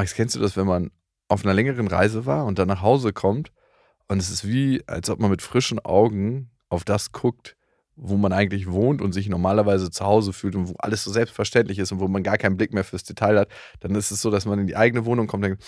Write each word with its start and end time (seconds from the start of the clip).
Max, 0.00 0.14
kennst 0.14 0.34
du 0.34 0.40
das, 0.40 0.56
wenn 0.56 0.66
man 0.66 0.90
auf 1.28 1.44
einer 1.44 1.52
längeren 1.52 1.86
Reise 1.86 2.24
war 2.24 2.46
und 2.46 2.58
dann 2.58 2.68
nach 2.68 2.80
Hause 2.80 3.12
kommt 3.12 3.52
und 4.08 4.18
es 4.18 4.30
ist 4.30 4.48
wie, 4.48 4.82
als 4.86 5.10
ob 5.10 5.20
man 5.20 5.30
mit 5.30 5.42
frischen 5.42 5.78
Augen 5.78 6.50
auf 6.70 6.84
das 6.84 7.12
guckt, 7.12 7.54
wo 7.96 8.16
man 8.16 8.32
eigentlich 8.32 8.70
wohnt 8.70 9.02
und 9.02 9.12
sich 9.12 9.28
normalerweise 9.28 9.90
zu 9.90 10.06
Hause 10.06 10.32
fühlt 10.32 10.56
und 10.56 10.70
wo 10.70 10.74
alles 10.78 11.04
so 11.04 11.12
selbstverständlich 11.12 11.78
ist 11.78 11.92
und 11.92 12.00
wo 12.00 12.08
man 12.08 12.22
gar 12.22 12.38
keinen 12.38 12.56
Blick 12.56 12.72
mehr 12.72 12.82
fürs 12.82 13.04
Detail 13.04 13.40
hat, 13.40 13.50
dann 13.80 13.94
ist 13.94 14.10
es 14.10 14.22
so, 14.22 14.30
dass 14.30 14.46
man 14.46 14.58
in 14.58 14.66
die 14.66 14.76
eigene 14.76 15.04
Wohnung 15.04 15.26
kommt 15.26 15.44
und 15.44 15.50
denkt, 15.50 15.64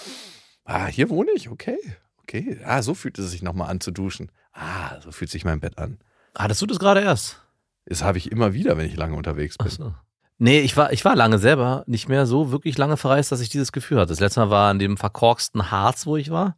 ah, 0.64 0.86
hier 0.86 1.10
wohne 1.10 1.32
ich, 1.36 1.50
okay, 1.50 1.76
okay. 2.22 2.58
Ah, 2.64 2.80
so 2.80 2.94
fühlt 2.94 3.18
es 3.18 3.30
sich 3.30 3.42
nochmal 3.42 3.68
an 3.68 3.80
zu 3.82 3.90
duschen. 3.90 4.32
Ah, 4.54 4.98
so 5.02 5.12
fühlt 5.12 5.30
sich 5.30 5.44
mein 5.44 5.60
Bett 5.60 5.76
an. 5.76 5.98
Hattest 6.34 6.62
du 6.62 6.66
das 6.66 6.78
gerade 6.78 7.02
erst? 7.02 7.42
Das 7.84 8.02
habe 8.02 8.16
ich 8.16 8.32
immer 8.32 8.54
wieder, 8.54 8.78
wenn 8.78 8.86
ich 8.86 8.96
lange 8.96 9.14
unterwegs 9.14 9.58
bin. 9.58 9.66
Ach 9.68 9.72
so. 9.72 9.94
Nee, 10.42 10.58
ich 10.60 10.76
war, 10.76 10.92
ich 10.92 11.04
war 11.04 11.14
lange 11.14 11.38
selber 11.38 11.84
nicht 11.86 12.08
mehr 12.08 12.26
so 12.26 12.50
wirklich 12.50 12.76
lange 12.76 12.96
verreist, 12.96 13.30
dass 13.30 13.40
ich 13.40 13.48
dieses 13.48 13.70
Gefühl 13.70 13.98
hatte. 14.00 14.08
Das 14.08 14.18
letzte 14.18 14.40
Mal 14.40 14.50
war 14.50 14.70
an 14.70 14.80
dem 14.80 14.96
verkorksten 14.96 15.70
Harz, 15.70 16.04
wo 16.04 16.16
ich 16.16 16.30
war. 16.32 16.56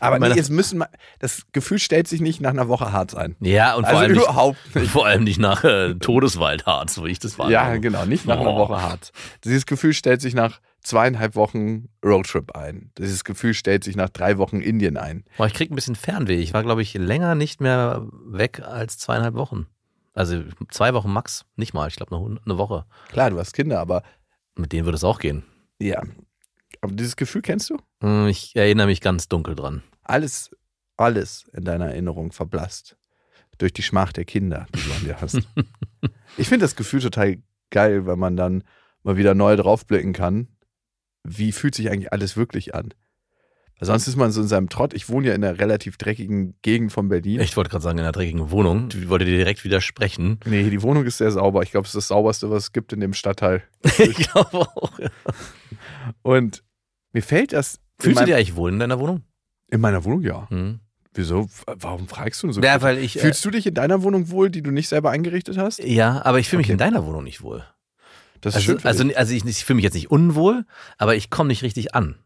Aber 0.00 0.18
nee, 0.18 0.28
jetzt 0.34 0.48
müssen 0.48 0.78
wir, 0.78 0.88
das 1.18 1.42
Gefühl 1.52 1.78
stellt 1.78 2.08
sich 2.08 2.22
nicht 2.22 2.40
nach 2.40 2.50
einer 2.50 2.68
Woche 2.68 2.90
hart 2.92 3.14
ein. 3.14 3.36
Ja, 3.40 3.74
und 3.74 3.82
vor, 3.82 3.88
Also 3.90 3.98
allem, 4.00 4.12
nicht, 4.12 4.22
überhaupt 4.22 4.74
nicht. 4.74 4.90
vor 4.92 5.04
allem 5.06 5.24
nicht 5.24 5.38
nach 5.40 5.62
äh, 5.62 5.94
Todeswaldharz, 5.96 6.96
wo 6.96 7.04
ich 7.04 7.18
das 7.18 7.38
war. 7.38 7.50
Ja, 7.50 7.76
genau, 7.76 8.06
nicht 8.06 8.24
nach 8.24 8.38
einer 8.40 8.54
Oh. 8.54 8.58
Woche 8.60 8.80
hart. 8.80 9.12
Dieses 9.44 9.66
Gefühl 9.66 9.92
stellt 9.92 10.22
sich 10.22 10.34
nach 10.34 10.60
zweieinhalb 10.82 11.34
Wochen 11.34 11.88
Roadtrip 12.02 12.52
ein. 12.56 12.92
Dieses 12.96 13.24
Gefühl 13.24 13.52
stellt 13.52 13.84
sich 13.84 13.94
nach 13.96 14.08
drei 14.08 14.38
Wochen 14.38 14.60
Indien 14.62 14.96
ein. 14.96 15.24
Boah, 15.36 15.46
ich 15.48 15.52
krieg 15.52 15.70
ein 15.70 15.74
bisschen 15.74 15.96
Fernweh. 15.96 16.36
Ich 16.40 16.54
war, 16.54 16.62
glaube 16.62 16.80
ich, 16.80 16.94
länger 16.94 17.34
nicht 17.34 17.60
mehr 17.60 18.06
weg 18.24 18.62
als 18.64 18.96
zweieinhalb 18.96 19.34
Wochen. 19.34 19.66
Also 20.18 20.42
zwei 20.70 20.94
Wochen 20.94 21.12
max, 21.12 21.44
nicht 21.56 21.74
mal. 21.74 21.86
Ich 21.88 21.94
glaube, 21.96 22.16
eine, 22.16 22.40
eine 22.44 22.58
Woche. 22.58 22.86
Klar, 23.10 23.30
du 23.30 23.38
hast 23.38 23.52
Kinder, 23.52 23.78
aber 23.78 24.02
Mit 24.56 24.72
denen 24.72 24.84
würde 24.84 24.96
es 24.96 25.04
auch 25.04 25.20
gehen. 25.20 25.44
ja. 25.78 26.02
Aber 26.80 26.92
dieses 26.92 27.16
Gefühl 27.16 27.42
kennst 27.42 27.70
du? 27.70 27.78
Hm, 28.02 28.28
Ich 28.28 28.54
erinnere 28.54 28.86
mich 28.86 29.00
ganz 29.00 29.28
dunkel 29.28 29.54
dran. 29.56 29.82
Alles, 30.04 30.50
alles 30.96 31.48
in 31.52 31.64
deiner 31.64 31.86
Erinnerung 31.86 32.30
verblasst. 32.30 32.96
Durch 33.58 33.72
die 33.72 33.82
Schmach 33.82 34.12
der 34.12 34.24
Kinder, 34.24 34.66
die 34.74 34.80
du 34.82 34.92
an 34.94 35.04
dir 35.04 35.20
hast. 35.20 35.40
ich 36.36 36.48
finde 36.48 36.64
das 36.64 36.76
Gefühl 36.76 37.00
total 37.00 37.38
geil, 37.70 38.06
wenn 38.06 38.18
man 38.18 38.36
dann 38.36 38.62
mal 39.02 39.16
wieder 39.16 39.34
neu 39.34 39.56
draufblicken 39.56 40.12
kann. 40.12 40.48
Wie 41.24 41.50
fühlt 41.52 41.74
sich 41.74 41.90
eigentlich 41.90 42.12
alles 42.12 42.36
wirklich 42.36 42.74
an? 42.76 42.94
Sonst 43.80 44.08
ist 44.08 44.16
man 44.16 44.32
so 44.32 44.40
in 44.40 44.48
seinem 44.48 44.68
Trott. 44.68 44.92
Ich 44.92 45.08
wohne 45.08 45.28
ja 45.28 45.34
in 45.34 45.44
einer 45.44 45.58
relativ 45.58 45.96
dreckigen 45.98 46.54
Gegend 46.62 46.90
von 46.92 47.08
Berlin. 47.08 47.40
Ich 47.40 47.56
wollte 47.56 47.70
gerade 47.70 47.82
sagen, 47.84 47.98
in 47.98 48.04
einer 48.04 48.12
dreckigen 48.12 48.50
Wohnung. 48.50 48.88
Ich 48.92 49.08
wollte 49.08 49.24
dir 49.24 49.36
direkt 49.36 49.62
widersprechen. 49.64 50.40
Nee, 50.44 50.68
die 50.68 50.82
Wohnung 50.82 51.04
ist 51.04 51.18
sehr 51.18 51.30
sauber. 51.30 51.62
Ich 51.62 51.70
glaube, 51.70 51.84
es 51.84 51.90
ist 51.90 51.96
das 51.96 52.08
sauberste, 52.08 52.50
was 52.50 52.64
es 52.64 52.72
gibt 52.72 52.92
in 52.92 53.00
dem 53.00 53.12
Stadtteil. 53.14 53.62
ich 53.98 54.16
glaube 54.16 54.58
auch. 54.74 54.98
Ja. 54.98 55.08
Und 56.22 56.64
mir 57.12 57.22
fällt 57.22 57.52
das 57.52 57.80
Fühlst 58.00 58.20
du 58.20 58.24
dich 58.26 58.34
eigentlich 58.34 58.56
wohl 58.56 58.72
in 58.72 58.78
deiner 58.78 58.98
Wohnung? 58.98 59.22
in 59.70 59.80
meiner 59.82 60.02
Wohnung, 60.04 60.22
ja. 60.22 60.48
Hm. 60.50 60.80
Wieso? 61.14 61.48
Warum 61.66 62.08
fragst 62.08 62.42
du 62.42 62.46
denn 62.46 62.54
so? 62.54 62.60
Ja, 62.62 62.80
weil 62.80 62.98
ich. 62.98 63.16
Äh, 63.16 63.20
Fühlst 63.20 63.44
du 63.44 63.50
dich 63.50 63.66
in 63.66 63.74
deiner 63.74 64.02
Wohnung 64.02 64.30
wohl, 64.30 64.50
die 64.50 64.62
du 64.62 64.70
nicht 64.70 64.88
selber 64.88 65.10
eingerichtet 65.10 65.58
hast? 65.58 65.78
ja, 65.82 66.24
aber 66.24 66.38
ich 66.38 66.48
fühle 66.48 66.58
mich 66.58 66.66
Okay. 66.68 66.72
in 66.72 66.78
deiner 66.78 67.04
Wohnung 67.04 67.24
nicht 67.24 67.42
wohl. 67.42 67.64
Das 68.40 68.54
ist 68.54 68.68
Also, 68.68 68.78
schön. 68.78 68.86
Also, 68.86 69.04
also 69.16 69.34
ich, 69.34 69.44
ich 69.44 69.64
fühle 69.64 69.76
mich 69.76 69.84
jetzt 69.84 69.94
nicht 69.94 70.10
unwohl, 70.10 70.64
aber 70.96 71.16
ich 71.16 71.28
komme 71.28 71.48
nicht 71.48 71.62
richtig 71.62 71.94
an. 71.94 72.16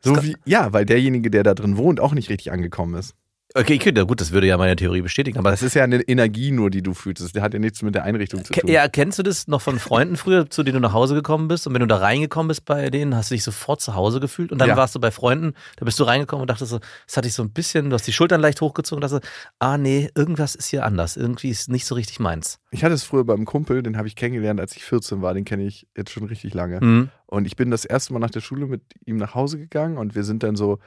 So 0.00 0.22
wie, 0.22 0.36
ja, 0.44 0.72
weil 0.72 0.84
derjenige, 0.84 1.30
der 1.30 1.42
da 1.42 1.54
drin 1.54 1.76
wohnt, 1.76 2.00
auch 2.00 2.12
nicht 2.12 2.30
richtig 2.30 2.52
angekommen 2.52 2.94
ist. 2.94 3.14
Okay, 3.54 3.76
okay, 3.76 3.92
na 3.94 4.02
gut, 4.02 4.20
das 4.20 4.30
würde 4.30 4.46
ja 4.46 4.58
meine 4.58 4.76
Theorie 4.76 5.00
bestätigen. 5.00 5.38
Aber 5.38 5.50
Das 5.50 5.62
ist 5.62 5.72
ja 5.72 5.82
eine 5.82 6.02
Energie 6.02 6.50
nur, 6.50 6.68
die 6.68 6.82
du 6.82 6.92
fühlst. 6.92 7.22
Das 7.34 7.42
hat 7.42 7.54
ja 7.54 7.58
nichts 7.58 7.80
mit 7.80 7.94
der 7.94 8.04
Einrichtung 8.04 8.44
zu 8.44 8.52
tun. 8.52 8.68
ja, 8.70 8.88
kennst 8.88 9.18
du 9.18 9.22
das 9.22 9.48
noch 9.48 9.62
von 9.62 9.78
Freunden 9.78 10.16
früher, 10.16 10.50
zu 10.50 10.62
denen 10.62 10.74
du 10.74 10.80
nach 10.80 10.92
Hause 10.92 11.14
gekommen 11.14 11.48
bist? 11.48 11.66
Und 11.66 11.72
wenn 11.72 11.80
du 11.80 11.86
da 11.86 11.96
reingekommen 11.96 12.48
bist 12.48 12.66
bei 12.66 12.90
denen, 12.90 13.16
hast 13.16 13.30
du 13.30 13.34
dich 13.34 13.42
sofort 13.42 13.80
zu 13.80 13.94
Hause 13.94 14.20
gefühlt? 14.20 14.52
Und 14.52 14.58
dann 14.60 14.68
Ja. 14.68 14.76
warst 14.76 14.94
du 14.94 15.00
bei 15.00 15.10
Freunden, 15.10 15.54
da 15.76 15.86
bist 15.86 15.98
du 15.98 16.04
reingekommen 16.04 16.42
und 16.42 16.50
dachtest 16.50 16.70
so, 16.72 16.80
das 17.06 17.16
hatte 17.16 17.26
ich 17.26 17.32
so 17.34 17.42
ein 17.42 17.50
bisschen, 17.50 17.88
du 17.88 17.94
hast 17.94 18.06
die 18.06 18.12
Schultern 18.12 18.42
leicht 18.42 18.60
hochgezogen 18.60 19.02
und 19.02 19.10
dachtest, 19.10 19.32
ah 19.60 19.78
nee, 19.78 20.10
irgendwas 20.14 20.54
ist 20.54 20.66
hier 20.68 20.84
anders. 20.84 21.16
Irgendwie 21.16 21.48
ist 21.48 21.70
nicht 21.70 21.86
so 21.86 21.94
richtig 21.94 22.20
meins. 22.20 22.58
Ich 22.70 22.84
hatte 22.84 22.94
es 22.94 23.02
früher 23.02 23.24
beim 23.24 23.46
Kumpel, 23.46 23.82
den 23.82 23.96
habe 23.96 24.08
ich 24.08 24.14
kennengelernt, 24.14 24.60
als 24.60 24.76
ich 24.76 24.84
14 24.84 25.22
war. 25.22 25.32
Den 25.32 25.46
kenne 25.46 25.62
ich 25.64 25.86
jetzt 25.96 26.10
schon 26.10 26.24
richtig 26.24 26.52
lange. 26.52 26.80
Mhm. 26.84 27.08
Und 27.24 27.46
ich 27.46 27.56
bin 27.56 27.70
das 27.70 27.86
erste 27.86 28.12
Mal 28.12 28.18
nach 28.18 28.30
der 28.30 28.40
Schule 28.42 28.66
mit 28.66 28.82
ihm 29.06 29.16
nach 29.16 29.34
Hause 29.34 29.58
gegangen 29.58 29.96
und 29.96 30.14
wir 30.14 30.22
sind 30.24 30.42
dann 30.42 30.54
so 30.54 30.78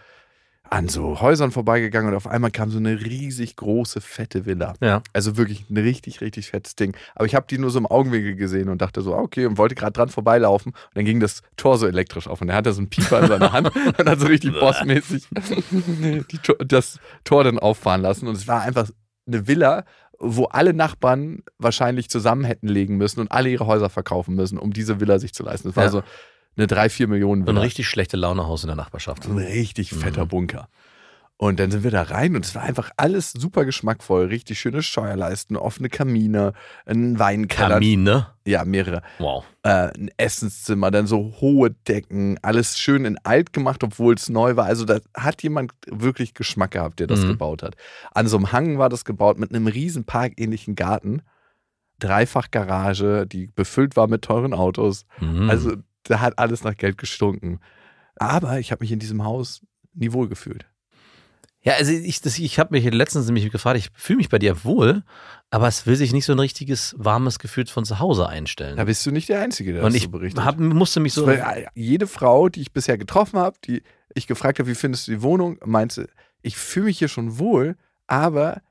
an 0.73 0.87
so 0.87 1.19
Häusern 1.19 1.51
vorbeigegangen 1.51 2.09
und 2.11 2.15
auf 2.15 2.27
einmal 2.27 2.49
kam 2.49 2.71
so 2.71 2.77
eine 2.77 3.01
riesig 3.01 3.57
große, 3.57 3.99
fette 3.99 4.45
Villa. 4.45 4.73
Ja. 4.79 5.03
Also 5.11 5.35
wirklich 5.35 5.69
ein 5.69 5.75
richtig, 5.75 6.21
richtig 6.21 6.49
fettes 6.49 6.77
Ding. 6.77 6.95
Aber 7.13 7.25
ich 7.25 7.35
habe 7.35 7.45
die 7.49 7.57
nur 7.57 7.69
so 7.71 7.77
im 7.77 7.85
Augenwinkel 7.85 8.35
gesehen 8.35 8.69
und 8.69 8.81
dachte 8.81 9.01
so, 9.01 9.13
ah, 9.13 9.19
okay, 9.19 9.45
und 9.47 9.57
wollte 9.57 9.75
gerade 9.75 9.91
dran 9.91 10.07
vorbeilaufen. 10.07 10.71
Und 10.71 10.95
dann 10.95 11.03
ging 11.03 11.19
das 11.19 11.41
Tor 11.57 11.77
so 11.77 11.87
elektrisch 11.87 12.27
auf 12.27 12.39
und 12.41 12.47
er 12.47 12.55
hatte 12.55 12.71
so 12.71 12.79
einen 12.79 12.89
Pieper 12.89 13.19
in 13.19 13.27
seiner 13.27 13.51
Hand 13.51 13.69
und 13.99 14.09
hat 14.09 14.21
so 14.21 14.27
richtig 14.27 14.57
bossmäßig 14.57 15.27
das 16.65 16.99
Tor 17.25 17.43
dann 17.43 17.59
auffahren 17.59 18.01
lassen. 18.01 18.27
Und 18.27 18.35
es 18.37 18.47
war 18.47 18.61
einfach 18.61 18.89
eine 19.27 19.47
Villa, 19.47 19.83
wo 20.19 20.45
alle 20.45 20.73
Nachbarn 20.73 21.43
wahrscheinlich 21.57 22.09
zusammen 22.09 22.43
hätten 22.45 22.67
legen 22.67 22.95
müssen 22.97 23.19
und 23.19 23.31
alle 23.31 23.49
ihre 23.49 23.65
Häuser 23.65 23.89
verkaufen 23.89 24.35
müssen, 24.35 24.57
um 24.57 24.71
diese 24.71 24.99
Villa 24.99 25.19
sich 25.19 25.33
zu 25.33 25.43
leisten. 25.43 25.69
Das 25.69 25.75
war 25.75 25.83
Ja. 25.85 25.89
so 25.89 26.03
eine 26.57 26.67
3, 26.67 26.89
4 26.89 27.07
Millionen 27.07 27.41
So 27.45 27.51
ein 27.51 27.55
Villa. 27.55 27.61
richtig 27.61 27.87
schlechte 27.87 28.17
Launehaus 28.17 28.63
in 28.63 28.67
der 28.67 28.75
Nachbarschaft. 28.75 29.23
So 29.23 29.31
ein 29.31 29.37
richtig 29.37 29.91
fetter 29.91 30.25
Mhm. 30.25 30.29
Bunker. 30.29 30.67
Und 31.37 31.59
dann 31.59 31.71
sind 31.71 31.83
wir 31.83 31.89
da 31.89 32.03
rein 32.03 32.35
und 32.35 32.45
es 32.45 32.53
war 32.53 32.61
einfach 32.61 32.91
alles 32.97 33.31
super 33.31 33.65
geschmackvoll. 33.65 34.25
Richtig 34.27 34.59
schöne 34.59 34.83
Scheuerleisten, 34.83 35.57
offene 35.57 35.89
Kamine, 35.89 36.53
ein 36.85 37.17
Weinkeller. 37.17 37.69
Kamine. 37.75 38.27
Ja, 38.45 38.63
mehrere. 38.63 39.01
Wow. 39.17 39.43
Äh, 39.63 39.87
ein 39.97 40.11
Essenszimmer, 40.17 40.91
dann 40.91 41.07
so 41.07 41.33
hohe 41.41 41.71
Decken. 41.87 42.37
Alles 42.43 42.77
schön 42.77 43.05
in 43.05 43.17
alt 43.23 43.53
gemacht, 43.53 43.83
obwohl 43.83 44.13
es 44.13 44.29
neu 44.29 44.55
war. 44.55 44.65
Also 44.65 44.85
da 44.85 44.99
hat 45.17 45.41
jemand 45.41 45.71
wirklich 45.87 46.35
Geschmack 46.35 46.71
gehabt, 46.71 46.99
der 46.99 47.07
das 47.07 47.21
Mhm. 47.21 47.29
gebaut 47.29 47.63
hat. 47.63 47.75
An 48.13 48.27
so 48.27 48.37
einem 48.37 48.51
Hang 48.51 48.77
war 48.77 48.89
das 48.89 49.03
gebaut 49.03 49.39
mit 49.39 49.49
einem 49.49 49.65
riesen 49.65 50.03
parkähnlichen 50.03 50.75
Garten. 50.75 51.23
Dreifachgarage, 51.97 53.25
die 53.25 53.47
befüllt 53.47 53.95
war 53.95 54.07
mit 54.07 54.21
teuren 54.23 54.53
Autos. 54.53 55.05
Mhm. 55.19 55.49
Also 55.49 55.73
da 56.03 56.19
hat 56.19 56.39
alles 56.39 56.63
nach 56.63 56.75
Geld 56.75 56.97
gestunken. 56.97 57.59
Aber 58.17 58.59
ich 58.59 58.71
habe 58.71 58.83
mich 58.83 58.91
in 58.91 58.99
diesem 58.99 59.23
Haus 59.23 59.61
nie 59.93 60.11
wohl 60.13 60.27
gefühlt. 60.29 60.65
Ja, 61.63 61.73
also 61.75 61.91
ich, 61.91 62.21
das- 62.21 62.39
ich 62.39 62.57
habe 62.57 62.73
mich 62.73 62.91
letztens 62.91 63.27
nämlich 63.27 63.49
gefragt, 63.51 63.77
ich 63.77 63.89
fühle 63.93 64.17
mich 64.17 64.29
bei 64.29 64.39
dir 64.39 64.63
wohl, 64.63 65.03
aber 65.51 65.67
es 65.67 65.85
will 65.85 65.95
sich 65.95 66.11
nicht 66.11 66.25
so 66.25 66.33
ein 66.33 66.39
richtiges 66.39 66.95
warmes 66.97 67.37
Gefühl 67.37 67.67
von 67.67 67.85
zu 67.85 67.99
Hause 67.99 68.27
einstellen. 68.27 68.77
Da 68.77 68.85
bist 68.85 69.05
du 69.05 69.11
nicht 69.11 69.29
der 69.29 69.41
Einzige, 69.41 69.73
der 69.73 69.83
und 69.83 69.89
das 69.89 69.95
ich 69.97 70.03
so 70.03 70.09
berichtet. 70.09 70.43
hab, 70.43 70.57
musste 70.59 70.99
mich 70.99 71.13
so. 71.13 71.27
Weil, 71.27 71.37
äh, 71.39 71.65
jede 71.75 72.07
Frau, 72.07 72.49
die 72.49 72.61
ich 72.61 72.73
bisher 72.73 72.97
getroffen 72.97 73.37
habe, 73.37 73.57
die 73.65 73.83
ich 74.15 74.25
gefragt 74.25 74.57
habe, 74.57 74.67
wie 74.69 74.75
findest 74.75 75.07
du 75.07 75.11
die 75.11 75.21
Wohnung, 75.21 75.59
meinte, 75.63 76.09
ich 76.41 76.57
fühle 76.57 76.85
mich 76.85 76.97
hier 76.97 77.07
schon 77.09 77.37
wohl, 77.37 77.75
aber 78.07 78.61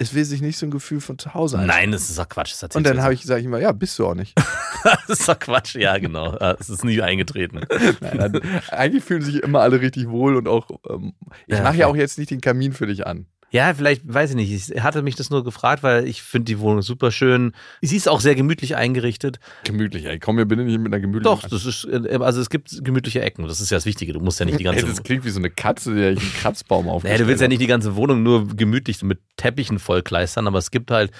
es 0.00 0.14
will 0.14 0.24
sich 0.24 0.40
nicht 0.40 0.56
so 0.58 0.66
ein 0.66 0.70
Gefühl 0.70 1.00
von 1.00 1.18
zu 1.18 1.34
Hause 1.34 1.58
einstellen. 1.58 1.80
Nein, 1.86 1.92
das 1.92 2.08
ist 2.08 2.18
doch 2.18 2.28
Quatsch. 2.28 2.54
Und 2.74 2.86
dann 2.86 3.02
habe 3.02 3.14
ich 3.14 3.20
gesagt, 3.22 3.40
ich 3.40 3.46
immer, 3.46 3.58
ja, 3.58 3.72
bist 3.72 3.98
du 3.98 4.06
auch 4.06 4.14
nicht. 4.14 4.32
das 4.84 5.18
ist 5.20 5.28
doch 5.28 5.38
Quatsch, 5.38 5.74
ja, 5.74 5.98
genau. 5.98 6.36
Ah, 6.38 6.56
Es 6.58 6.70
ist 6.70 6.84
nie 6.84 7.02
eingetreten. 7.02 7.60
Nein, 8.00 8.18
dann, 8.18 8.40
eigentlich 8.70 9.02
fühlen 9.02 9.22
sich 9.22 9.42
immer 9.42 9.60
alle 9.60 9.80
richtig 9.80 10.08
wohl 10.08 10.36
und 10.36 10.46
auch, 10.46 10.70
ähm, 10.88 11.14
ich 11.48 11.56
Ja, 11.56 11.64
mache 11.64 11.76
ja 11.76 11.86
auch 11.88 11.96
jetzt 11.96 12.16
nicht 12.18 12.30
den 12.30 12.40
Kamin 12.40 12.72
für 12.72 12.86
dich 12.86 13.06
an. 13.08 13.26
Ja, 13.50 13.72
vielleicht, 13.72 14.02
weiß 14.04 14.30
ich 14.30 14.36
nicht. 14.36 14.70
Ich 14.70 14.82
hatte 14.82 15.00
mich 15.02 15.16
das 15.16 15.30
nur 15.30 15.42
gefragt, 15.42 15.82
weil 15.82 16.06
ich 16.06 16.22
finde 16.22 16.44
die 16.44 16.58
Wohnung 16.58 16.82
super 16.82 17.10
schön. 17.10 17.52
Sie 17.80 17.96
ist 17.96 18.08
auch 18.08 18.20
sehr 18.20 18.34
gemütlich 18.34 18.76
eingerichtet. 18.76 19.40
Gemütlich, 19.64 20.04
ey. 20.04 20.18
Komm 20.18 20.36
mir 20.36 20.44
bitte 20.44 20.64
nicht 20.64 20.78
mit 20.78 20.92
einer 20.92 21.00
gemütlichen 21.00 21.40
Doch, 21.40 21.48
das 21.48 21.64
ist, 21.64 21.84
äh, 21.86 22.18
also 22.20 22.42
es 22.42 22.50
gibt 22.50 22.84
gemütliche 22.84 23.22
Ecken. 23.22 23.46
Das 23.48 23.60
ist 23.60 23.70
ja 23.70 23.78
das 23.78 23.86
Wichtige. 23.86 24.12
Du 24.12 24.20
musst 24.20 24.38
ja 24.38 24.44
nicht 24.44 24.58
die 24.58 24.64
ganze 24.64 24.82
Ey, 24.82 24.88
das 24.88 25.02
klingt 25.02 25.24
wie 25.24 25.30
so 25.30 25.38
eine 25.38 25.48
Katze, 25.48 25.94
die 25.94 26.04
einen 26.04 26.32
Kratzbaum 26.40 26.84
Naja, 26.84 26.96
aufgestellt 26.96 27.20
du 27.20 27.26
willst 27.26 27.40
ja 27.40 27.48
nicht 27.48 27.62
die 27.62 27.66
ganze 27.66 27.96
Wohnung 27.96 28.22
nur 28.22 28.48
gemütlich 28.48 29.02
mit 29.02 29.20
Teppichen 29.36 29.78
vollkleistern, 29.78 30.46
aber 30.46 30.58
es 30.58 30.70
gibt 30.70 30.90
halt 30.90 31.10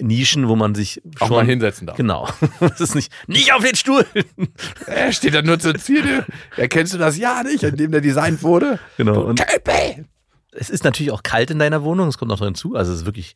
Nischen, 0.00 0.48
wo 0.48 0.56
man 0.56 0.74
sich 0.74 1.02
auch 1.20 1.28
schon 1.28 1.36
mal 1.36 1.46
hinsetzen 1.46 1.86
darf. 1.86 1.96
Genau. 1.96 2.28
Das 2.60 2.80
ist 2.80 2.94
nicht, 2.94 3.12
nicht 3.26 3.52
auf 3.52 3.62
den 3.62 3.74
Stuhl. 3.74 4.06
Er 4.86 5.12
steht 5.12 5.34
da 5.34 5.42
nur 5.42 5.58
zur 5.58 5.74
Ziele. 5.74 6.24
Erkennst 6.56 6.94
du 6.94 6.98
das 6.98 7.18
Jahr 7.18 7.44
nicht, 7.44 7.62
in 7.62 7.76
dem 7.76 7.90
der 7.92 8.00
designt 8.00 8.42
wurde? 8.42 8.78
Genau. 8.96 9.22
Und 9.22 9.38
Kelpe! 9.38 10.06
Es 10.56 10.70
ist 10.70 10.84
natürlich 10.84 11.12
auch 11.12 11.22
kalt 11.22 11.50
in 11.50 11.58
deiner 11.58 11.82
Wohnung, 11.82 12.06
das 12.06 12.18
kommt 12.18 12.30
noch 12.30 12.40
hinzu. 12.40 12.74
Also 12.74 12.92
es 12.92 13.00
ist 13.00 13.06
wirklich 13.06 13.34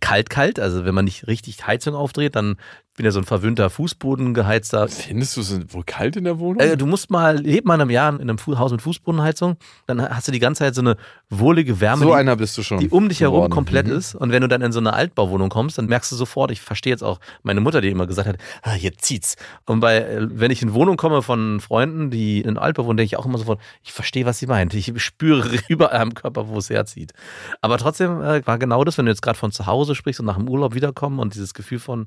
kalt, 0.00 0.30
kalt. 0.30 0.58
Also 0.58 0.84
wenn 0.84 0.94
man 0.94 1.04
nicht 1.04 1.26
richtig 1.26 1.66
Heizung 1.66 1.94
aufdreht, 1.94 2.36
dann 2.36 2.56
bin 2.96 3.04
ja 3.04 3.12
so 3.12 3.20
ein 3.20 3.24
verwöhnter 3.24 3.70
Fußbodengeheizter. 3.70 4.88
Findest 4.88 5.36
du 5.36 5.42
es 5.42 5.72
wohl 5.72 5.84
kalt 5.84 6.16
in 6.16 6.24
der 6.24 6.38
Wohnung? 6.38 6.60
Äh, 6.60 6.76
du 6.76 6.86
musst 6.86 7.10
mal, 7.10 7.36
leb 7.36 7.64
mal 7.64 7.74
in 7.74 7.82
einem 7.82 7.90
Jahr 7.90 8.12
in 8.18 8.28
einem 8.28 8.38
Haus 8.58 8.72
mit 8.72 8.82
Fußbodenheizung, 8.82 9.56
dann 9.86 10.02
hast 10.02 10.28
du 10.28 10.32
die 10.32 10.38
ganze 10.38 10.60
Zeit 10.60 10.74
so 10.74 10.80
eine 10.80 10.96
wohlige 11.28 11.80
Wärme, 11.80 12.04
so 12.04 12.08
die, 12.10 12.14
einer 12.14 12.36
bist 12.36 12.56
du 12.56 12.62
schon. 12.62 12.78
die 12.78 12.88
um 12.88 13.08
dich 13.08 13.20
herum 13.20 13.36
geworden. 13.36 13.52
komplett 13.52 13.86
Mhm. 13.86 13.92
ist. 13.92 14.14
Und 14.14 14.32
wenn 14.32 14.42
du 14.42 14.48
dann 14.48 14.62
in 14.62 14.72
so 14.72 14.80
eine 14.80 14.94
Altbauwohnung 14.94 15.48
kommst, 15.50 15.78
dann 15.78 15.86
merkst 15.86 16.10
du 16.12 16.16
sofort, 16.16 16.50
ich 16.50 16.60
verstehe 16.60 16.92
jetzt 16.92 17.02
auch 17.02 17.20
meine 17.42 17.60
Mutter, 17.60 17.80
die 17.80 17.88
immer 17.90 18.06
gesagt 18.06 18.28
hat, 18.28 18.38
ah, 18.62 18.74
jetzt 18.74 19.04
zieht's. 19.04 19.36
Und 19.66 19.80
bei, 19.80 19.98
äh, 19.98 20.26
wenn 20.30 20.50
ich 20.50 20.62
in 20.62 20.72
Wohnung 20.72 20.96
komme 20.96 21.22
von 21.22 21.60
Freunden, 21.60 22.10
die 22.10 22.40
in 22.40 22.56
Altbau 22.56 22.86
wohnen, 22.86 22.96
denke 22.96 23.06
ich 23.06 23.16
auch 23.18 23.26
immer 23.26 23.38
sofort, 23.38 23.60
ich 23.82 23.92
verstehe, 23.92 24.24
was 24.24 24.38
sie 24.38 24.46
meint. 24.46 24.72
Ich 24.74 24.92
spüre 25.02 25.48
überall 25.68 26.00
am 26.00 26.14
Körper, 26.14 26.48
wo 26.48 26.58
es 26.58 26.70
herzieht. 26.70 27.12
Aber 27.60 27.78
trotzdem 27.78 28.22
äh, 28.22 28.46
war 28.46 28.58
genau 28.58 28.84
das, 28.84 28.96
wenn 28.98 29.06
du 29.06 29.12
jetzt 29.12 29.22
gerade 29.22 29.38
von 29.38 29.52
zu 29.52 29.66
Hause 29.66 29.94
sprichst 29.94 30.20
und 30.20 30.26
nach 30.26 30.36
dem 30.36 30.48
Urlaub 30.48 30.74
wiederkommen 30.74 31.18
und 31.18 31.34
dieses 31.34 31.52
Gefühl 31.52 31.78
von, 31.78 32.06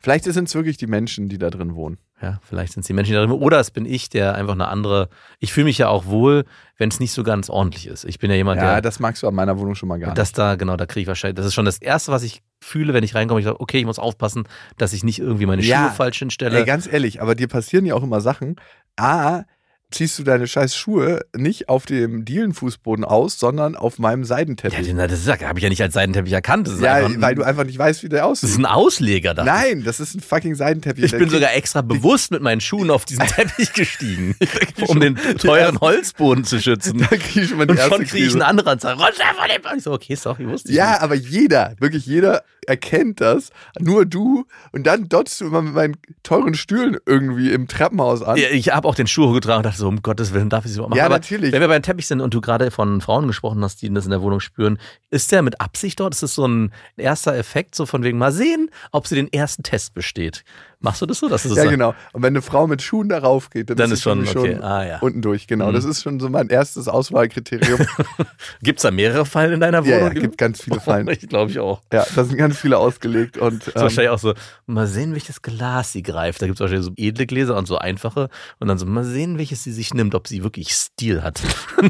Vielleicht 0.00 0.24
sind 0.24 0.48
es 0.48 0.54
wirklich 0.54 0.76
die 0.78 0.86
Menschen, 0.86 1.28
die 1.28 1.36
da 1.38 1.50
drin 1.50 1.74
wohnen. 1.74 1.98
ja, 2.22 2.40
vielleicht 2.42 2.72
sind 2.72 2.80
es 2.82 2.86
die 2.86 2.92
Menschen, 2.94 3.10
die 3.10 3.16
da 3.16 3.20
drin 3.26 3.32
Oder 3.32 3.60
es 3.60 3.70
bin 3.70 3.84
ich, 3.86 4.08
der 4.08 4.34
einfach 4.34 4.54
eine 4.54 4.68
andere. 4.68 5.08
Ich 5.38 5.52
fühle 5.52 5.64
mich 5.66 5.78
ja 5.78 5.88
auch 5.88 6.06
wohl, 6.06 6.44
wenn 6.78 6.88
es 6.88 7.00
nicht 7.00 7.12
so 7.12 7.22
ganz 7.22 7.50
ordentlich 7.50 7.86
ist. 7.86 8.04
Ich 8.04 8.18
bin 8.18 8.30
ja 8.30 8.36
jemand, 8.36 8.60
Ja, 8.62 8.72
der. 8.74 8.82
das 8.82 8.98
magst 8.98 9.22
du 9.22 9.28
an 9.28 9.34
meiner 9.34 9.58
Wohnung 9.58 9.74
schon 9.74 9.88
mal 9.88 9.98
gar 9.98 10.08
nicht. 10.08 10.18
Das 10.18 10.32
da, 10.32 10.54
genau, 10.56 10.76
da 10.76 10.86
kriege 10.86 11.02
ich 11.02 11.06
wahrscheinlich. 11.08 11.36
Das 11.36 11.46
ist 11.46 11.54
schon 11.54 11.66
das 11.66 11.78
Erste, 11.78 12.12
was 12.12 12.22
ich 12.22 12.42
fühle, 12.60 12.94
wenn 12.94 13.04
ich 13.04 13.14
reinkomme. 13.14 13.40
Ich 13.40 13.46
sage, 13.46 13.60
okay, 13.60 13.78
ich 13.78 13.84
muss 13.84 13.98
aufpassen, 13.98 14.44
dass 14.78 14.92
ich 14.94 15.04
nicht 15.04 15.18
irgendwie 15.18 15.46
meine 15.46 15.62
Ja. 15.62 15.84
Schuhe 15.88 15.90
falsch 15.96 16.18
hinstelle. 16.18 16.58
Ey, 16.58 16.64
ganz 16.64 16.90
ehrlich, 16.90 17.20
aber 17.20 17.34
dir 17.34 17.48
passieren 17.48 17.84
ja 17.84 17.94
auch 17.94 18.02
immer 18.02 18.20
Sachen. 18.22 18.56
A, 18.96 19.42
ziehst 19.90 20.18
du 20.18 20.22
deine 20.22 20.46
scheiß 20.46 20.76
Schuhe 20.76 21.20
nicht 21.36 21.68
auf 21.68 21.86
dem 21.86 22.24
Dielenfußboden 22.24 23.04
aus, 23.04 23.38
sondern 23.38 23.76
auf 23.76 23.98
meinem 23.98 24.22
ja, 24.22 24.26
Seidenteppich. 24.26 24.86
den, 24.86 24.96
das 24.96 25.26
habe 25.26 25.58
ich 25.58 25.62
ja 25.62 25.68
nicht 25.68 25.82
als 25.82 25.94
Seidenteppich 25.94 26.32
erkannt. 26.32 26.70
Ja, 26.80 26.94
ein, 26.94 27.20
weil 27.20 27.34
du 27.34 27.42
einfach 27.42 27.64
nicht 27.64 27.78
weißt, 27.78 28.02
wie 28.02 28.08
der 28.08 28.22
das 28.22 28.42
ist 28.42 28.50
aussieht. 28.50 28.60
ein 28.60 28.66
Ausleger 28.66 29.34
da. 29.34 29.44
Nein, 29.44 29.82
das 29.84 30.00
ist 30.00 30.14
ein 30.14 30.20
fucking 30.20 30.54
Seidenteppich. 30.54 31.04
Ich 31.04 31.12
bin 31.12 31.28
sogar 31.28 31.54
extra 31.54 31.82
bewusst 31.82 32.30
mit 32.30 32.42
meinen 32.42 32.60
Schuhen 32.60 32.90
auf 32.90 33.04
diesen 33.04 33.26
Teppich 33.26 33.72
gestiegen, 33.72 34.36
um 34.86 35.00
den 35.00 35.16
teuren 35.16 35.80
Holzboden 35.80 36.44
zu 36.44 36.60
schützen. 36.60 36.98
Da 37.10 37.16
krieg 37.16 37.44
ich 37.44 37.48
schon 37.48 37.58
mal 37.58 37.66
die 37.66 37.72
Und 37.72 37.80
schon 37.80 38.04
kriege 38.04 38.26
ich 38.26 38.32
einen 38.32 38.42
anderen 38.42 38.78
runter 38.78 38.94
von 38.94 39.48
dem. 39.48 39.78
Ich 39.78 39.84
so, 39.84 39.92
okay, 39.92 40.14
sorry, 40.14 40.46
wusste 40.46 40.70
ich 40.70 40.76
Ja, 40.76 41.00
aber 41.00 41.14
jeder, 41.14 41.74
wirklich 41.80 42.06
jeder 42.06 42.44
erkennt 42.70 43.20
das. 43.20 43.50
Nur 43.78 44.06
du. 44.06 44.46
Und 44.72 44.86
dann 44.86 45.08
dotzt 45.08 45.40
du 45.40 45.46
immer 45.46 45.60
mit 45.60 45.74
meinen 45.74 45.96
teuren 46.22 46.54
Stühlen 46.54 46.96
irgendwie 47.04 47.50
im 47.50 47.66
Treppenhaus 47.68 48.22
an. 48.22 48.36
Ja, 48.36 48.48
Ich 48.48 48.72
habe 48.72 48.86
auch 48.88 48.94
den 48.94 49.06
Schuh 49.08 49.28
hochgetragen 49.28 49.58
und 49.58 49.66
dachte 49.66 49.78
so, 49.78 49.88
um 49.88 50.00
Gottes 50.02 50.32
Willen, 50.32 50.48
darf 50.48 50.64
ich 50.64 50.70
sie 50.70 50.76
überhaupt 50.76 50.90
machen? 50.90 50.98
Ja, 50.98 51.06
Aber 51.06 51.16
natürlich. 51.16 51.52
Wenn 51.52 51.60
wir 51.60 51.68
beim 51.68 51.82
Teppich 51.82 52.06
sind 52.06 52.20
und 52.20 52.32
du 52.32 52.40
gerade 52.40 52.70
von 52.70 53.00
Frauen 53.00 53.26
gesprochen 53.26 53.62
hast, 53.64 53.82
die 53.82 53.92
das 53.92 54.04
in 54.04 54.10
der 54.10 54.22
Wohnung 54.22 54.40
spüren, 54.40 54.78
ist 55.10 55.32
der 55.32 55.42
mit 55.42 55.60
Absicht 55.60 55.98
dort? 55.98 56.14
Ist 56.14 56.22
das 56.22 56.34
so 56.34 56.46
ein 56.46 56.72
erster 56.96 57.34
Effekt, 57.36 57.74
so 57.74 57.84
von 57.86 58.04
wegen 58.04 58.16
mal 58.18 58.32
sehen, 58.32 58.70
ob 58.92 59.06
sie 59.06 59.16
den 59.16 59.32
ersten 59.32 59.64
Test 59.64 59.92
besteht? 59.92 60.44
Machst 60.82 61.02
du 61.02 61.06
das 61.06 61.18
so? 61.18 61.28
Das 61.28 61.44
Ja, 61.44 61.64
so- 61.64 61.68
genau. 61.70 61.94
Und 62.12 62.22
wenn 62.22 62.32
eine 62.32 62.40
Frau 62.40 62.66
mit 62.66 62.80
Schuhen 62.80 63.10
darauf 63.10 63.50
geht, 63.50 63.68
dann, 63.68 63.76
Dann 63.76 63.90
ist 63.92 63.98
ist 63.98 64.02
schon, 64.02 64.20
okay. 64.20 64.32
schon 64.54 64.62
Ah, 64.62 64.86
ja. 64.86 64.98
unten 65.00 65.20
durch. 65.20 65.46
Genau. 65.46 65.68
Mhm. 65.68 65.74
Das 65.74 65.84
ist 65.84 66.02
schon 66.02 66.18
so 66.20 66.30
mein 66.30 66.48
erstes 66.48 66.88
Auswahlkriterium. 66.88 67.80
Gibt's 68.62 68.82
da 68.82 68.90
mehrere 68.90 69.26
Fallen 69.26 69.52
in 69.52 69.60
deiner 69.60 69.84
ja, 69.84 69.96
Wohnung? 70.00 70.14
ja, 70.14 70.20
gibt 70.20 70.38
ganz 70.38 70.62
viele 70.62 70.80
Fallen. 70.80 71.06
Ich 71.08 71.28
glaube 71.28 71.50
ich 71.50 71.58
auch. 71.58 71.82
Ja, 71.92 72.06
da 72.14 72.24
sind 72.24 72.38
ganz 72.38 72.58
viele 72.58 72.78
ausgelegt. 72.78 73.36
Und 73.36 73.60
Das 73.60 73.68
ist 73.68 73.76
ähm, 73.76 73.82
wahrscheinlich 73.82 74.10
auch 74.10 74.18
so, 74.18 74.32
mal 74.66 74.86
sehen, 74.86 75.12
welches 75.12 75.42
Glas 75.42 75.92
sie 75.92 76.02
greift. 76.02 76.40
Da 76.40 76.46
gibt 76.46 76.56
es 76.56 76.60
wahrscheinlich 76.60 76.86
so 76.86 76.92
edle 76.96 77.26
Gläser 77.26 77.56
und 77.58 77.66
so 77.66 77.76
einfache. 77.76 78.30
Und 78.58 78.68
dann 78.68 78.78
so, 78.78 78.86
mal 78.86 79.04
sehen, 79.04 79.36
welches 79.36 79.62
sie 79.62 79.72
sich 79.72 79.92
nimmt, 79.92 80.14
ob 80.14 80.28
sie 80.28 80.42
wirklich 80.42 80.72
Stil 80.72 81.22
hat. 81.22 81.42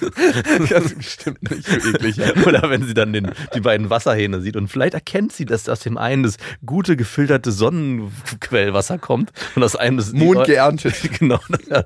das 0.00 0.84
ist 0.86 0.96
bestimmt 0.96 1.50
nicht 1.50 1.64
so 1.66 1.88
eklig. 1.90 2.16
Ja. 2.16 2.32
Oder 2.46 2.68
wenn 2.70 2.82
sie 2.84 2.94
dann 2.94 3.12
den, 3.12 3.30
die 3.54 3.60
beiden 3.60 3.90
Wasserhähne 3.90 4.40
sieht 4.40 4.56
und 4.56 4.68
vielleicht 4.68 4.94
erkennt 4.94 5.32
sie, 5.32 5.44
dass 5.44 5.68
aus 5.68 5.80
dem 5.80 5.98
einen 5.98 6.22
das 6.22 6.36
gute 6.64 6.96
gefilterte 6.96 7.52
Sonnenquellwasser 7.52 8.98
kommt 8.98 9.32
und 9.54 9.62
aus 9.62 9.76
einem 9.76 9.96
das 9.96 10.12
Mond 10.12 10.44
geerntet. 10.44 10.94
genau 11.18 11.40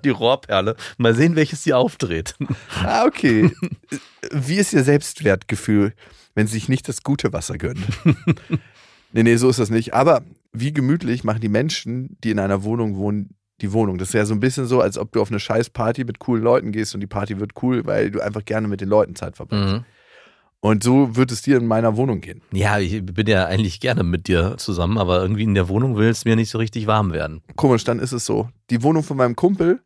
die 0.04 0.10
Rohrperle. 0.10 0.76
Mal 0.98 1.14
sehen, 1.14 1.36
welches 1.36 1.62
sie 1.64 1.74
aufdreht. 1.74 2.34
Ah, 2.84 3.04
okay. 3.06 3.50
Wie 4.30 4.56
ist 4.56 4.72
Ihr 4.72 4.82
Selbstwertgefühl, 4.82 5.94
wenn 6.34 6.46
Sie 6.46 6.54
sich 6.54 6.68
nicht 6.68 6.88
das 6.88 7.02
gute 7.02 7.32
Wasser 7.32 7.56
gönnen? 7.58 7.84
nee, 9.12 9.22
nee, 9.22 9.36
so 9.36 9.48
ist 9.48 9.58
das 9.58 9.70
nicht. 9.70 9.94
Aber 9.94 10.22
wie 10.52 10.72
gemütlich 10.72 11.22
machen 11.22 11.40
die 11.40 11.48
Menschen, 11.48 12.16
die 12.24 12.30
in 12.30 12.38
einer 12.38 12.64
Wohnung 12.64 12.96
wohnen, 12.96 13.36
die 13.60 13.72
Wohnung? 13.72 13.98
Das 13.98 14.08
ist 14.08 14.14
ja 14.14 14.24
so 14.24 14.34
ein 14.34 14.40
bisschen 14.40 14.66
so, 14.66 14.80
als 14.80 14.98
ob 14.98 15.12
du 15.12 15.20
auf 15.20 15.30
eine 15.30 15.40
scheiß 15.40 15.70
Party 15.70 16.04
mit 16.04 16.18
coolen 16.18 16.42
Leuten 16.42 16.72
gehst 16.72 16.94
und 16.94 17.00
die 17.00 17.06
Party 17.06 17.38
wird 17.38 17.52
cool, 17.62 17.84
weil 17.86 18.10
du 18.10 18.20
einfach 18.20 18.44
gerne 18.44 18.68
mit 18.68 18.80
den 18.80 18.88
Leuten 18.88 19.14
Zeit 19.14 19.36
verbringst. 19.36 19.74
Mhm. 19.74 19.84
Und 20.64 20.84
so 20.84 21.16
wird 21.16 21.32
es 21.32 21.42
dir 21.42 21.56
in 21.56 21.66
meiner 21.66 21.96
Wohnung 21.96 22.20
gehen. 22.20 22.40
Ja, 22.52 22.78
ich 22.78 23.04
bin 23.04 23.26
ja 23.26 23.46
eigentlich 23.46 23.80
gerne 23.80 24.04
mit 24.04 24.28
dir 24.28 24.54
zusammen, 24.58 24.96
aber 24.96 25.20
irgendwie 25.20 25.42
in 25.42 25.54
der 25.54 25.68
Wohnung 25.68 25.96
will 25.96 26.08
es 26.08 26.24
mir 26.24 26.36
nicht 26.36 26.50
so 26.50 26.58
richtig 26.58 26.86
warm 26.86 27.12
werden. 27.12 27.42
Komisch, 27.56 27.82
dann 27.82 27.98
ist 27.98 28.12
es 28.12 28.24
so. 28.24 28.48
Die 28.70 28.84
Wohnung 28.84 29.02
von 29.02 29.16
meinem 29.16 29.34
Kumpel, 29.34 29.82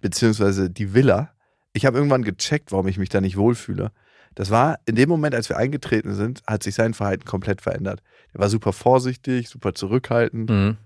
beziehungsweise 0.00 0.70
die 0.70 0.94
Villa, 0.94 1.32
ich 1.74 1.84
habe 1.84 1.98
irgendwann 1.98 2.22
gecheckt, 2.24 2.72
warum 2.72 2.88
ich 2.88 2.96
mich 2.96 3.10
da 3.10 3.20
nicht 3.20 3.36
wohlfühle. 3.36 3.92
Das 4.34 4.50
war 4.50 4.78
in 4.86 4.94
dem 4.94 5.10
Moment, 5.10 5.34
als 5.34 5.50
wir 5.50 5.58
eingetreten 5.58 6.14
sind, 6.14 6.42
hat 6.46 6.62
sich 6.62 6.74
sein 6.74 6.94
Verhalten 6.94 7.24
komplett 7.26 7.60
verändert. 7.60 8.02
Er 8.32 8.40
war 8.40 8.48
super 8.48 8.72
vorsichtig, 8.72 9.50
super 9.50 9.74
zurückhaltend 9.74 10.48
Mhm. 10.48 10.76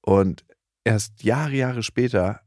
und 0.00 0.44
erst 0.82 1.22
Jahre, 1.22 1.52
Jahre 1.52 1.84
später 1.84 2.40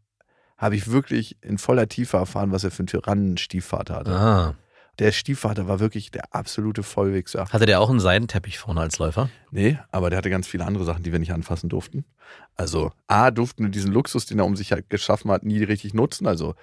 habe 0.58 0.76
ich 0.76 0.92
wirklich 0.92 1.38
in 1.42 1.58
voller 1.58 1.88
Tiefe 1.88 2.18
erfahren, 2.18 2.52
was 2.52 2.64
er 2.66 2.72
für 2.72 2.80
einen 2.80 2.88
Tyrannen-Stiefvater 2.88 3.96
hatte. 3.96 4.12
Ah. 4.12 4.56
Der 5.00 5.12
Stiefvater 5.12 5.68
war 5.68 5.80
wirklich 5.80 6.12
der 6.12 6.34
absolute 6.34 6.82
Vollwichser. 6.84 7.48
Hatte 7.50 7.66
der 7.66 7.82
auch 7.82 7.90
einen 7.90 8.00
Seidenteppich 8.00 8.58
vorne 8.60 8.80
als 8.82 8.98
Läufer? 8.98 9.30
Nee, 9.52 9.78
aber 9.92 10.10
der 10.10 10.18
hatte 10.18 10.30
ganz 10.30 10.48
viele 10.48 10.66
andere 10.66 10.86
Sachen, 10.86 11.04
die 11.04 11.12
wir 11.12 11.20
nicht 11.20 11.34
anfassen 11.34 11.68
durften. 11.70 12.06
Also, 12.56 12.92
A, 13.08 13.32
durften 13.32 13.64
wir 13.64 13.70
diesen 13.72 13.92
Luxus, 13.92 14.26
den 14.26 14.40
er 14.40 14.46
um 14.46 14.56
sich 14.56 14.72
halt 14.72 14.90
geschaffen 14.90 15.32
hat, 15.32 15.44
nie 15.44 15.64
richtig 15.64 15.94
nutzen. 15.94 16.28
Also, 16.28 16.56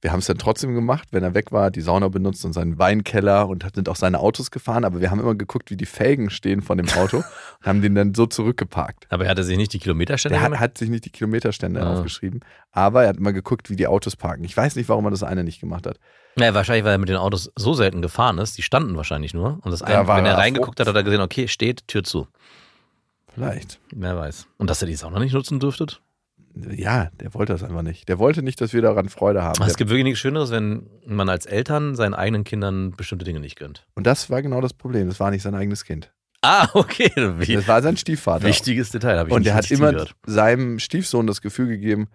wir 0.00 0.12
haben 0.12 0.20
es 0.20 0.26
dann 0.26 0.38
trotzdem 0.38 0.74
gemacht, 0.76 1.08
wenn 1.10 1.24
er 1.24 1.34
weg 1.34 1.50
war, 1.50 1.72
die 1.72 1.80
Sauna 1.80 2.06
benutzt 2.08 2.44
und 2.44 2.52
seinen 2.52 2.78
Weinkeller 2.78 3.48
und 3.48 3.66
sind 3.74 3.88
auch 3.88 3.96
seine 3.96 4.20
Autos 4.20 4.52
gefahren. 4.52 4.84
Aber 4.84 5.00
wir 5.00 5.10
haben 5.10 5.18
immer 5.18 5.34
geguckt, 5.34 5.72
wie 5.72 5.76
die 5.76 5.86
Felgen 5.86 6.30
stehen 6.30 6.62
von 6.62 6.78
dem 6.78 6.88
Auto 6.90 7.16
und 7.60 7.66
haben 7.66 7.82
den 7.82 7.96
dann 7.96 8.14
so 8.14 8.26
zurückgeparkt. 8.26 9.06
Aber 9.08 9.24
er 9.24 9.30
hatte 9.30 9.42
sich 9.42 9.56
nicht 9.56 9.72
die 9.72 9.80
Kilometerstände 9.80 10.38
Der 10.38 10.44
hat, 10.48 10.60
hat 10.60 10.78
sich 10.78 10.88
nicht 10.88 11.04
die 11.04 11.10
Kilometerstände 11.10 11.82
Ah. 11.82 11.94
aufgeschrieben, 11.94 12.40
aber 12.70 13.02
er 13.02 13.08
hat 13.08 13.16
immer 13.16 13.32
geguckt, 13.32 13.70
wie 13.70 13.76
die 13.76 13.88
Autos 13.88 14.14
parken. 14.14 14.44
Ich 14.44 14.56
weiß 14.56 14.76
nicht, 14.76 14.88
warum 14.88 15.04
er 15.06 15.10
das 15.10 15.24
eine 15.24 15.42
nicht 15.42 15.58
gemacht 15.58 15.84
hat. 15.86 15.98
Ja, 16.38 16.54
wahrscheinlich, 16.54 16.84
weil 16.84 16.92
er 16.92 16.98
mit 16.98 17.08
den 17.08 17.16
Autos 17.16 17.50
so 17.56 17.74
selten 17.74 18.02
gefahren 18.02 18.38
ist. 18.38 18.56
Die 18.58 18.62
standen 18.62 18.96
wahrscheinlich 18.96 19.34
nur. 19.34 19.58
Und 19.62 19.70
das 19.70 19.80
Da 19.80 19.86
eine, 19.86 20.08
wenn 20.08 20.26
er 20.26 20.36
reingeguckt 20.38 20.78
hat, 20.80 20.86
hat 20.86 20.94
er 20.96 21.02
gesehen, 21.02 21.20
okay, 21.20 21.48
steht, 21.48 21.86
Tür 21.88 22.04
zu. 22.04 22.26
Vielleicht. 23.34 23.78
Wer 23.94 24.16
weiß. 24.16 24.46
Und 24.56 24.68
dass 24.70 24.82
er 24.82 24.88
die 24.88 24.94
Sauna 24.96 25.18
nicht 25.18 25.32
nutzen 25.32 25.60
dürftet? 25.60 26.00
Ja, 26.74 27.10
der 27.20 27.34
wollte 27.34 27.52
das 27.52 27.62
einfach 27.62 27.82
nicht. 27.82 28.08
Der 28.08 28.18
wollte 28.18 28.42
nicht, 28.42 28.60
dass 28.60 28.72
wir 28.72 28.82
daran 28.82 29.08
Freude 29.08 29.42
haben. 29.42 29.62
Es 29.62 29.68
Der, 29.68 29.76
gibt 29.76 29.90
wirklich 29.90 30.04
nichts 30.04 30.18
Schöneres, 30.18 30.50
wenn 30.50 30.88
man 31.06 31.28
als 31.28 31.46
Eltern 31.46 31.94
seinen 31.94 32.14
eigenen 32.14 32.42
Kindern 32.42 32.92
bestimmte 32.96 33.24
Dinge 33.24 33.38
nicht 33.40 33.56
gönnt. 33.56 33.86
und 33.94 34.06
das 34.06 34.28
war 34.30 34.42
genau 34.42 34.60
das 34.60 34.72
Problem. 34.72 35.06
Das 35.08 35.20
war 35.20 35.30
nicht 35.30 35.42
sein 35.42 35.54
eigenes 35.54 35.84
Kind. 35.84 36.10
Ah, 36.42 36.68
okay. 36.74 37.10
Das 37.14 37.68
war 37.68 37.82
sein 37.82 37.96
Stiefvater. 37.96 38.44
wichtiges 38.44 38.90
Detail, 38.90 39.18
habe 39.18 39.28
ich 39.28 39.34
Und 39.36 39.44
der 39.46 39.54
hat 39.54 39.70
immer 39.70 39.92
gehört. 39.92 40.14
seinem 40.26 40.78
Stiefsohn 40.80 41.26
das 41.28 41.42
Gefühl 41.42 41.68
gegeben, 41.68 42.08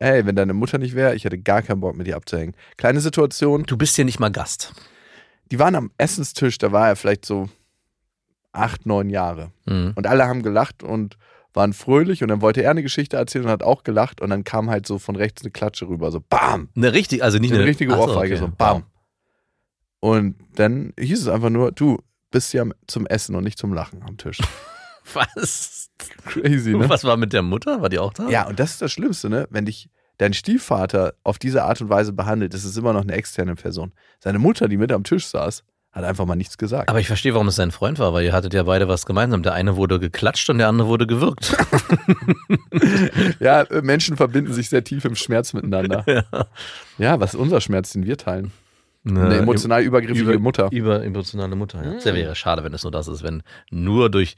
ey, 0.00 0.26
wenn 0.26 0.36
deine 0.36 0.52
Mutter 0.54 0.78
nicht 0.78 0.94
wäre, 0.94 1.14
ich 1.14 1.24
hätte 1.24 1.38
gar 1.38 1.62
keinen 1.62 1.80
Bock 1.80 1.96
mit 1.96 2.06
dir 2.06 2.16
abzuhängen. 2.16 2.54
Kleine 2.76 3.00
Situation, 3.00 3.64
Du 3.64 3.76
bist 3.76 3.96
hier 3.96 4.04
nicht 4.04 4.20
mal 4.20 4.30
Gast. 4.30 4.72
die 5.50 5.58
waren 5.58 5.74
am 5.74 5.90
Essenstisch, 5.98 6.58
da 6.58 6.72
war 6.72 6.88
er 6.88 6.96
vielleicht 6.96 7.24
so 7.24 7.48
acht, 8.52 8.86
neun 8.86 9.10
Jahre. 9.10 9.52
Mhm. 9.66 9.92
Und 9.94 10.06
alle 10.06 10.26
haben 10.26 10.42
gelacht 10.42 10.82
und 10.82 11.16
waren 11.52 11.72
fröhlich 11.72 12.22
und 12.22 12.28
dann 12.28 12.42
wollte 12.42 12.62
er 12.62 12.70
eine 12.70 12.82
Geschichte 12.82 13.16
erzählen 13.16 13.44
und 13.46 13.50
hat 13.50 13.62
auch 13.62 13.82
gelacht 13.82 14.20
und 14.20 14.28
dann 14.30 14.44
kam 14.44 14.68
halt 14.70 14.86
so 14.86 14.98
von 14.98 15.16
rechts 15.16 15.42
eine 15.42 15.50
Klatsche 15.50 15.88
rüber, 15.88 16.10
so 16.10 16.20
BAM! 16.20 16.68
Eine 16.76 16.92
richtige, 16.92 17.22
also 17.24 17.38
nicht 17.38 17.50
Eine 17.50 17.60
eine, 17.60 17.68
richtige 17.70 17.94
Ach 17.94 17.98
so, 17.98 18.02
Ohrfeige, 18.14 18.34
okay. 18.34 18.44
so 18.44 18.52
BAM! 18.56 18.84
Und 20.00 20.36
dann 20.56 20.92
hieß 20.98 21.22
es 21.22 21.28
einfach 21.28 21.48
nur, 21.50 21.72
du 21.72 21.98
bist 22.30 22.52
ja 22.52 22.64
zum 22.86 23.06
Essen 23.06 23.34
und 23.34 23.44
nicht 23.44 23.58
zum 23.58 23.72
Lachen 23.72 24.02
am 24.02 24.16
Tisch. 24.18 24.38
Was? 25.14 25.90
Crazy, 26.26 26.74
ne? 26.74 26.88
Was 26.88 27.04
war 27.04 27.16
mit 27.16 27.32
der 27.32 27.42
Mutter? 27.42 27.80
War 27.82 27.88
die 27.88 27.98
auch 27.98 28.12
da? 28.12 28.28
Ja, 28.28 28.46
und 28.46 28.58
das 28.60 28.72
ist 28.72 28.82
das 28.82 28.92
Schlimmste, 28.92 29.28
ne? 29.30 29.46
Wenn 29.50 29.64
dich 29.66 29.88
dein 30.18 30.32
Stiefvater 30.34 31.14
auf 31.22 31.38
diese 31.38 31.62
Art 31.64 31.80
und 31.80 31.88
Weise 31.90 32.12
behandelt, 32.12 32.54
ist 32.54 32.64
es 32.64 32.76
immer 32.76 32.92
noch 32.92 33.02
eine 33.02 33.12
externe 33.12 33.54
Person. 33.54 33.92
Seine 34.18 34.38
Mutter, 34.38 34.68
die 34.68 34.76
mit 34.76 34.90
am 34.92 35.04
Tisch 35.04 35.26
saß, 35.26 35.62
hat 35.92 36.04
einfach 36.04 36.26
mal 36.26 36.36
nichts 36.36 36.58
gesagt. 36.58 36.90
Aber 36.90 37.00
ich 37.00 37.06
verstehe, 37.06 37.32
warum 37.32 37.48
es 37.48 37.56
sein 37.56 37.70
Freund 37.70 37.98
war, 37.98 38.12
weil 38.12 38.24
ihr 38.24 38.32
hattet 38.34 38.52
ja 38.52 38.64
beide 38.64 38.86
was 38.88 39.06
gemeinsam. 39.06 39.42
Der 39.42 39.54
eine 39.54 39.76
wurde 39.76 39.98
geklatscht 39.98 40.50
und 40.50 40.58
der 40.58 40.68
andere 40.68 40.88
wurde 40.88 41.06
gewürgt. 41.06 41.56
ja, 43.40 43.62
äh, 43.62 43.82
Menschen 43.82 44.16
verbinden 44.16 44.52
sich 44.52 44.68
sehr 44.68 44.84
tief 44.84 45.04
im 45.04 45.16
Schmerz 45.16 45.52
miteinander. 45.52 46.04
ja. 46.06 46.46
Ja, 46.98 47.20
was 47.20 47.34
ist 47.34 47.40
unser 47.40 47.60
Schmerz, 47.60 47.92
den 47.92 48.04
wir 48.04 48.16
teilen? 48.18 48.52
Eine 49.08 49.36
emotional 49.36 49.82
übergriffige 49.82 50.32
über- 50.32 50.40
Mutter. 50.40 50.68
Über 50.72 51.04
emotionale 51.04 51.54
Mutter, 51.54 51.82
ja. 51.84 51.92
Mhm. 51.92 52.00
Sehr 52.00 52.14
wäre 52.14 52.34
schade, 52.34 52.64
wenn 52.64 52.74
es 52.74 52.82
nur 52.82 52.90
das 52.90 53.06
ist, 53.06 53.22
wenn 53.22 53.42
nur 53.70 54.10
durch 54.10 54.36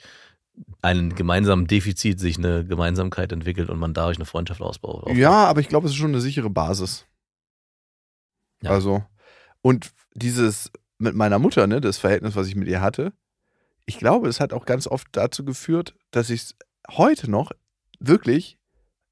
einen 0.82 1.14
gemeinsamen 1.14 1.66
Defizit 1.66 2.20
sich 2.20 2.38
eine 2.38 2.64
Gemeinsamkeit 2.64 3.32
entwickelt 3.32 3.68
und 3.70 3.78
man 3.78 3.94
dadurch 3.94 4.16
eine 4.18 4.26
Freundschaft 4.26 4.61
ausbaut. 4.61 5.08
Ja, 5.14 5.47
aber 5.47 5.61
ich 5.61 5.68
glaube, 5.68 5.87
es 5.87 5.92
ist 5.92 5.99
schon 5.99 6.11
eine 6.11 6.20
sichere 6.20 6.50
Basis. 6.50 7.06
Ja. 8.62 8.70
Also, 8.70 9.04
und 9.62 9.90
dieses 10.14 10.70
mit 10.99 11.14
meiner 11.14 11.38
Mutter, 11.38 11.66
ne, 11.66 11.80
das 11.80 11.99
Verhältnis, 11.99 12.35
was 12.37 12.49
ich 12.49 12.56
mit 12.56 12.68
ihr 12.68 12.80
hatte, 12.80 13.12
ich 13.87 13.99
glaube, 13.99 14.28
es 14.28 14.40
hat 14.40 14.52
auch 14.52 14.66
ganz 14.66 14.87
oft 14.87 15.08
dazu 15.12 15.44
geführt, 15.44 15.94
dass 16.11 16.30
ich 16.30 16.54
heute 16.90 17.30
noch 17.30 17.52
wirklich 18.00 18.58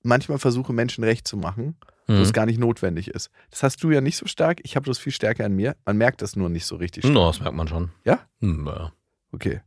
manchmal 0.02 0.38
versuche, 0.38 0.73
Menschen 0.73 1.02
recht 1.04 1.26
zu 1.26 1.37
machen, 1.37 1.76
wo 2.06 2.14
Mhm. 2.14 2.20
es 2.20 2.32
gar 2.32 2.46
nicht 2.46 2.58
notwendig 2.58 3.08
ist. 3.08 3.30
Das 3.50 3.62
hast 3.64 3.82
du 3.82 3.90
ja 3.90 4.00
nicht 4.00 4.16
so 4.16 4.26
stark. 4.26 4.61
Ich 4.62 4.76
habe 4.76 4.87
das 4.87 4.99
viel 4.99 5.12
stärker 5.12 5.44
an 5.44 5.52
mir. 5.54 5.76
Man 5.85 5.96
merkt 5.96 6.23
das 6.23 6.37
nur 6.37 6.49
nicht 6.49 6.66
so 6.66 6.76
richtig. 6.76 7.02
stark. 7.04 7.14
No, 7.14 7.26
das 7.26 7.40
merkt 7.40 7.56
man 7.56 7.66
schon. 7.68 7.90
Ja? 8.04 8.20
Hm, 8.40 8.66
ja. 8.66 8.92
Okay. 9.32 9.61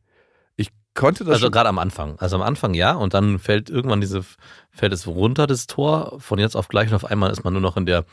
Konnte 0.99 1.23
das 1.23 1.35
Also 1.35 1.49
gerade 1.49 1.69
am 1.69 1.79
Anfang. 1.79 2.19
Also 2.19 2.35
am 2.35 2.41
Anfang 2.41 2.73
ja 2.73 2.91
und 2.91 3.13
dann 3.13 3.39
fällt 3.39 3.69
irgendwann 3.69 4.01
diese, 4.01 4.21
fällt 4.69 4.91
es 4.91 5.07
runter, 5.07 5.47
das 5.47 5.65
Tor, 5.65 6.19
von 6.19 6.39
jetzt 6.39 6.57
auf 6.57 6.67
gleich 6.67 6.89
und 6.89 6.95
auf 6.95 7.05
einmal 7.05 7.31
ist 7.31 7.45
man 7.45 7.53
nur 7.53 7.61
noch 7.61 7.77
in 7.77 7.85
der, 7.85 8.03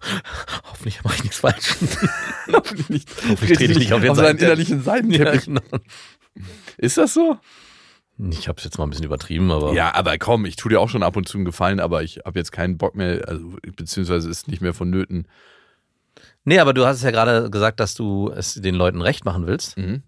hoffentlich 0.70 1.02
mache 1.02 1.16
ich 1.16 1.24
nichts 1.24 1.38
falsch. 1.40 1.74
Hoffentlich 2.52 2.88
nicht, 2.88 3.10
Hoffentlich 3.28 3.58
trete 3.58 3.72
ich 3.72 3.78
nicht 3.78 3.92
auf 3.92 4.08
auf 4.08 4.16
seinen 4.16 4.38
Seitenteppich. 4.38 4.70
innerlichen 4.70 4.78
ja, 4.78 4.84
Seitenteppich. 4.84 5.44
genau. 5.44 5.60
Ist 6.78 6.98
das 6.98 7.14
so? 7.14 7.36
Ich 8.30 8.46
habe 8.48 8.58
es 8.58 8.64
jetzt 8.64 8.78
mal 8.78 8.84
ein 8.84 8.90
bisschen 8.90 9.06
übertrieben, 9.06 9.50
aber 9.50 9.72
Ja, 9.72 9.92
aber 9.94 10.16
komm, 10.18 10.44
ich 10.44 10.54
tue 10.54 10.68
dir 10.70 10.80
auch 10.80 10.88
schon 10.88 11.02
ab 11.02 11.16
und 11.16 11.26
zu 11.28 11.36
einen 11.38 11.44
Gefallen, 11.44 11.80
aber 11.80 12.02
ich 12.04 12.20
habe 12.24 12.38
jetzt 12.38 12.52
keinen 12.52 12.78
Bock 12.78 12.94
mehr, 12.94 13.26
also 13.26 13.56
beziehungsweise 13.76 14.30
ist 14.30 14.46
nicht 14.46 14.60
mehr 14.62 14.74
vonnöten. 14.74 15.26
nee, 16.44 16.58
aber 16.60 16.74
du 16.74 16.86
hast 16.86 16.98
es 16.98 17.02
ja 17.02 17.10
gerade 17.10 17.50
gesagt, 17.50 17.80
dass 17.80 17.94
du 17.94 18.30
es 18.30 18.54
den 18.54 18.74
Leuten 18.76 19.02
recht 19.02 19.24
machen 19.24 19.46
willst. 19.48 19.76
Mhm. 19.78 20.02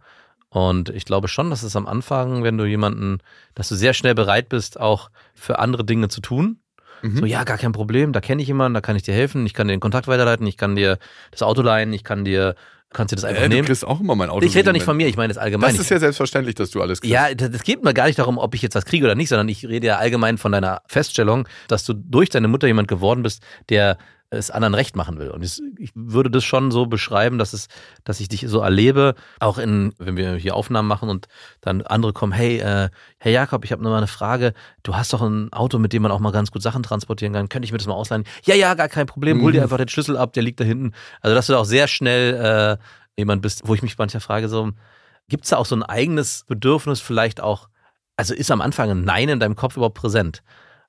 Und 0.53 0.91
ich 0.91 1.07
glaube 1.07 1.29
schon, 1.29 1.49
dass 1.49 1.63
es 1.63 1.77
am 1.77 1.87
Anfang, 1.87 2.43
wenn 2.43 2.59
du 2.59 2.67
jemanden, 2.67 3.21
dass 3.55 3.71
du 3.71 3.75
sehr 3.75 3.95
schnell 3.95 4.15
bereit 4.15 4.51
bist, 4.51 4.79
auch 4.79 5.09
für 5.35 5.59
andere 5.59 5.83
Dinge 5.83 6.09
zu 6.09 6.21
tun. 6.21 6.59
Mhm. 7.01 7.17
So, 7.17 7.25
ja, 7.25 7.45
gar 7.45 7.57
kein 7.57 7.73
Problem, 7.73 8.13
da 8.13 8.21
kenne 8.21 8.43
ich 8.43 8.49
jemanden, 8.49 8.75
da 8.75 8.83
kann 8.83 8.95
ich 8.95 9.03
dir 9.03 9.15
helfen, 9.15 9.47
ich 9.47 9.55
kann 9.55 9.67
dir 9.67 9.75
den 9.75 9.81
Kontakt 9.81 10.09
weiterleiten, 10.09 10.47
ich 10.47 10.59
kann 10.59 10.77
dir 10.77 10.99
das 11.31 11.43
Auto 11.43 11.63
leihen, 11.63 11.95
ich 11.95 12.05
kann 12.05 12.27
dir, 12.27 12.55
kannst 12.93 13.13
dir 13.13 13.17
das 13.17 13.25
einfach 13.25 13.43
Äh, 13.45 13.49
du 13.49 13.55
nehmen. 13.57 13.67
kriegst 13.67 13.83
auch 13.85 13.99
immer 13.99 14.15
mein 14.15 14.29
Auto. 14.29 14.45
Ich 14.45 14.55
rede 14.55 14.67
doch 14.67 14.73
nicht 14.73 14.85
von 14.85 14.97
mir, 14.97 15.09
ich 15.09 15.17
meine 15.17 15.29
das 15.33 15.39
allgemein. 15.39 15.71
Das 15.73 15.81
ist 15.81 15.91
ja 15.91 15.99
selbstverständlich, 15.99 16.55
dass 16.55 16.71
du 16.71 16.83
alles 16.83 17.01
kriegst. 17.01 17.11
Ja, 17.13 17.35
das 17.35 17.51
das 17.51 17.63
geht 17.63 17.83
mir 17.83 17.95
gar 17.95 18.07
nicht 18.07 18.19
darum, 18.19 18.37
ob 18.37 18.55
ich 18.55 18.61
jetzt 18.61 18.75
was 18.75 18.85
kriege 18.85 19.07
oder 19.07 19.15
nicht, 19.15 19.31
sondern 19.31 19.49
ich 19.49 19.67
rede 19.67 19.87
ja 19.87 19.97
allgemein 19.97 20.37
von 20.37 20.53
deiner 20.53 20.83
Feststellung, 20.87 21.49
dass 21.67 21.85
du 21.85 21.95
durch 21.95 22.29
deine 22.29 22.47
Mutter 22.49 22.67
jemand 22.67 22.89
geworden 22.89 23.23
bist, 23.23 23.43
der 23.71 23.97
es 24.33 24.51
anderen 24.51 24.75
recht 24.75 24.97
machen 24.97 25.19
will. 25.19 25.31
Und 25.31 25.43
ich 25.43 25.91
würde 25.95 26.31
das 26.31 26.45
schon 26.45 26.71
so 26.71 26.87
beschreiben, 26.87 27.39
dass 27.39 27.53
es, 27.53 27.69
dass 28.05 28.21
ich 28.21 28.29
dich 28.29 28.45
so 28.49 28.61
erlebe, 28.61 29.15
auch 29.41 29.59
in, 29.59 29.93
wenn 29.99 30.17
wir 30.17 30.35
hier 30.35 30.55
Aufnahmen 30.57 30.89
machen 30.89 31.09
und 31.09 31.29
dann 31.61 31.83
andere 31.83 32.13
kommen, 32.13 32.33
hey, 32.33 32.59
äh, 32.59 32.89
Herr 33.19 33.33
Jakob, 33.33 33.65
ich 33.65 33.73
habe 33.73 33.83
nur 33.83 33.93
mal 33.93 33.99
eine 33.99 34.07
Frage. 34.07 34.55
Du 34.83 34.97
hast 34.97 35.13
doch 35.13 35.23
ein 35.23 35.53
Auto, 35.53 35.79
mit 35.79 35.93
dem 35.93 36.03
man 36.03 36.11
auch 36.13 36.21
mal 36.21 36.33
ganz 36.33 36.51
gut 36.51 36.63
Sachen 36.63 36.83
transportieren 36.83 37.33
kann. 37.33 37.49
Könnte 37.49 37.67
ich 37.67 37.73
mir 37.73 37.79
das 37.79 37.87
mal 37.87 37.95
ausleihen? 37.95 38.25
Ja, 38.45 38.55
ja, 38.55 38.75
gar 38.75 38.89
kein 38.89 39.07
Problem. 39.07 39.41
Hol 39.43 39.53
dir 39.53 39.59
Mhm. 39.59 39.65
einfach 39.65 39.79
den 39.79 39.89
Schlüssel 39.89 40.17
ab, 40.17 40.33
der 40.33 40.43
liegt 40.43 40.61
da 40.61 40.65
hinten. 40.65 40.93
Also, 41.21 41.35
dass 41.35 41.47
du 41.47 41.53
da 41.53 41.59
auch 41.59 41.65
sehr 41.65 41.87
schnell 41.89 42.79
äh, 42.79 43.21
jemand 43.21 43.43
bist, 43.43 43.63
wo 43.67 43.75
ich 43.75 43.83
mich 43.83 43.99
manchmal 43.99 44.21
frage, 44.21 44.49
so, 44.49 44.71
Gibt 45.29 45.45
es 45.45 45.51
da 45.51 45.57
auch 45.57 45.67
so 45.67 45.77
ein 45.77 45.85
eigenes 45.85 46.45
Bedürfnis, 46.49 47.01
vielleicht 47.01 47.41
auch, 47.41 47.69
also 48.17 48.35
ist 48.35 48.51
am 48.51 48.61
Anfang 48.61 48.91
ein 48.91 49.05
Nein 49.05 49.29
in 49.29 49.41
deinem 49.41 49.55
Kopf 49.57 49.77
überhaupt 49.77 49.97
präsent? 49.97 50.43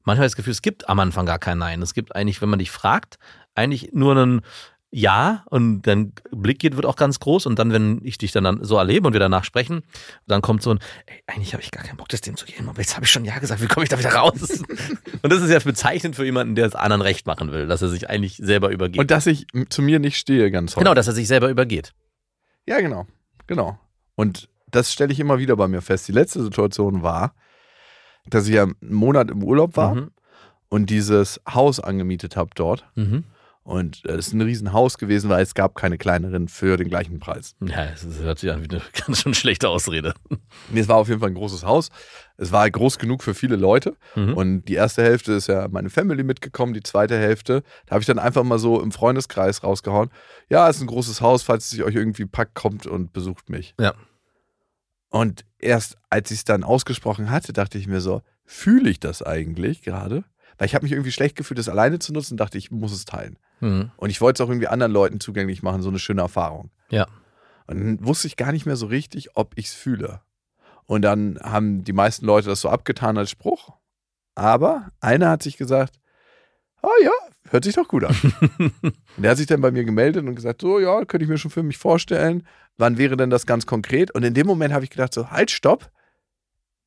Manchmal 0.04 0.26
das 0.26 0.36
Gefühl, 0.36 0.52
es 0.52 0.62
gibt 0.62 0.90
am 0.90 1.00
Anfang 1.00 1.26
gar 1.26 1.40
kein 1.40 1.58
Nein. 1.58 1.82
Es 1.82 1.94
gibt 1.94 2.16
eigentlich, 2.16 2.42
wenn 2.42 2.50
man 2.50 2.60
dich 2.60 2.72
fragt, 2.72 3.18
eigentlich 3.56 3.92
nur 3.94 4.16
ein 4.16 4.42
Ja 4.92 5.44
und 5.50 5.84
dein 5.84 6.14
Blick 6.32 6.60
geht, 6.60 6.76
wird 6.76 6.86
auch 6.86 6.96
ganz 6.96 7.20
groß 7.20 7.46
und 7.46 7.58
dann, 7.58 7.72
wenn 7.72 8.02
ich 8.04 8.18
dich 8.18 8.32
dann 8.32 8.64
so 8.64 8.78
erlebe 8.78 9.08
und 9.08 9.14
wir 9.14 9.20
danach 9.20 9.44
sprechen, 9.44 9.82
dann 10.28 10.42
kommt 10.42 10.62
so 10.62 10.72
ein, 10.72 10.80
ey, 11.06 11.24
eigentlich 11.28 11.54
habe 11.54 11.64
ich 11.64 11.72
gar 11.72 11.84
keinen 11.84 11.98
Bock, 11.98 12.10
das 12.10 12.22
dem 12.22 12.38
zu 12.38 12.46
geben, 12.46 12.70
aber 12.70 12.80
jetzt 12.80 12.96
habe 12.96 13.06
ich 13.06 13.12
schon 13.12 13.26
Ja 13.26 13.40
gesagt, 13.40 13.62
wie 13.62 13.68
komme 13.68 13.84
ich 13.84 13.90
da 13.90 13.98
wieder 13.98 14.14
raus? 14.14 14.42
und 15.22 15.34
das 15.34 15.42
ist 15.42 15.50
ja 15.50 15.60
bezeichnend 15.60 16.16
für 16.16 16.26
jemanden, 16.26 16.56
der 16.56 16.68
es 16.68 16.76
anderen 16.76 17.02
recht 17.02 17.26
machen 17.26 17.52
will, 17.52 17.68
dass 17.68 17.82
er 17.82 17.90
sich 17.90 18.10
eigentlich 18.10 18.38
selber 18.38 18.70
übergeht. 18.70 19.00
Und 19.00 19.10
dass 19.12 19.26
ich 19.26 19.48
zu 19.70 19.82
mir 19.82 20.00
nicht 20.00 20.18
stehe, 20.18 20.52
ganz 20.52 20.72
häufig. 20.72 20.84
genau, 20.84 20.94
dass 20.94 21.08
er 21.08 21.14
sich 21.14 21.28
selber 21.28 21.50
übergeht. 21.50 21.94
Ja, 22.66 22.80
genau. 22.80 23.08
Genau. 23.48 23.80
Und 24.16 24.50
das 24.70 24.92
stelle 24.92 25.12
ich 25.14 25.20
immer 25.20 25.40
wieder 25.40 25.56
bei 25.56 25.68
mir 25.68 25.82
fest. 25.82 26.08
Die 26.08 26.12
letzte 26.12 26.44
Situation 26.44 27.04
war, 27.04 27.36
dass 28.30 28.48
ich 28.48 28.56
ja 28.56 28.64
einen 28.64 28.76
Monat 28.82 29.30
im 29.32 29.44
Urlaub 29.44 29.76
war 29.78 29.96
Mhm. 29.96 30.12
und 30.70 30.90
dieses 30.90 31.40
Haus 31.52 31.80
angemietet 31.80 32.36
habe 32.36 32.52
dort. 32.56 32.86
Mhm. 32.96 33.24
Und 33.66 34.04
es 34.04 34.28
ist 34.28 34.34
ein 34.34 34.42
Riesenhaus 34.42 34.98
gewesen, 34.98 35.30
weil 35.30 35.42
es 35.42 35.54
gab 35.54 35.74
keine 35.76 35.98
kleineren 35.98 36.50
für 36.50 36.76
den 36.76 36.90
gleichen 36.90 37.20
Preis. 37.20 37.56
Ja, 37.62 37.86
das 37.86 38.20
hört 38.20 38.38
sich 38.40 38.52
an 38.52 38.62
wie 38.62 38.70
eine 38.70 38.82
ganz 39.08 39.22
schön 39.22 39.34
schlechte 39.34 39.70
Ausrede. 39.70 40.14
Nee, 40.70 40.82
es 40.82 40.90
war 40.90 40.98
auf 40.98 41.08
jeden 41.08 41.22
Fall 41.22 41.30
ein 41.30 41.36
großes 41.36 41.64
Haus. 41.64 41.90
Es 42.36 42.52
war 42.52 42.70
groß 42.70 42.98
genug 43.00 43.24
für 43.24 43.34
viele 43.34 43.56
Leute. 43.56 43.96
Mhm. 44.16 44.34
Und 44.34 44.66
die 44.66 44.74
erste 44.74 45.02
Hälfte 45.02 45.32
ist 45.32 45.48
ja 45.48 45.70
meine 45.70 45.90
Family 45.90 46.24
mitgekommen, 46.24 46.74
die 46.74 46.84
zweite 46.84 47.18
Hälfte, 47.18 47.64
da 47.86 47.92
habe 47.94 48.02
ich 48.02 48.06
dann 48.06 48.20
einfach 48.20 48.44
mal 48.44 48.60
so 48.60 48.82
im 48.82 48.92
Freundeskreis 48.92 49.64
rausgehauen. 49.64 50.10
Ja, 50.50 50.68
es 50.70 50.76
ist 50.76 50.82
ein 50.82 50.88
großes 50.88 51.22
Haus, 51.22 51.44
falls 51.44 51.64
es 51.64 51.70
sich 51.70 51.84
euch 51.86 51.96
irgendwie 51.96 52.26
packt, 52.26 52.56
kommt 52.56 52.86
und 52.86 53.14
besucht 53.14 53.50
mich. 53.50 53.76
Ja. 53.80 53.94
Und 55.14 55.46
erst 55.60 55.96
als 56.10 56.32
ich 56.32 56.40
es 56.40 56.44
dann 56.44 56.64
ausgesprochen 56.64 57.30
hatte, 57.30 57.54
dachte 57.54 57.78
ich 57.78 57.86
mir 57.86 58.02
so, 58.02 58.24
fühle 58.46 58.90
ich 58.90 59.00
das 59.00 59.22
eigentlich 59.22 59.84
gerade? 59.84 60.24
Weil 60.58 60.66
ich 60.66 60.74
habe 60.74 60.86
mich 60.86 60.92
irgendwie 60.92 61.12
schlecht 61.12 61.36
gefühlt, 61.36 61.60
das 61.60 61.70
alleine 61.70 62.00
zu 62.00 62.14
nutzen, 62.14 62.36
dachte 62.36 62.58
ich, 62.58 62.72
muss 62.72 62.92
es 62.92 63.06
teilen. 63.06 63.38
Mhm. 63.60 63.92
Und 63.96 64.10
ich 64.10 64.22
wollte 64.22 64.42
es 64.42 64.48
auch 64.48 64.50
irgendwie 64.50 64.70
anderen 64.70 64.92
Leuten 64.92 65.20
zugänglich 65.20 65.62
machen, 65.62 65.84
so 65.84 65.90
eine 65.90 66.00
schöne 66.00 66.24
Erfahrung. 66.24 66.72
Ja. 66.90 67.06
Und 67.68 67.80
dann 67.80 68.04
wusste 68.04 68.26
ich 68.26 68.38
gar 68.38 68.52
nicht 68.52 68.66
mehr 68.66 68.76
so 68.76 68.88
richtig, 68.88 69.38
ob 69.38 69.56
ich 69.56 69.68
es 69.68 69.74
fühle. 69.76 70.22
Und 70.88 71.04
dann 71.04 71.38
haben 71.44 71.84
die 71.84 71.94
meisten 71.94 72.26
Leute 72.26 72.50
das 72.50 72.62
so 72.62 72.70
abgetan 72.70 73.16
als 73.16 73.30
Spruch. 73.30 73.78
Aber 74.34 74.90
einer 75.00 75.30
hat 75.30 75.44
sich 75.44 75.58
gesagt, 75.58 76.00
ah 76.82 76.90
ja, 77.04 77.12
hört 77.52 77.66
sich 77.66 77.76
doch 77.76 77.88
gut 77.88 78.04
an. 78.04 78.16
und 78.58 78.94
der 79.18 79.30
hat 79.30 79.38
sich 79.38 79.46
dann 79.46 79.62
bei 79.62 79.70
mir 79.70 79.84
gemeldet 79.84 80.26
und 80.26 80.34
gesagt, 80.34 80.62
so 80.62 80.80
ja, 80.80 81.06
könnte 81.06 81.24
ich 81.24 81.30
mir 81.30 81.38
schon 81.38 81.52
für 81.52 81.62
mich 81.62 81.78
vorstellen. 81.78 82.48
Wann 82.78 82.98
wäre 82.98 83.18
denn 83.18 83.30
das 83.30 83.46
ganz 83.46 83.66
konkret? 83.66 84.12
Und 84.12 84.24
in 84.24 84.34
dem 84.34 84.48
Moment 84.48 84.74
habe 84.74 84.84
ich 84.84 84.90
gedacht, 84.90 85.14
so 85.14 85.30
halt, 85.30 85.52
stopp. 85.52 85.92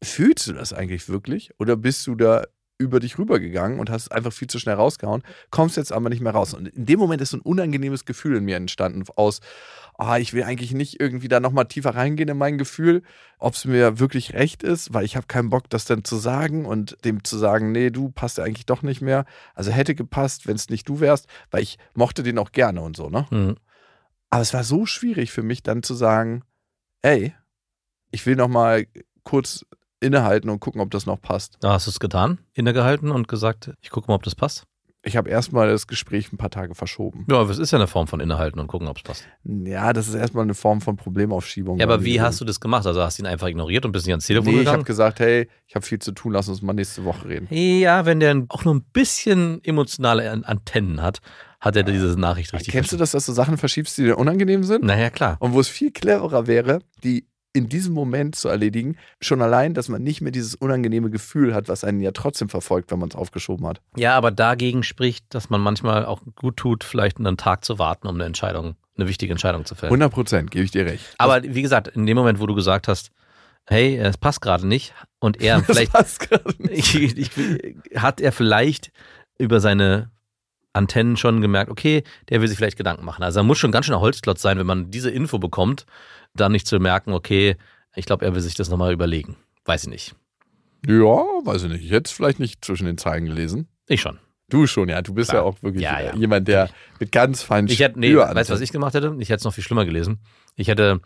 Fühlst 0.03 0.47
du 0.47 0.53
das 0.53 0.73
eigentlich 0.73 1.09
wirklich? 1.09 1.51
Oder 1.59 1.77
bist 1.77 2.07
du 2.07 2.15
da 2.17 2.45
über 2.79 3.01
dich 3.01 3.19
rübergegangen 3.19 3.79
und 3.79 3.91
hast 3.91 4.13
einfach 4.13 4.33
viel 4.33 4.49
zu 4.49 4.59
schnell 4.59 4.75
rausgehauen, 4.75 5.23
kommst 5.51 5.77
jetzt 5.77 5.93
aber 5.93 6.11
nicht 6.11 6.21
mehr 6.21 6.33
raus. 6.33 6.53
Und 6.53 6.69
in 6.69 6.87
dem 6.87 6.99
Moment 6.99 7.23
ist 7.23 7.31
so 7.31 7.39
ein 7.39 7.43
unangenehmes 7.43 8.05
Gefühl 8.05 8.37
in 8.37 8.45
mir 8.45 8.57
entstanden 8.57 9.05
aus, 9.17 9.41
ah, 9.99 10.19
ich 10.19 10.35
will 10.35 10.43
eigentlich 10.43 10.73
nicht 10.73 11.01
irgendwie 11.01 11.29
da 11.29 11.41
nochmal 11.41 11.67
tiefer 11.67 11.95
reingehen 11.95 12.29
in 12.29 12.37
mein 12.37 12.59
Gefühl, 12.59 13.03
ob 13.39 13.55
es 13.55 13.65
mir 13.65 13.99
wirklich 13.99 14.35
recht 14.35 14.63
ist, 14.63 14.93
weil 14.93 15.05
ich 15.05 15.17
habe 15.17 15.27
keinen 15.27 15.49
Bock, 15.49 15.71
das 15.71 15.87
dann 15.87 16.05
zu 16.05 16.17
sagen 16.17 16.67
und 16.67 16.99
dem 17.05 17.25
zu 17.25 17.39
sagen, 17.39 17.73
nee, 17.73 17.91
du 17.91 18.11
passt 18.11 18.39
ja 18.39 18.45
eigentlich 18.45 18.67
doch 18.67 18.83
nicht 18.83 19.01
mehr. 19.01 19.25
Also 19.55 19.71
hätte 19.71 19.95
gepasst, 19.95 20.47
wenn 20.47 20.57
es 20.57 20.69
nicht 20.69 20.87
du 20.89 21.01
wärst, 21.01 21.29
weil 21.51 21.63
ich 21.63 21.79
mochte 21.95 22.23
den 22.23 22.39
auch 22.39 22.53
gerne 22.53 22.83
und 22.83 22.97
so, 22.97 23.09
ne? 23.09 23.27
Mhm. 23.31 23.57
Aber 24.31 24.43
es 24.43 24.55
war 24.55 24.65
so 24.65 24.87
schwierig 24.87 25.31
für 25.33 25.43
mich 25.43 25.63
dann 25.63 25.83
zu 25.83 25.95
sagen, 25.95 26.43
ey, 27.03 27.35
ich 28.11 28.27
will 28.27 28.37
nochmal 28.37 28.87
kurz 29.23 29.65
innehalten 30.01 30.51
und 30.51 30.61
gucken, 30.61 30.81
ob 30.81 30.91
das 30.91 31.07
noch 31.07 31.21
passt. 31.21 31.57
Da 31.61 31.73
hast 31.73 31.87
du 31.87 31.91
es 31.91 32.01
getan, 32.01 32.39
innegehalten 32.53 33.11
und 33.11 33.29
gesagt, 33.29 33.73
ich 33.81 33.91
gucke 33.91 34.09
mal, 34.09 34.15
ob 34.15 34.23
das 34.23 34.35
passt. 34.35 34.67
Ich 35.07 35.17
habe 35.17 35.31
erstmal 35.31 35.69
das 35.69 35.87
Gespräch 35.87 36.33
ein 36.33 36.37
paar 36.37 36.51
Tage 36.51 36.75
verschoben. 36.75 37.25
Ja, 37.31 37.39
aber 37.39 37.51
es 37.51 37.59
ist 37.59 37.71
ja 37.71 37.79
eine 37.79 37.87
Form 37.87 38.09
von 38.09 38.19
innehalten 38.19 38.59
und 38.59 38.67
gucken, 38.67 38.89
ob 38.89 38.97
es 38.97 39.03
passt. 39.05 39.25
Ja, 39.45 39.93
das 39.93 40.09
ist 40.09 40.15
erstmal 40.15 40.43
eine 40.43 40.55
Form 40.55 40.81
von 40.81 40.97
Problemaufschiebung. 40.97 41.79
Ja, 41.79 41.87
aber 41.87 42.05
wie 42.05 42.21
hast 42.21 42.41
du 42.41 42.45
das 42.45 42.59
gemacht? 42.59 42.87
Also 42.87 43.01
hast 43.03 43.19
du 43.19 43.23
ihn 43.23 43.27
einfach 43.27 43.47
ignoriert 43.47 43.85
und 43.85 43.93
bist 43.93 44.05
nicht 44.07 44.13
ans 44.15 44.27
Telefon 44.27 44.47
Nee, 44.53 44.61
ich 44.63 44.67
habe 44.67 44.79
gegangen? 44.79 44.85
gesagt, 44.85 45.21
hey, 45.21 45.49
ich 45.69 45.77
habe 45.77 45.87
viel 45.87 46.01
zu 46.01 46.11
tun, 46.11 46.33
lass 46.33 46.49
uns 46.49 46.61
mal 46.61 46.73
nächste 46.73 47.05
Woche 47.05 47.29
reden. 47.29 47.47
ja, 47.55 48.05
wenn 48.05 48.19
der 48.19 48.45
auch 48.49 48.65
nur 48.65 48.75
ein 48.75 48.83
bisschen 48.93 49.63
emotionale 49.63 50.29
An- 50.31 50.43
Antennen 50.43 51.01
hat, 51.03 51.21
hat 51.61 51.77
er 51.77 51.85
diese 51.85 52.19
Nachricht 52.21 52.53
richtig 52.53 52.73
Kennst 52.75 52.93
du 52.93 52.97
das, 52.97 53.13
dass 53.13 53.27
du 53.27 53.33
Sachen 53.33 53.59
verschiebst, 53.59 53.97
die 53.99 54.03
dir 54.05 54.19
unangenehm 54.19 54.65
sind? 54.65 54.85
Naja, 54.85 55.11
klar. 55.11 55.37
Und 55.39 55.53
wo 55.53 55.61
es 55.61 55.69
viel 55.69 55.93
cleverer 55.93 56.49
wäre, 56.49 56.81
die 57.05 57.27
in 57.57 57.69
diesem 57.69 57.95
Moment 57.95 58.37
zu 58.37 58.49
erledigen, 58.49 58.97
schon 59.21 59.41
allein, 59.41 59.73
dass 59.73 59.89
man 59.89 60.03
nicht 60.03 60.21
mehr 60.21 60.31
dieses 60.31 60.55
unangenehme 60.55 61.11
Gefühl 61.11 61.55
hat, 61.55 61.69
was 61.69 61.85
einen 61.85 62.01
ja 62.01 62.11
trotzdem 62.13 62.49
verfolgt, 62.51 62.91
wenn 62.91 62.99
man 62.99 63.09
es 63.09 63.17
aufgeschoben 63.17 63.67
hat. 63.67 63.81
Ja, 63.97 64.15
aber 64.15 64.31
dagegen 64.31 64.83
spricht, 64.83 65.35
dass 65.35 65.49
man 65.49 65.61
manchmal 65.61 66.05
auch 66.05 66.21
gut 66.37 66.59
tut, 66.59 66.85
vielleicht 66.85 67.19
einen 67.19 67.39
Tag 67.39 67.65
zu 67.65 67.79
warten, 67.79 68.07
um 68.09 68.17
eine 68.17 68.25
Entscheidung, 68.25 68.77
eine 68.97 69.09
wichtige 69.09 69.33
Entscheidung 69.33 69.65
zu 69.65 69.75
fällen. 69.75 69.91
100 69.91 70.13
Prozent, 70.13 70.51
gebe 70.51 70.65
ich 70.65 70.71
dir 70.71 70.85
recht. 70.85 71.15
aber 71.17 71.43
wie 71.43 71.63
gesagt, 71.63 71.89
in 71.89 72.07
dem 72.07 72.17
Moment, 72.17 72.41
wo 72.41 72.47
du 72.47 72.55
gesagt 72.55 72.89
hast, 72.89 73.11
hey, 73.67 73.97
es 73.97 74.19
passt 74.19 74.43
gerade 74.43 74.67
nicht 74.67 74.95
und 75.19 75.41
er 75.41 75.61
vielleicht 75.65 75.95
Das 75.95 76.03
passt 76.03 76.21
gerade 76.21 76.63
nicht. 76.63 76.95
ich, 76.95 77.17
ich, 77.17 77.31
hat 77.97 78.21
er 78.21 78.33
vielleicht 78.33 78.93
über 79.39 79.61
seine 79.61 80.11
Antennen 80.77 81.17
schon 81.17 81.41
gemerkt, 81.41 81.71
okay, 81.71 82.03
der 82.29 82.41
will 82.41 82.49
sich 82.49 82.57
vielleicht 82.57 82.77
Gedanken 82.77 83.05
machen. 83.05 83.23
Also 83.25 83.41
er 83.41 83.43
muss 83.45 83.59
schon 83.59 83.73
ganz 83.73 83.87
schön 83.87 83.95
ein 83.95 84.01
Holzklotz 84.01 84.43
sein, 84.43 84.59
wenn 84.59 84.67
man 84.67 84.91
diese 84.91 85.11
Info 85.11 85.39
bekommt, 85.39 85.87
dann 86.35 86.53
nicht 86.53 86.67
zu 86.67 86.79
merken, 86.79 87.13
okay, 87.13 87.57
ich 87.95 88.07
glaube, 88.07 88.25
er 88.25 88.35
will 88.35 88.43
sich 88.43 88.55
das 88.55 88.69
nochmal 88.69 88.93
überlegen. 88.93 89.37
Weiß 89.65 89.85
ich 89.85 89.89
nicht. 89.91 90.15
Ja, 90.87 90.93
weiß 91.45 91.65
ich 91.65 91.71
nicht. 91.71 91.85
Ich 91.85 91.91
hätte 91.91 92.09
es 92.09 92.13
vielleicht 92.13 92.39
nicht 92.39 92.65
zwischen 92.65 92.87
den 92.87 92.99
Zeilen 92.99 93.25
gelesen. 93.25 93.69
Ich 93.89 94.01
schon. 94.01 94.19
Du 94.49 94.67
schon, 94.67 94.89
ja. 94.89 95.03
Du 95.03 95.15
bist 95.15 95.31
Klar. 95.31 95.43
ja 95.43 95.49
auch 95.49 95.61
wirklich 95.63 95.83
Ja, 95.83 96.01
ja. 96.01 96.15
jemand, 96.15 96.47
der 96.47 96.71
mit 97.01 97.11
ganz 97.11 97.43
feinen 97.43 97.69
Ich 97.69 97.81
hätte, 97.81 97.99
nee, 97.99 98.15
weißt 98.15 98.51
du, 98.51 98.55
was 98.55 98.61
ich 98.61 98.71
gemacht 98.71 98.95
hätte? 98.95 99.17
Ich 99.19 99.29
hätte 99.29 99.39
es 99.39 99.45
noch 99.45 99.55
viel 99.55 99.65
schlimmer 99.65 99.85
gelesen. 99.85 100.21
Ich 100.55 100.69
hätte, 100.69 101.01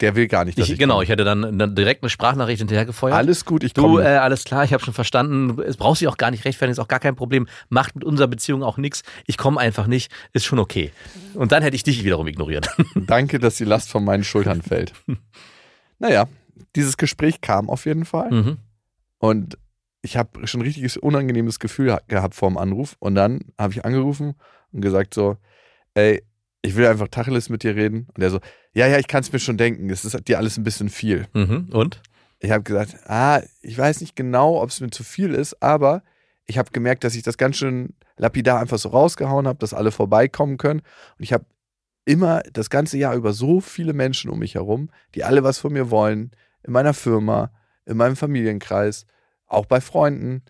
Der 0.00 0.16
will 0.16 0.28
gar 0.28 0.44
nicht, 0.44 0.58
ich, 0.58 0.70
ich, 0.70 0.78
genau, 0.78 0.94
komme. 0.94 1.04
ich 1.04 1.10
hätte 1.10 1.24
dann, 1.24 1.58
dann 1.58 1.74
direkt 1.74 2.02
eine 2.02 2.08
Sprachnachricht 2.10 2.58
hinterhergefeuert. 2.60 3.14
Alles 3.16 3.44
gut, 3.44 3.62
ich 3.64 3.74
Du, 3.74 3.82
komme. 3.82 4.02
äh, 4.02 4.16
alles 4.16 4.44
klar, 4.44 4.64
ich 4.64 4.72
habe 4.72 4.82
schon 4.82 4.94
verstanden. 4.94 5.60
Es 5.60 5.76
brauchst 5.76 6.00
dich 6.00 6.08
auch 6.08 6.16
gar 6.16 6.30
nicht 6.30 6.44
rechtfertigen, 6.44 6.72
ist 6.72 6.78
auch 6.78 6.88
gar 6.88 7.00
kein 7.00 7.16
Problem. 7.16 7.46
Macht 7.68 7.94
mit 7.94 8.04
unserer 8.04 8.28
Beziehung 8.28 8.62
auch 8.62 8.78
nichts. 8.78 9.02
Ich 9.26 9.36
komme 9.36 9.60
einfach 9.60 9.86
nicht, 9.86 10.10
ist 10.32 10.44
schon 10.46 10.58
okay. 10.58 10.90
Und 11.34 11.52
dann 11.52 11.62
hätte 11.62 11.76
ich 11.76 11.82
dich 11.82 12.02
wiederum 12.04 12.26
ignoriert. 12.28 12.68
Danke, 12.94 13.38
dass 13.38 13.56
die 13.56 13.64
Last 13.64 13.90
von 13.90 14.04
meinen 14.04 14.24
Schultern 14.24 14.62
fällt. 14.62 14.92
naja, 15.98 16.26
dieses 16.76 16.96
Gespräch 16.96 17.40
kam 17.40 17.68
auf 17.68 17.84
jeden 17.86 18.04
Fall. 18.04 18.30
Mhm. 18.30 18.56
Und 19.18 19.58
ich 20.02 20.16
habe 20.16 20.46
schon 20.46 20.60
ein 20.60 20.64
richtiges 20.64 20.96
unangenehmes 20.96 21.58
Gefühl 21.58 21.92
ha- 21.92 22.00
gehabt 22.08 22.34
vor 22.34 22.48
dem 22.48 22.56
Anruf. 22.56 22.96
Und 23.00 23.14
dann 23.16 23.40
habe 23.58 23.72
ich 23.74 23.84
angerufen 23.84 24.34
und 24.72 24.80
gesagt 24.80 25.12
so, 25.12 25.36
ey, 25.94 26.22
ich 26.62 26.76
will 26.76 26.86
einfach 26.86 27.08
Tacheles 27.08 27.48
mit 27.48 27.62
dir 27.62 27.74
reden. 27.74 28.08
Und 28.14 28.22
er 28.22 28.30
so, 28.30 28.40
ja, 28.72 28.86
ja, 28.86 28.98
ich 28.98 29.08
kann 29.08 29.22
es 29.22 29.32
mir 29.32 29.38
schon 29.38 29.56
denken. 29.56 29.88
Es 29.90 30.04
ist 30.04 30.28
dir 30.28 30.38
alles 30.38 30.56
ein 30.56 30.64
bisschen 30.64 30.88
viel. 30.88 31.26
Mhm. 31.32 31.70
Und? 31.72 32.02
Ich 32.38 32.50
habe 32.50 32.62
gesagt, 32.62 32.96
ah, 33.06 33.42
ich 33.60 33.76
weiß 33.76 34.00
nicht 34.00 34.16
genau, 34.16 34.62
ob 34.62 34.70
es 34.70 34.80
mir 34.80 34.90
zu 34.90 35.04
viel 35.04 35.34
ist, 35.34 35.62
aber 35.62 36.02
ich 36.46 36.58
habe 36.58 36.70
gemerkt, 36.70 37.04
dass 37.04 37.14
ich 37.14 37.22
das 37.22 37.36
ganz 37.36 37.56
schön 37.56 37.94
lapidar 38.16 38.60
einfach 38.60 38.78
so 38.78 38.88
rausgehauen 38.88 39.46
habe, 39.46 39.58
dass 39.58 39.74
alle 39.74 39.92
vorbeikommen 39.92 40.56
können. 40.56 40.80
Und 40.80 41.22
ich 41.22 41.32
habe 41.32 41.44
immer 42.04 42.42
das 42.52 42.70
ganze 42.70 42.98
Jahr 42.98 43.14
über 43.14 43.32
so 43.32 43.60
viele 43.60 43.92
Menschen 43.92 44.30
um 44.30 44.38
mich 44.38 44.54
herum, 44.54 44.90
die 45.14 45.24
alle 45.24 45.44
was 45.44 45.58
von 45.58 45.72
mir 45.72 45.90
wollen, 45.90 46.32
in 46.62 46.72
meiner 46.72 46.94
Firma, 46.94 47.50
in 47.86 47.96
meinem 47.96 48.16
Familienkreis, 48.16 49.06
auch 49.46 49.66
bei 49.66 49.80
Freunden, 49.80 50.42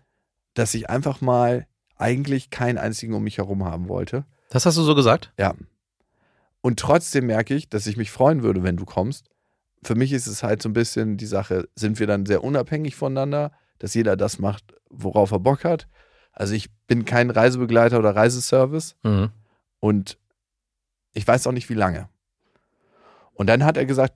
dass 0.53 0.73
ich 0.73 0.89
einfach 0.89 1.21
mal 1.21 1.67
eigentlich 1.97 2.49
keinen 2.49 2.77
einzigen 2.77 3.13
um 3.13 3.23
mich 3.23 3.37
herum 3.37 3.63
haben 3.63 3.87
wollte. 3.87 4.25
Das 4.49 4.65
hast 4.65 4.77
du 4.77 4.81
so 4.81 4.95
gesagt? 4.95 5.31
Ja. 5.37 5.53
Und 6.61 6.79
trotzdem 6.79 7.25
merke 7.25 7.55
ich, 7.55 7.69
dass 7.69 7.87
ich 7.87 7.97
mich 7.97 8.11
freuen 8.11 8.43
würde, 8.43 8.63
wenn 8.63 8.77
du 8.77 8.85
kommst. 8.85 9.29
Für 9.83 9.95
mich 9.95 10.11
ist 10.13 10.27
es 10.27 10.43
halt 10.43 10.61
so 10.61 10.69
ein 10.69 10.73
bisschen 10.73 11.17
die 11.17 11.25
Sache, 11.25 11.67
sind 11.75 11.99
wir 11.99 12.05
dann 12.07 12.25
sehr 12.27 12.43
unabhängig 12.43 12.95
voneinander, 12.95 13.51
dass 13.79 13.95
jeder 13.95 14.15
das 14.15 14.37
macht, 14.37 14.75
worauf 14.89 15.31
er 15.31 15.39
Bock 15.39 15.63
hat. 15.63 15.87
Also 16.33 16.53
ich 16.53 16.69
bin 16.85 17.03
kein 17.05 17.29
Reisebegleiter 17.31 17.97
oder 17.99 18.15
Reiseservice 18.15 18.95
Mhm. 19.03 19.31
und 19.79 20.17
ich 21.13 21.27
weiß 21.27 21.47
auch 21.47 21.51
nicht, 21.51 21.69
wie 21.69 21.73
lange. 21.73 22.09
Und 23.33 23.47
dann 23.47 23.65
hat 23.65 23.75
er 23.77 23.85
gesagt, 23.85 24.13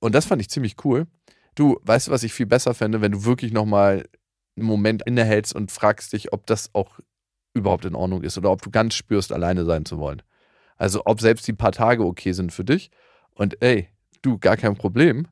und 0.00 0.14
das 0.14 0.24
fand 0.24 0.40
ich 0.40 0.48
ziemlich 0.50 0.76
cool, 0.84 1.06
du, 1.54 1.78
weißt 1.82 2.08
du, 2.08 2.10
was 2.12 2.22
ich 2.22 2.32
viel 2.32 2.46
besser 2.46 2.74
fände, 2.74 3.00
wenn 3.02 3.12
du 3.12 3.24
wirklich 3.24 3.52
nochmal 3.52 4.08
einen 4.56 4.66
Moment 4.66 5.02
innehältst 5.02 5.54
und 5.54 5.70
fragst 5.70 6.12
dich, 6.12 6.32
ob 6.32 6.46
das 6.46 6.70
auch 6.74 6.98
überhaupt 7.52 7.84
in 7.84 7.94
Ordnung 7.94 8.22
ist 8.22 8.38
oder 8.38 8.50
ob 8.50 8.62
du 8.62 8.70
ganz 8.70 8.94
spürst, 8.94 9.32
alleine 9.32 9.64
sein 9.64 9.84
zu 9.84 9.98
wollen. 9.98 10.22
Also 10.76 11.02
ob 11.04 11.20
selbst 11.20 11.46
die 11.46 11.52
paar 11.52 11.72
Tage 11.72 12.04
okay 12.04 12.32
sind 12.32 12.52
für 12.52 12.64
dich. 12.64 12.90
Und 13.34 13.62
ey, 13.62 13.88
du, 14.22 14.38
gar 14.38 14.56
kein 14.56 14.76
Problem. 14.76 15.28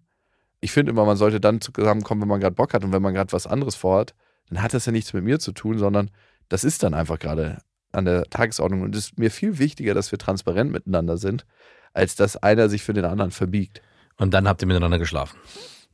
Ich 0.61 0.73
finde 0.73 0.91
immer, 0.91 1.05
man 1.05 1.17
sollte 1.17 1.41
dann 1.41 1.61
zusammenkommen, 1.61 2.23
wenn 2.23 2.29
man 2.29 2.41
gerade 2.41 2.55
Bock 2.55 2.75
hat 2.75 2.85
und 2.85 2.93
wenn 2.93 3.03
man 3.03 3.15
gerade 3.15 3.33
was 3.33 3.47
anderes 3.47 3.75
vorhat, 3.75 4.15
dann 4.49 4.63
hat 4.63 4.75
das 4.75 4.87
ja 4.87 4.93
nichts 4.93 5.13
mit 5.13 5.25
mir 5.25 5.39
zu 5.39 5.53
tun, 5.53 5.79
sondern 5.79 6.11
das 6.49 6.65
ist 6.65 6.83
dann 6.83 6.95
einfach 6.95 7.19
gerade 7.19 7.63
an 7.91 8.05
der 8.05 8.25
Tagesordnung. 8.25 8.83
Und 8.83 8.95
es 8.95 9.07
ist 9.07 9.19
mir 9.19 9.31
viel 9.31 9.59
wichtiger, 9.59 9.95
dass 9.95 10.13
wir 10.13 10.19
transparent 10.19 10.71
miteinander 10.71 11.17
sind, 11.17 11.47
als 11.93 12.17
dass 12.17 12.37
einer 12.37 12.69
sich 12.69 12.83
für 12.83 12.93
den 12.93 13.05
anderen 13.05 13.31
verbiegt. 13.31 13.83
Und 14.19 14.35
dann 14.35 14.47
habt 14.47 14.63
ihr 14.63 14.69
miteinander 14.69 14.99
geschlafen. 14.99 15.39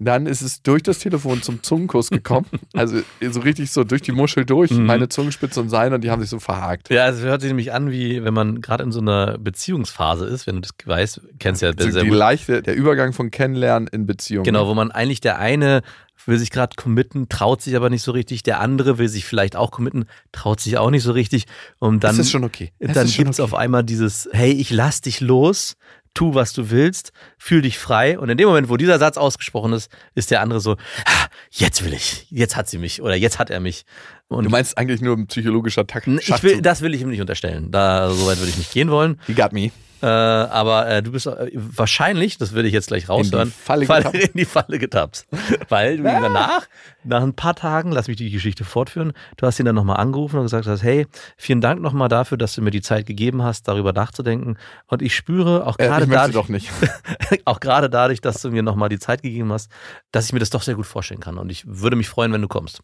Dann 0.01 0.27
ist 0.27 0.43
es 0.43 0.63
durch 0.63 0.83
das 0.83 0.99
Telefon 1.01 1.43
zum 1.43 1.63
Zungenkuss 1.63 2.11
gekommen. 2.11 2.47
Also 2.75 3.01
so 3.31 3.41
richtig 3.41 3.71
so 3.73 3.83
durch 3.85 4.03
die 4.03 4.13
Muschel 4.13 4.45
durch, 4.45 4.71
Mhm. 4.71 4.87
meine 4.87 5.09
Zungenspitze 5.09 5.61
und 5.61 5.69
seine, 5.69 5.97
und 5.97 6.05
die 6.05 6.11
haben 6.11 6.21
sich 6.21 6.31
so 6.31 6.39
verhakt. 6.39 6.91
Ja, 6.91 7.09
es 7.09 7.21
hört 7.21 7.41
sich 7.41 7.49
nämlich 7.51 7.73
an, 7.73 7.91
wie 7.91 8.23
wenn 8.23 8.35
man 8.35 8.61
gerade 8.61 8.85
in 8.85 8.93
so 8.93 9.01
einer 9.01 9.37
Beziehungsphase 9.39 10.27
ist, 10.27 10.47
wenn 10.47 10.57
du 10.57 10.61
das 10.63 10.71
weißt, 10.85 11.21
kennst 11.41 11.63
ja 11.63 11.73
So 11.77 11.91
sehr 11.91 12.03
die 12.03 12.09
gut. 12.11 12.19
leichte, 12.19 12.63
der 12.63 12.77
Übergang 12.77 13.13
von 13.13 13.31
Kennenlernen 13.31 13.89
in 13.89 14.07
Beziehung. 14.07 14.45
Genau, 14.45 14.69
wo 14.69 14.75
man 14.75 14.91
eigentlich 14.93 15.21
der 15.21 15.39
eine 15.39 15.83
will 16.27 16.39
sich 16.39 16.51
gerade 16.51 16.77
committen, 16.77 17.31
traut 17.31 17.63
sich 17.63 17.75
aber 17.75 17.89
nicht 17.89 18.03
so 18.03 18.13
richtig, 18.13 18.43
der 18.43 18.61
andere 18.61 18.99
will 18.99 19.09
sich 19.09 19.25
vielleicht 19.25 19.57
auch 19.57 19.71
committen, 19.71 20.05
traut 20.31 20.61
sich 20.61 20.77
auch 20.77 20.91
nicht 20.91 21.03
so 21.03 21.13
richtig 21.13 21.47
und 21.79 22.05
dann 22.05 22.17
das 22.19 22.27
ist 22.27 22.31
schon 22.33 22.45
okay. 22.45 22.71
Das 22.81 22.93
dann 22.93 23.07
gibt 23.07 23.31
es 23.31 23.41
okay. 23.41 23.45
auf 23.45 23.55
einmal 23.55 23.83
dieses, 23.83 24.29
hey, 24.33 24.53
ich 24.53 24.69
lass 24.71 25.01
dich 25.01 25.21
los, 25.21 25.77
tu, 26.19 26.35
was 26.35 26.53
du 26.53 26.71
willst, 26.71 27.13
fühl 27.39 27.63
dich 27.63 27.79
frei. 27.79 28.19
Und 28.19 28.29
in 28.29 28.37
dem 28.37 28.49
Moment, 28.49 28.69
wo 28.69 28.77
dieser 28.77 28.99
Satz 28.99 29.17
ausgesprochen 29.17 29.73
ist, 29.73 29.89
ist 30.17 30.33
der 30.33 30.41
andere 30.41 30.59
so, 30.61 30.73
ah, 31.05 31.27
jetzt 31.53 31.85
will 31.85 31.95
ich, 31.95 32.27
jetzt 32.29 32.57
hat 32.57 32.69
sie 32.69 32.79
mich 32.79 33.01
oder 33.01 33.15
jetzt 33.15 33.39
hat 33.39 33.51
er 33.51 33.61
mich. 33.61 33.85
Und 34.27 34.43
Du 34.43 34.51
meinst 34.51 34.77
eigentlich 34.77 35.01
nur 35.01 35.17
ein 35.17 35.29
psychologischer 35.29 35.87
Takt. 35.87 36.09
ich 36.09 36.43
will, 36.43 36.61
das 36.61 36.83
will 36.83 36.93
ich 36.93 37.03
ihm 37.03 37.11
nicht 37.11 37.21
unterstellen. 37.21 37.71
Da, 37.71 38.11
so 38.11 38.27
weit 38.27 38.39
würde 38.39 38.51
ich 38.51 38.59
nicht 38.59 38.73
gehen 38.73 38.91
wollen. 38.91 39.21
He 39.29 39.35
got 39.35 39.53
me. 39.53 39.71
Äh, 40.01 40.07
aber 40.07 40.89
äh, 40.89 41.03
du 41.03 41.11
bist 41.13 41.27
äh, 41.27 41.51
wahrscheinlich, 41.55 42.39
das 42.39 42.53
würde 42.53 42.69
ich 42.69 42.75
jetzt 42.75 42.87
gleich 42.89 43.09
raushören, 43.09 43.51
Falle 43.53 43.85
Falle- 43.87 44.05
getappt. 44.05 44.25
in 44.29 44.33
die 44.35 44.45
Falle 44.45 44.79
getappt. 44.79 45.27
Weil 45.69 45.97
du 45.97 46.03
ihn 46.05 46.23
danach, 46.23 46.67
nach 47.05 47.23
ein 47.23 47.35
paar 47.35 47.55
Tagen, 47.57 47.91
lass 47.91 48.07
mich 48.07 48.17
die 48.17 48.31
Geschichte 48.31 48.65
fortführen, 48.65 49.13
du 49.37 49.47
hast 49.47 49.59
ihn 49.59 49.67
dann 49.67 49.75
nochmal 49.75 49.97
angerufen 49.97 50.37
und 50.37 50.45
gesagt 50.45 50.67
hast, 50.67 50.83
hey, 50.83 51.07
vielen 51.37 51.61
Dank 51.61 51.81
nochmal 51.83 52.09
dafür, 52.09 52.39
dass 52.39 52.55
du 52.55 52.63
mir 52.63 52.71
die 52.71 52.81
Zeit 52.83 53.07
gegeben 53.07 53.43
hast, 53.43 53.67
darüber 53.67 53.93
nachzudenken. 53.93 54.57
Und 54.87 55.03
ich 55.03 55.17
spüre 55.17 55.67
auch 55.67 55.79
Äh, 55.79 55.87
gerade 55.89 56.07
dadurch, 56.07 56.35
doch 56.35 56.49
nicht. 56.49 56.71
auch 57.45 57.59
gerade 57.61 57.91
dadurch, 57.91 58.21
dass 58.21 58.41
du 58.43 58.51
mir 58.51 58.63
nochmal 58.63 58.89
die 58.91 58.99
Zeit 59.01 59.23
gegeben 59.23 59.53
hast, 59.53 59.71
dass 60.13 60.27
ich 60.27 60.33
mir 60.33 60.39
das 60.41 60.51
doch 60.51 60.63
sehr 60.63 60.75
gut 60.77 60.87
vorstellen 60.87 61.21
kann. 61.21 61.39
Und 61.39 61.51
ich 61.51 61.65
würde 61.67 61.97
mich 61.97 62.09
freuen, 62.09 62.33
wenn 62.33 62.43
du 62.43 62.49
kommst. 62.49 62.81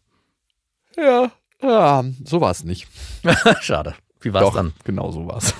Ja, 0.97 1.31
ja 1.61 2.03
so 2.25 2.41
war 2.41 2.51
es 2.51 2.63
nicht. 2.63 2.87
Schade. 3.61 3.95
Wie 4.25 4.33
war 4.33 4.41
es 4.41 4.47
Doch, 4.49 4.55
dann? 4.55 4.73
genau 4.83 5.11
so 5.11 5.27
war 5.27 5.37
es. 5.37 5.53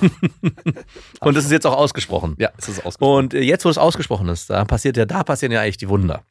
Und 1.22 1.38
das 1.38 1.46
ist 1.46 1.52
jetzt 1.52 1.66
auch 1.68 1.78
ausgesprochen. 1.78 2.36
ja, 2.40 2.50
es 2.58 2.68
ist 2.68 2.86
ausgesprochen. 2.86 3.18
Und 3.26 3.34
äh, 3.34 3.42
jetzt, 3.42 3.64
wo 3.64 3.70
es 3.70 3.78
ausgesprochen 3.78 4.28
ist, 4.30 4.50
da 4.50 4.66
passiert 4.66 4.98
ja, 4.98 5.06
da 5.06 5.24
passieren 5.24 5.52
ja 5.52 5.62
eigentlich 5.62 5.78
die 5.78 5.88
Wunder. 5.90 6.24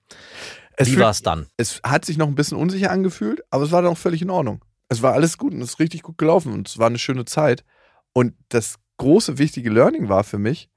Es, 0.76 0.90
Wie 0.90 0.98
war 0.98 1.10
es 1.10 1.22
dann? 1.22 1.46
es 1.56 1.80
hat 1.84 2.04
sich 2.04 2.16
noch 2.18 2.26
ein 2.26 2.34
bisschen 2.34 2.58
unsicher 2.58 2.90
angefühlt, 2.90 3.42
aber 3.50 3.62
es 3.64 3.70
war 3.70 3.82
dann 3.82 3.92
auch 3.92 3.98
völlig 3.98 4.20
in 4.22 4.30
Ordnung. 4.30 4.64
Es 4.88 5.00
war 5.02 5.12
alles 5.14 5.38
gut 5.38 5.54
und 5.54 5.62
es 5.62 5.70
ist 5.70 5.78
richtig 5.78 6.02
gut 6.02 6.18
gelaufen 6.18 6.52
und 6.52 6.68
es 6.68 6.78
war 6.78 6.88
eine 6.88 6.98
schöne 6.98 7.24
Zeit. 7.24 7.64
Und 8.12 8.34
das 8.48 8.74
große, 8.98 9.38
wichtige 9.38 9.70
Learning 9.70 10.08
war 10.08 10.24
für 10.24 10.38
mich, 10.38 10.68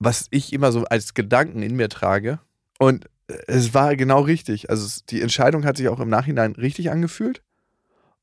was 0.00 0.26
ich 0.30 0.52
immer 0.52 0.72
so 0.72 0.84
als 0.84 1.14
Gedanken 1.14 1.62
in 1.62 1.76
mir 1.76 1.88
trage. 1.88 2.40
Und 2.78 3.08
es 3.46 3.74
war 3.74 3.94
genau 3.94 4.22
richtig. 4.22 4.70
Also 4.70 4.84
es, 4.86 5.04
die 5.04 5.22
Entscheidung 5.22 5.64
hat 5.64 5.76
sich 5.76 5.88
auch 5.88 6.00
im 6.00 6.08
Nachhinein 6.08 6.52
richtig 6.52 6.90
angefühlt. 6.90 7.42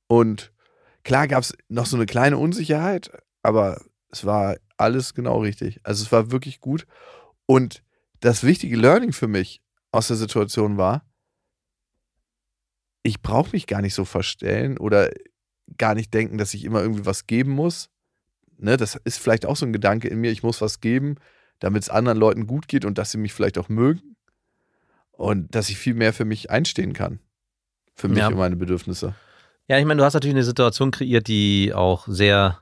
Und 0.08 0.52
klar 1.08 1.30
gab 1.30 1.42
es 1.42 1.54
noch 1.70 1.86
so 1.86 1.96
eine 1.96 2.06
kleine 2.06 2.38
Unsicherheit, 2.38 3.10
aber 3.42 3.82
es 4.12 4.26
war 4.26 4.58
alles 4.76 5.14
genau 5.14 5.40
richtig. 5.40 5.80
Also 5.84 6.04
es 6.04 6.12
war 6.12 6.32
wirklich 6.32 6.60
gut. 6.60 6.86
Und 7.46 7.82
das 8.20 8.44
wichtige 8.44 8.76
Learning 8.76 9.14
für 9.14 9.30
mich 9.30 9.62
aus 9.94 10.08
der 10.10 10.18
Situation 10.18 10.76
war, 10.76 11.06
ich 13.04 13.22
brauche 13.22 13.52
mich 13.54 13.68
gar 13.68 13.82
nicht 13.82 13.94
so 13.94 14.04
verstellen 14.04 14.78
oder 14.78 15.10
gar 15.78 15.96
nicht 15.96 16.14
denken, 16.14 16.38
dass 16.38 16.54
ich 16.54 16.66
immer 16.66 16.82
irgendwie 16.82 17.06
was 17.06 17.26
geben 17.26 17.52
muss. 17.52 17.90
Ne, 18.58 18.76
das 18.76 18.96
ist 19.06 19.18
vielleicht 19.20 19.46
auch 19.46 19.56
so 19.56 19.66
ein 19.66 19.72
Gedanke 19.72 20.10
in 20.10 20.20
mir, 20.20 20.32
ich 20.32 20.44
muss 20.44 20.60
was 20.60 20.82
geben, 20.82 21.16
damit 21.60 21.84
es 21.84 21.90
anderen 21.90 22.18
Leuten 22.18 22.48
gut 22.48 22.68
geht 22.68 22.84
und 22.84 22.98
dass 22.98 23.12
sie 23.12 23.18
mich 23.18 23.32
vielleicht 23.32 23.58
auch 23.58 23.70
mögen. 23.70 24.18
Und 25.12 25.56
dass 25.56 25.70
ich 25.70 25.78
viel 25.78 25.94
mehr 25.94 26.12
für 26.12 26.26
mich 26.26 26.52
einstehen 26.52 26.92
kann. 26.92 27.20
Für 27.96 28.10
mich 28.10 28.18
Ja. 28.20 28.28
und 28.28 28.36
meine 28.36 28.58
Bedürfnisse. 28.58 29.16
Ja, 29.68 29.78
ich 29.78 29.86
meine, 29.86 30.00
du 30.00 30.06
hast 30.06 30.14
natürlich 30.14 30.36
eine 30.36 30.44
Situation 30.44 30.92
kreiert, 30.92 31.28
die 31.28 31.74
auch 31.74 32.08
sehr, 32.08 32.60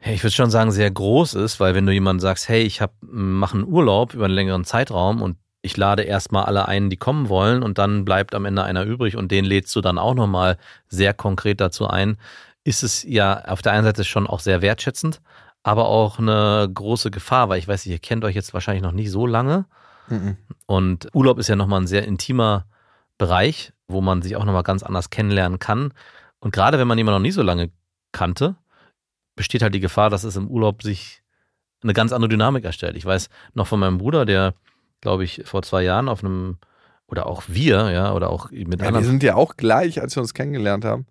ich 0.00 0.22
würde 0.22 0.34
schon 0.34 0.50
sagen, 0.50 0.72
sehr 0.72 0.90
groß 0.90 1.34
ist, 1.34 1.60
weil 1.60 1.74
wenn 1.74 1.84
du 1.84 1.92
jemandem 1.92 2.20
sagst, 2.20 2.48
hey, 2.48 2.62
ich 2.62 2.80
hab, 2.80 2.94
mache 3.02 3.58
einen 3.58 3.66
Urlaub 3.66 4.14
über 4.14 4.24
einen 4.24 4.34
längeren 4.34 4.64
Zeitraum 4.64 5.20
und 5.20 5.36
ich 5.60 5.76
lade 5.76 6.04
erstmal 6.04 6.44
alle 6.44 6.68
ein, 6.68 6.90
die 6.90 6.96
kommen 6.96 7.28
wollen 7.28 7.62
und 7.62 7.76
dann 7.76 8.04
bleibt 8.04 8.34
am 8.34 8.44
Ende 8.44 8.62
einer 8.62 8.84
übrig 8.84 9.16
und 9.16 9.30
den 9.30 9.44
lädst 9.44 9.74
du 9.76 9.80
dann 9.80 9.98
auch 9.98 10.14
nochmal 10.14 10.58
sehr 10.88 11.12
konkret 11.12 11.60
dazu 11.60 11.86
ein, 11.86 12.16
ist 12.64 12.82
es 12.82 13.02
ja 13.02 13.44
auf 13.44 13.62
der 13.62 13.72
einen 13.72 13.84
Seite 13.84 14.04
schon 14.04 14.26
auch 14.26 14.40
sehr 14.40 14.62
wertschätzend, 14.62 15.20
aber 15.62 15.88
auch 15.88 16.18
eine 16.18 16.70
große 16.72 17.10
Gefahr, 17.10 17.48
weil 17.48 17.58
ich 17.58 17.68
weiß, 17.68 17.84
ihr 17.86 17.98
kennt 17.98 18.24
euch 18.24 18.36
jetzt 18.36 18.54
wahrscheinlich 18.54 18.82
noch 18.82 18.92
nicht 18.92 19.10
so 19.10 19.26
lange. 19.26 19.66
Mhm. 20.08 20.36
Und 20.66 21.08
Urlaub 21.12 21.38
ist 21.38 21.48
ja 21.48 21.56
nochmal 21.56 21.80
ein 21.80 21.86
sehr 21.86 22.04
intimer 22.04 22.66
Bereich, 23.18 23.72
wo 23.88 24.00
man 24.00 24.22
sich 24.22 24.36
auch 24.36 24.44
nochmal 24.44 24.62
ganz 24.62 24.82
anders 24.82 25.10
kennenlernen 25.10 25.58
kann. 25.58 25.92
Und 26.40 26.52
gerade 26.52 26.78
wenn 26.78 26.88
man 26.88 26.98
jemanden 26.98 27.20
noch 27.20 27.26
nie 27.26 27.32
so 27.32 27.42
lange 27.42 27.70
kannte, 28.12 28.56
besteht 29.36 29.62
halt 29.62 29.74
die 29.74 29.80
Gefahr, 29.80 30.10
dass 30.10 30.24
es 30.24 30.36
im 30.36 30.48
Urlaub 30.48 30.82
sich 30.82 31.22
eine 31.82 31.92
ganz 31.92 32.12
andere 32.12 32.28
Dynamik 32.28 32.64
erstellt. 32.64 32.96
Ich 32.96 33.04
weiß 33.04 33.28
noch 33.54 33.66
von 33.66 33.78
meinem 33.80 33.98
Bruder, 33.98 34.24
der, 34.24 34.54
glaube 35.00 35.24
ich, 35.24 35.42
vor 35.44 35.62
zwei 35.62 35.82
Jahren 35.82 36.08
auf 36.08 36.24
einem, 36.24 36.58
oder 37.06 37.26
auch 37.26 37.44
wir, 37.46 37.90
ja, 37.90 38.12
oder 38.12 38.30
auch 38.30 38.50
mit 38.50 38.74
Ja, 38.74 38.78
wir 38.78 38.86
anderen. 38.88 39.04
sind 39.04 39.22
ja 39.22 39.34
auch 39.34 39.56
gleich, 39.56 40.00
als 40.00 40.16
wir 40.16 40.22
uns 40.22 40.34
kennengelernt 40.34 40.84
haben, 40.84 41.06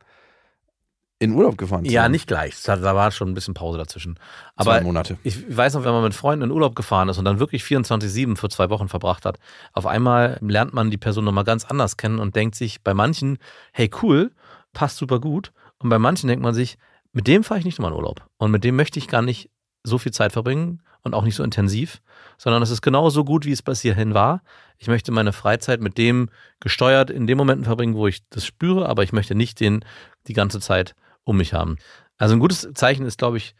in 1.19 1.31
Urlaub 1.31 1.57
gefahren. 1.57 1.85
Ja, 1.85 2.09
nicht 2.09 2.27
gleich. 2.27 2.61
Da 2.63 2.81
war 2.81 3.09
schon 3.11 3.29
ein 3.29 3.33
bisschen 3.33 3.53
Pause 3.53 3.77
dazwischen. 3.77 4.15
Zwei 4.15 4.77
Aber 4.77 4.81
Monate. 4.81 5.17
ich 5.23 5.55
weiß 5.55 5.75
noch, 5.75 5.85
wenn 5.85 5.93
man 5.93 6.03
mit 6.03 6.13
Freunden 6.13 6.43
in 6.43 6.51
Urlaub 6.51 6.75
gefahren 6.75 7.07
ist 7.07 7.17
und 7.17 7.25
dann 7.25 7.39
wirklich 7.39 7.63
24-7 7.63 8.35
für 8.35 8.49
zwei 8.49 8.69
Wochen 8.69 8.89
verbracht 8.89 9.25
hat, 9.25 9.39
auf 9.73 9.85
einmal 9.85 10.37
lernt 10.41 10.73
man 10.73 10.91
die 10.91 10.97
Person 10.97 11.23
nochmal 11.23 11.45
ganz 11.45 11.65
anders 11.65 11.95
kennen 11.95 12.19
und 12.19 12.35
denkt 12.35 12.55
sich 12.55 12.81
bei 12.83 12.93
manchen, 12.93 13.37
hey 13.71 13.89
cool, 14.01 14.31
passt 14.73 14.97
super 14.97 15.19
gut. 15.19 15.51
Und 15.79 15.89
bei 15.89 15.99
manchen 15.99 16.27
denkt 16.27 16.43
man 16.43 16.53
sich, 16.53 16.77
mit 17.13 17.27
dem 17.27 17.43
fahre 17.43 17.59
ich 17.59 17.65
nicht 17.65 17.79
nochmal 17.79 17.91
in 17.91 17.97
Urlaub. 17.97 18.27
Und 18.37 18.51
mit 18.51 18.63
dem 18.65 18.75
möchte 18.75 18.99
ich 18.99 19.07
gar 19.07 19.21
nicht 19.21 19.49
so 19.83 19.97
viel 19.97 20.11
Zeit 20.11 20.33
verbringen 20.33 20.81
und 21.03 21.13
auch 21.13 21.23
nicht 21.23 21.35
so 21.35 21.43
intensiv, 21.43 22.01
sondern 22.37 22.61
es 22.61 22.71
ist 22.71 22.81
genauso 22.81 23.23
gut, 23.23 23.45
wie 23.45 23.51
es 23.51 23.61
bis 23.61 23.81
hierhin 23.81 24.13
war. 24.13 24.41
Ich 24.77 24.87
möchte 24.87 25.11
meine 25.11 25.31
Freizeit 25.31 25.79
mit 25.79 25.97
dem 25.97 26.29
gesteuert 26.59 27.09
in 27.09 27.27
den 27.27 27.37
Momenten 27.37 27.63
verbringen, 27.63 27.95
wo 27.95 28.07
ich 28.07 28.27
das 28.29 28.45
spüre, 28.45 28.89
aber 28.89 29.03
ich 29.03 29.13
möchte 29.13 29.35
nicht 29.35 29.59
den 29.59 29.85
die 30.27 30.33
ganze 30.33 30.59
Zeit 30.59 30.95
um 31.25 31.37
mich 31.37 31.53
haben. 31.53 31.77
Also 32.17 32.35
ein 32.35 32.39
gutes 32.39 32.67
Zeichen 32.73 33.05
ist, 33.05 33.17
glaube 33.17 33.37
ich, 33.37 33.55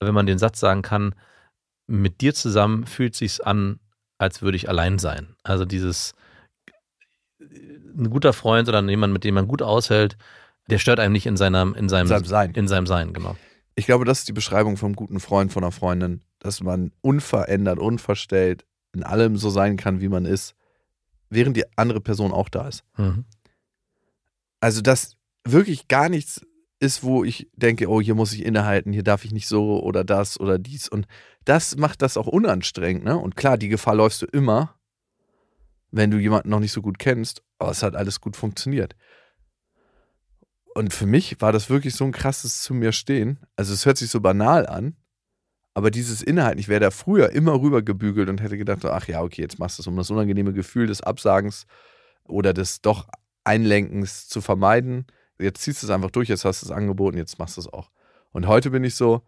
wenn 0.00 0.14
man 0.14 0.26
den 0.26 0.38
Satz 0.38 0.58
sagen 0.58 0.82
kann, 0.82 1.14
mit 1.86 2.20
dir 2.20 2.34
zusammen 2.34 2.86
fühlt 2.86 3.14
sich's 3.14 3.40
an, 3.40 3.78
als 4.18 4.42
würde 4.42 4.56
ich 4.56 4.68
allein 4.68 4.98
sein. 4.98 5.36
Also 5.42 5.64
dieses 5.64 6.14
ein 7.40 8.10
guter 8.10 8.32
Freund 8.32 8.68
oder 8.68 8.82
jemand, 8.82 9.12
mit 9.12 9.24
dem 9.24 9.34
man 9.34 9.48
gut 9.48 9.62
aushält, 9.62 10.16
der 10.68 10.78
stört 10.78 11.00
einem 11.00 11.12
nicht 11.12 11.26
in 11.26 11.36
seinem, 11.36 11.74
in 11.74 11.88
seinem, 11.88 12.06
Seinem 12.06 12.24
Sein. 12.24 12.52
In 12.52 12.68
seinem 12.68 12.86
Sein, 12.86 13.12
genau. 13.12 13.36
Ich 13.74 13.86
glaube, 13.86 14.04
das 14.04 14.20
ist 14.20 14.28
die 14.28 14.32
Beschreibung 14.32 14.76
vom 14.76 14.94
guten 14.94 15.20
Freund, 15.20 15.52
von 15.52 15.64
einer 15.64 15.72
Freundin, 15.72 16.22
dass 16.38 16.62
man 16.62 16.92
unverändert, 17.00 17.78
unverstellt 17.78 18.64
in 18.92 19.02
allem 19.02 19.36
so 19.36 19.50
sein 19.50 19.76
kann, 19.76 20.00
wie 20.00 20.08
man 20.08 20.24
ist, 20.24 20.54
während 21.28 21.56
die 21.56 21.64
andere 21.76 22.00
Person 22.00 22.32
auch 22.32 22.48
da 22.48 22.68
ist. 22.68 22.82
Mhm. 22.96 23.24
Also, 24.60 24.80
dass 24.80 25.16
wirklich 25.44 25.88
gar 25.88 26.08
nichts 26.08 26.44
ist, 26.80 27.04
wo 27.04 27.24
ich 27.24 27.48
denke, 27.54 27.88
oh, 27.88 28.00
hier 28.00 28.14
muss 28.14 28.32
ich 28.32 28.44
innehalten, 28.44 28.92
hier 28.92 29.02
darf 29.02 29.24
ich 29.24 29.32
nicht 29.32 29.46
so 29.46 29.80
oder 29.82 30.02
das 30.02 30.40
oder 30.40 30.58
dies. 30.58 30.88
Und 30.88 31.06
das 31.44 31.76
macht 31.76 32.02
das 32.02 32.16
auch 32.16 32.26
unanstrengend, 32.26 33.04
ne? 33.04 33.16
Und 33.16 33.36
klar, 33.36 33.58
die 33.58 33.68
Gefahr 33.68 33.94
läufst 33.94 34.22
du 34.22 34.26
immer, 34.26 34.74
wenn 35.90 36.10
du 36.10 36.18
jemanden 36.18 36.48
noch 36.48 36.60
nicht 36.60 36.72
so 36.72 36.82
gut 36.82 36.98
kennst, 36.98 37.42
aber 37.58 37.70
es 37.70 37.82
hat 37.82 37.94
alles 37.94 38.20
gut 38.20 38.36
funktioniert. 38.36 38.96
Und 40.74 40.94
für 40.94 41.06
mich 41.06 41.40
war 41.40 41.52
das 41.52 41.68
wirklich 41.68 41.94
so 41.94 42.04
ein 42.04 42.12
krasses 42.12 42.62
zu 42.62 42.74
mir 42.74 42.92
stehen. 42.92 43.38
Also 43.56 43.74
es 43.74 43.84
hört 43.84 43.98
sich 43.98 44.10
so 44.10 44.20
banal 44.20 44.66
an, 44.66 44.96
aber 45.74 45.90
dieses 45.90 46.22
Innehalten, 46.22 46.60
ich 46.60 46.68
wäre 46.68 46.80
da 46.80 46.90
früher 46.90 47.30
immer 47.30 47.60
rübergebügelt 47.60 48.28
und 48.28 48.40
hätte 48.40 48.56
gedacht, 48.56 48.84
ach 48.86 49.06
ja, 49.06 49.22
okay, 49.22 49.42
jetzt 49.42 49.58
machst 49.58 49.78
du 49.78 49.82
es, 49.82 49.86
um 49.86 49.96
das 49.96 50.10
unangenehme 50.10 50.52
Gefühl 50.52 50.86
des 50.86 51.02
Absagens 51.02 51.66
oder 52.24 52.54
des 52.54 52.80
doch 52.80 53.08
Einlenkens 53.44 54.28
zu 54.28 54.40
vermeiden. 54.40 55.06
Jetzt 55.40 55.62
ziehst 55.62 55.82
du 55.82 55.86
es 55.86 55.90
einfach 55.90 56.10
durch, 56.10 56.28
jetzt 56.28 56.44
hast 56.44 56.62
du 56.62 56.66
es 56.66 56.72
angeboten, 56.72 57.16
jetzt 57.16 57.38
machst 57.38 57.56
du 57.56 57.60
es 57.62 57.72
auch. 57.72 57.90
Und 58.32 58.46
heute 58.46 58.70
bin 58.70 58.84
ich 58.84 58.94
so, 58.94 59.22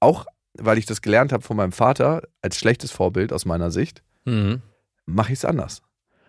auch 0.00 0.26
weil 0.54 0.78
ich 0.78 0.86
das 0.86 1.02
gelernt 1.02 1.32
habe 1.32 1.42
von 1.42 1.56
meinem 1.56 1.72
Vater 1.72 2.22
als 2.42 2.56
schlechtes 2.56 2.90
Vorbild 2.90 3.32
aus 3.32 3.44
meiner 3.44 3.70
Sicht, 3.70 4.02
Mhm. 4.24 4.62
mache 5.06 5.32
ich 5.32 5.38
es 5.38 5.44
anders. 5.44 5.82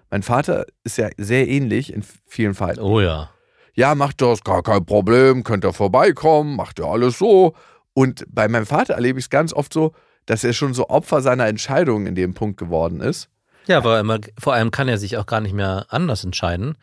Mein 0.10 0.24
Vater 0.24 0.66
ist 0.84 0.98
ja 0.98 1.10
sehr 1.18 1.48
ähnlich 1.48 1.94
in 1.94 2.04
vielen 2.26 2.54
Fällen. 2.56 2.80
Oh 2.80 3.00
ja. 3.02 3.30
Ja, 3.74 3.94
macht 3.96 4.22
das, 4.22 4.44
gar 4.44 4.64
kein 4.64 4.86
Problem, 4.86 5.44
könnt 5.44 5.64
ihr 5.64 5.74
vorbeikommen, 5.74 6.56
macht 6.56 6.80
ihr 6.80 6.86
alles 6.86 7.18
so. 7.20 7.56
Und 7.94 8.26
bei 8.30 8.48
meinem 8.48 8.66
Vater 8.66 8.96
erlebe 8.96 9.20
ich 9.20 9.26
es 9.26 9.30
ganz 9.30 9.54
oft 9.54 9.72
so, 9.74 9.94
dass 10.26 10.44
er 10.44 10.54
schon 10.54 10.74
so 10.74 10.90
Opfer 10.90 11.22
seiner 11.22 11.48
Entscheidungen 11.48 12.06
in 12.08 12.16
dem 12.16 12.34
Punkt 12.34 12.58
geworden 12.58 13.02
ist. 13.02 13.30
Ja, 13.68 13.78
aber 13.78 14.00
immer, 14.00 14.20
vor 14.38 14.54
allem 14.54 14.72
kann 14.72 14.88
er 14.88 14.98
sich 14.98 15.18
auch 15.18 15.26
gar 15.26 15.42
nicht 15.42 15.54
mehr 15.54 15.86
anders 15.90 16.24
entscheiden, 16.24 16.78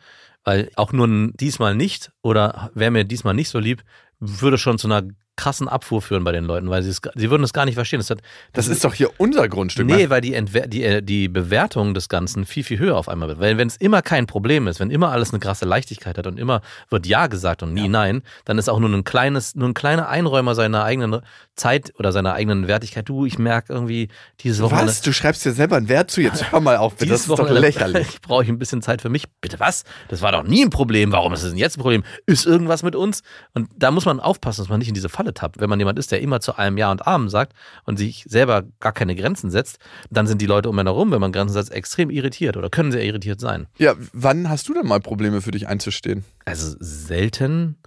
weil 0.47 0.71
auch 0.77 0.93
nur 0.93 1.29
diesmal 1.33 1.75
nicht 1.75 2.13
oder 2.21 2.71
wer 2.73 2.89
mir 2.89 3.03
diesmal 3.03 3.33
nicht 3.33 3.49
so 3.49 3.59
lieb, 3.59 3.83
würde 4.21 4.57
schon 4.57 4.77
zu 4.77 4.87
einer 4.87 5.05
krassen 5.37 5.69
Abfuhr 5.69 6.01
führen 6.01 6.23
bei 6.23 6.33
den 6.33 6.43
Leuten, 6.43 6.69
weil 6.69 6.83
sie 6.83 6.89
es, 6.89 7.01
sie 7.15 7.29
würden 7.29 7.43
es 7.43 7.53
gar 7.53 7.65
nicht 7.65 7.75
verstehen. 7.75 7.99
Das, 7.99 8.09
hat, 8.09 8.19
Das 8.53 8.67
ist 8.67 8.83
doch 8.83 8.93
hier 8.93 9.11
unser 9.17 9.47
Grundstück. 9.47 9.85
Nee, 9.85 10.09
weil 10.09 10.19
die, 10.19 10.33
Entwer 10.33 10.67
die, 10.67 10.83
äh, 10.83 11.01
die 11.01 11.29
Bewertung 11.29 11.93
des 11.93 12.09
Ganzen 12.09 12.45
viel, 12.45 12.63
viel 12.63 12.79
höher 12.79 12.97
auf 12.97 13.07
einmal 13.07 13.29
wird. 13.29 13.39
Weil 13.39 13.57
wenn 13.57 13.67
es 13.67 13.77
immer 13.77 14.01
kein 14.01 14.27
Problem 14.27 14.67
ist, 14.67 14.79
wenn 14.79 14.91
immer 14.91 15.11
alles 15.11 15.31
eine 15.31 15.39
krasse 15.39 15.65
Leichtigkeit 15.65 16.17
hat 16.17 16.27
und 16.27 16.37
immer 16.37 16.61
wird 16.89 17.05
Ja 17.05 17.27
gesagt 17.27 17.63
und 17.63 17.73
nie 17.73 17.87
Nein, 17.87 18.23
dann 18.45 18.57
ist 18.57 18.69
auch 18.69 18.79
nur 18.79 18.89
ein 18.89 19.03
kleines, 19.03 19.55
nur 19.55 19.69
ein 19.69 19.73
kleiner 19.73 20.09
Einräumer 20.09 20.55
seiner 20.55 20.83
eigenen 20.83 21.21
Zeit 21.55 21.93
oder 21.97 22.11
seiner 22.11 22.33
eigenen 22.33 22.67
Wertigkeit. 22.67 23.07
Du, 23.07 23.25
ich 23.25 23.39
merke 23.39 23.73
irgendwie 23.73 24.09
dieses 24.41 24.61
Wochenende. 24.61 24.89
Was? 24.89 25.01
Du 25.01 25.13
schreibst 25.13 25.45
dir 25.45 25.53
selber 25.53 25.77
einen 25.77 25.89
Wert 25.89 26.11
zu? 26.11 26.21
Jetzt 26.21 26.51
hör 26.51 26.59
mal 26.59 26.77
auf, 26.77 26.95
bitte. 26.95 27.11
Das 27.11 27.21
ist 27.21 27.29
doch 27.29 27.49
lächerlich. 27.49 28.21
brauche 28.21 28.43
ich 28.43 28.49
ein 28.49 28.59
bisschen 28.59 28.81
Zeit 28.81 29.01
für 29.01 29.09
mich. 29.09 29.25
Bitte 29.41 29.59
was? 29.59 29.83
Das 30.09 30.21
war 30.21 30.31
doch 30.31 30.43
nie 30.43 30.63
ein 30.63 30.69
Problem. 30.69 31.11
Warum 31.11 31.33
ist 31.33 31.43
es 31.43 31.49
denn 31.49 31.57
jetzt 31.57 31.77
ein 31.77 31.81
Problem? 31.81 32.03
Ist 32.25 32.45
irgendwas 32.45 32.83
mit 32.83 32.95
uns? 32.95 33.21
Und 33.53 33.69
da 33.75 33.91
muss 33.91 34.05
man 34.05 34.19
aufpassen, 34.19 34.61
dass 34.61 34.69
man 34.69 34.79
nicht 34.79 34.87
in 34.87 34.93
diese 34.93 35.09
Falle 35.09 35.26
tappt. 35.33 35.59
Wenn 35.59 35.69
man 35.69 35.79
jemand 35.79 35.97
ist, 35.99 36.11
der 36.11 36.21
immer 36.21 36.39
zu 36.39 36.57
allem 36.57 36.77
Ja 36.77 36.91
und 36.91 37.05
Amen 37.07 37.29
sagt 37.29 37.53
und 37.85 37.97
sich 37.97 38.25
selber 38.27 38.63
gar 38.79 38.91
keine 38.93 39.15
Grenzen 39.15 39.51
setzt, 39.51 39.79
dann 40.09 40.27
sind 40.27 40.41
die 40.41 40.45
Leute 40.45 40.69
um 40.69 40.77
einen 40.79 40.87
herum, 40.87 41.11
wenn 41.11 41.21
man 41.21 41.31
Grenzen 41.31 41.53
setzt, 41.53 41.71
extrem 41.71 42.09
irritiert 42.09 42.57
oder 42.57 42.69
können 42.69 42.91
sehr 42.91 43.03
irritiert 43.03 43.39
sein. 43.39 43.67
Ja, 43.77 43.93
wann 44.13 44.49
hast 44.49 44.67
du 44.69 44.73
denn 44.73 44.85
mal 44.87 44.99
Probleme 44.99 45.41
für 45.41 45.51
dich 45.51 45.67
einzustehen? 45.67 46.23
Also 46.45 46.75
selten. 46.79 47.77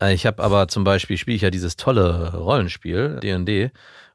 Äh, 0.00 0.14
Ich 0.14 0.26
habe 0.26 0.42
aber 0.42 0.68
zum 0.68 0.84
Beispiel, 0.84 1.16
spiele 1.16 1.36
ich 1.36 1.42
ja 1.42 1.50
dieses 1.50 1.76
tolle 1.76 2.34
Rollenspiel, 2.34 3.18
D&D. 3.22 3.70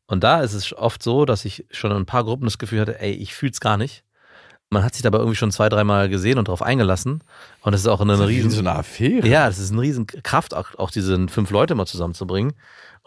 Und 0.10 0.24
da 0.24 0.42
ist 0.42 0.54
es 0.54 0.74
oft 0.74 1.04
so, 1.04 1.26
dass 1.26 1.44
ich 1.46 1.66
schon 1.72 1.92
in 1.92 1.98
ein 1.98 2.06
paar 2.06 2.24
Gruppen 2.24 2.46
das 2.46 2.58
Gefühl 2.58 2.80
hatte, 2.80 3.00
ey, 3.02 3.12
ich 3.12 3.34
fühl's 3.34 3.60
gar 3.60 3.78
nicht. 3.78 4.04
Man 4.70 4.84
hat 4.84 4.96
sich 4.96 5.04
dabei 5.04 5.20
irgendwie 5.20 5.38
schon 5.38 5.52
zwei, 5.52 5.70
dreimal 5.70 6.10
gesehen 6.10 6.38
und 6.38 6.50
darauf 6.50 6.62
eingelassen. 6.62 7.24
Und 7.62 7.74
es 7.74 7.82
ist 7.82 7.88
auch 7.88 8.02
eine 8.02 8.20
Wie 8.20 8.24
riesen... 8.24 8.52
so 8.52 8.60
eine 8.60 8.74
Affäre. 8.74 9.28
Ja, 9.28 9.48
das 9.48 9.60
ist 9.60 9.72
eine 9.72 9.82
riesen 9.82 10.08
Kraft, 10.08 10.54
auch, 10.54 10.76
auch 10.78 10.92
diese 10.92 11.28
fünf 11.30 11.52
Leute 11.52 11.74
mal 11.74 11.86
zusammenzubringen. 11.86 12.54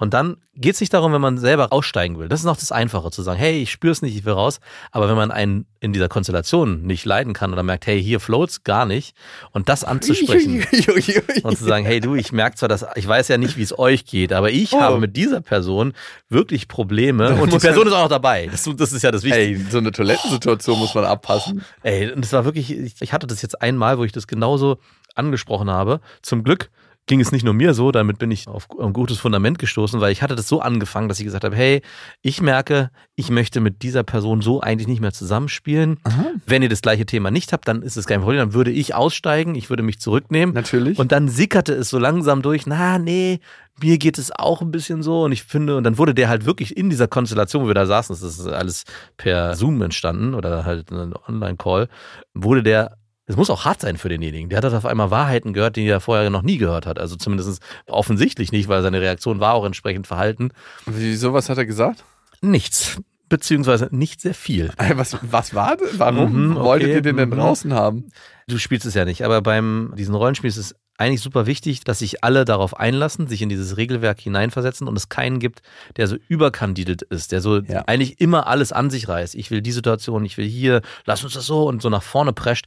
Und 0.00 0.14
dann 0.14 0.38
geht 0.54 0.74
es 0.74 0.80
nicht 0.80 0.94
darum, 0.94 1.12
wenn 1.12 1.20
man 1.20 1.36
selber 1.36 1.74
aussteigen 1.74 2.18
will. 2.18 2.26
Das 2.26 2.40
ist 2.40 2.46
noch 2.46 2.56
das 2.56 2.72
Einfache, 2.72 3.10
zu 3.10 3.20
sagen, 3.20 3.38
hey, 3.38 3.60
ich 3.60 3.70
spüre 3.70 3.92
es 3.92 4.00
nicht, 4.00 4.16
ich 4.16 4.24
will 4.24 4.32
raus. 4.32 4.58
Aber 4.92 5.10
wenn 5.10 5.14
man 5.16 5.30
einen 5.30 5.66
in 5.78 5.92
dieser 5.92 6.08
Konstellation 6.08 6.82
nicht 6.84 7.04
leiden 7.04 7.34
kann 7.34 7.52
oder 7.52 7.62
merkt, 7.62 7.86
hey, 7.86 8.02
hier 8.02 8.18
floats 8.18 8.64
gar 8.64 8.86
nicht, 8.86 9.14
und 9.52 9.68
das 9.68 9.84
anzusprechen 9.84 10.64
und 11.42 11.58
zu 11.58 11.64
sagen, 11.64 11.84
hey 11.84 12.00
du, 12.00 12.14
ich 12.14 12.32
merke 12.32 12.56
zwar, 12.56 12.70
dass 12.70 12.86
ich 12.94 13.06
weiß 13.06 13.28
ja 13.28 13.36
nicht, 13.36 13.58
wie 13.58 13.62
es 13.62 13.78
euch 13.78 14.06
geht, 14.06 14.32
aber 14.32 14.50
ich 14.50 14.72
Oh. 14.72 14.80
habe 14.80 14.98
mit 15.00 15.16
dieser 15.18 15.42
Person 15.42 15.92
wirklich 16.30 16.66
Probleme 16.66 17.34
und 17.34 17.52
die 17.52 17.58
Person 17.58 17.86
ist 17.86 17.92
auch 17.92 18.02
noch 18.04 18.08
dabei. 18.08 18.46
Das, 18.50 18.68
das 18.76 18.92
ist 18.92 19.02
ja 19.02 19.10
das 19.10 19.22
Wichtige. 19.22 19.58
Ey, 19.58 19.66
so 19.70 19.78
eine 19.78 19.92
Toilettensituation 19.92 20.78
muss 20.78 20.94
man 20.94 21.04
abpassen. 21.04 21.62
Ey, 21.82 22.10
und 22.10 22.24
das 22.24 22.32
war 22.32 22.46
wirklich, 22.46 22.70
ich, 22.70 22.94
ich 23.00 23.12
hatte 23.12 23.26
das 23.26 23.42
jetzt 23.42 23.60
einmal, 23.60 23.98
wo 23.98 24.04
ich 24.04 24.12
das 24.12 24.26
genauso 24.26 24.78
angesprochen 25.14 25.68
habe. 25.68 26.00
Zum 26.22 26.42
Glück 26.42 26.70
ging 27.10 27.20
es 27.20 27.32
nicht 27.32 27.44
nur 27.44 27.54
mir 27.54 27.74
so, 27.74 27.90
damit 27.90 28.20
bin 28.20 28.30
ich 28.30 28.46
auf 28.46 28.68
ein 28.78 28.92
gutes 28.92 29.18
Fundament 29.18 29.58
gestoßen, 29.58 30.00
weil 30.00 30.12
ich 30.12 30.22
hatte 30.22 30.36
das 30.36 30.46
so 30.46 30.60
angefangen, 30.60 31.08
dass 31.08 31.18
ich 31.18 31.24
gesagt 31.24 31.42
habe, 31.42 31.56
hey, 31.56 31.82
ich 32.22 32.40
merke, 32.40 32.92
ich 33.16 33.30
möchte 33.30 33.60
mit 33.60 33.82
dieser 33.82 34.04
Person 34.04 34.42
so 34.42 34.60
eigentlich 34.60 34.86
nicht 34.86 35.00
mehr 35.00 35.12
zusammenspielen. 35.12 35.98
Wenn 36.46 36.62
ihr 36.62 36.68
das 36.68 36.82
gleiche 36.82 37.06
Thema 37.06 37.32
nicht 37.32 37.52
habt, 37.52 37.66
dann 37.66 37.82
ist 37.82 37.96
es 37.96 38.06
kein 38.06 38.20
Problem, 38.20 38.38
dann 38.38 38.54
würde 38.54 38.70
ich 38.70 38.94
aussteigen, 38.94 39.56
ich 39.56 39.70
würde 39.70 39.82
mich 39.82 39.98
zurücknehmen. 39.98 40.54
Natürlich. 40.54 41.00
Und 41.00 41.10
dann 41.10 41.26
sickerte 41.26 41.72
es 41.72 41.90
so 41.90 41.98
langsam 41.98 42.42
durch, 42.42 42.64
na, 42.68 43.00
nee, 43.00 43.40
mir 43.82 43.98
geht 43.98 44.16
es 44.16 44.30
auch 44.30 44.62
ein 44.62 44.70
bisschen 44.70 45.02
so. 45.02 45.24
Und 45.24 45.32
ich 45.32 45.42
finde, 45.42 45.76
und 45.76 45.82
dann 45.82 45.98
wurde 45.98 46.14
der 46.14 46.28
halt 46.28 46.46
wirklich 46.46 46.76
in 46.76 46.90
dieser 46.90 47.08
Konstellation, 47.08 47.64
wo 47.64 47.66
wir 47.66 47.74
da 47.74 47.86
saßen, 47.86 48.14
das 48.14 48.22
ist 48.22 48.46
alles 48.46 48.84
per 49.16 49.56
Zoom 49.56 49.82
entstanden 49.82 50.34
oder 50.34 50.64
halt 50.64 50.92
ein 50.92 51.12
Online-Call, 51.26 51.88
wurde 52.34 52.62
der, 52.62 52.98
es 53.30 53.36
muss 53.36 53.48
auch 53.48 53.64
hart 53.64 53.80
sein 53.80 53.96
für 53.96 54.08
denjenigen. 54.08 54.48
Der 54.50 54.58
hat 54.58 54.64
auf 54.74 54.84
einmal 54.84 55.10
Wahrheiten 55.10 55.52
gehört, 55.52 55.76
die 55.76 55.86
er 55.86 56.00
vorher 56.00 56.28
noch 56.30 56.42
nie 56.42 56.58
gehört 56.58 56.84
hat. 56.84 56.98
Also 56.98 57.14
zumindest 57.16 57.62
offensichtlich 57.86 58.50
nicht, 58.52 58.68
weil 58.68 58.82
seine 58.82 59.00
Reaktion 59.00 59.38
war 59.40 59.54
auch 59.54 59.64
entsprechend 59.64 60.06
verhalten. 60.06 60.50
Wieso, 60.86 61.32
was 61.32 61.48
hat 61.48 61.58
er 61.58 61.66
gesagt? 61.66 62.04
Nichts. 62.40 63.00
Beziehungsweise 63.28 63.88
nicht 63.92 64.20
sehr 64.20 64.34
viel. 64.34 64.72
Ey, 64.78 64.98
Was, 64.98 65.16
was 65.22 65.54
war 65.54 65.76
das? 65.76 65.98
Warum 65.98 66.48
Mhm, 66.48 66.56
okay, 66.56 66.64
wolltet 66.64 66.88
ihr 66.88 67.02
den 67.02 67.16
denn 67.16 67.28
mhm. 67.28 67.34
draußen 67.36 67.72
haben? 67.72 68.08
Du 68.48 68.58
spielst 68.58 68.84
es 68.86 68.94
ja 68.94 69.04
nicht, 69.04 69.24
aber 69.24 69.40
beim 69.40 69.94
diesen 69.96 70.16
Rollenspiel 70.16 70.48
ist 70.48 70.56
es 70.56 70.74
eigentlich 70.98 71.22
super 71.22 71.46
wichtig, 71.46 71.82
dass 71.84 72.00
sich 72.00 72.24
alle 72.24 72.44
darauf 72.44 72.78
einlassen, 72.78 73.26
sich 73.26 73.40
in 73.40 73.48
dieses 73.48 73.76
Regelwerk 73.78 74.20
hineinversetzen 74.20 74.86
und 74.86 74.96
es 74.96 75.08
keinen 75.08 75.38
gibt, 75.38 75.62
der 75.96 76.06
so 76.08 76.16
überkandidelt 76.28 77.00
ist, 77.02 77.32
der 77.32 77.40
so 77.40 77.58
Ja. 77.60 77.84
eigentlich 77.86 78.20
immer 78.20 78.48
alles 78.48 78.72
an 78.72 78.90
sich 78.90 79.08
reißt. 79.08 79.34
Ich 79.36 79.50
will 79.50 79.62
die 79.62 79.72
Situation, 79.72 80.24
ich 80.26 80.36
will 80.36 80.46
hier, 80.46 80.82
lass 81.06 81.24
uns 81.24 81.32
das 81.34 81.46
so 81.46 81.66
und 81.68 81.80
so 81.80 81.88
nach 81.88 82.02
vorne 82.02 82.32
prescht. 82.34 82.66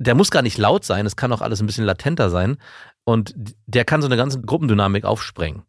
Der 0.00 0.14
muss 0.14 0.30
gar 0.30 0.40
nicht 0.40 0.56
laut 0.56 0.84
sein, 0.84 1.04
es 1.04 1.14
kann 1.14 1.30
auch 1.30 1.42
alles 1.42 1.60
ein 1.60 1.66
bisschen 1.66 1.84
latenter 1.84 2.30
sein 2.30 2.56
und 3.04 3.34
der 3.66 3.84
kann 3.84 4.00
so 4.00 4.08
eine 4.08 4.16
ganze 4.16 4.40
Gruppendynamik 4.40 5.04
aufsprengen. 5.04 5.64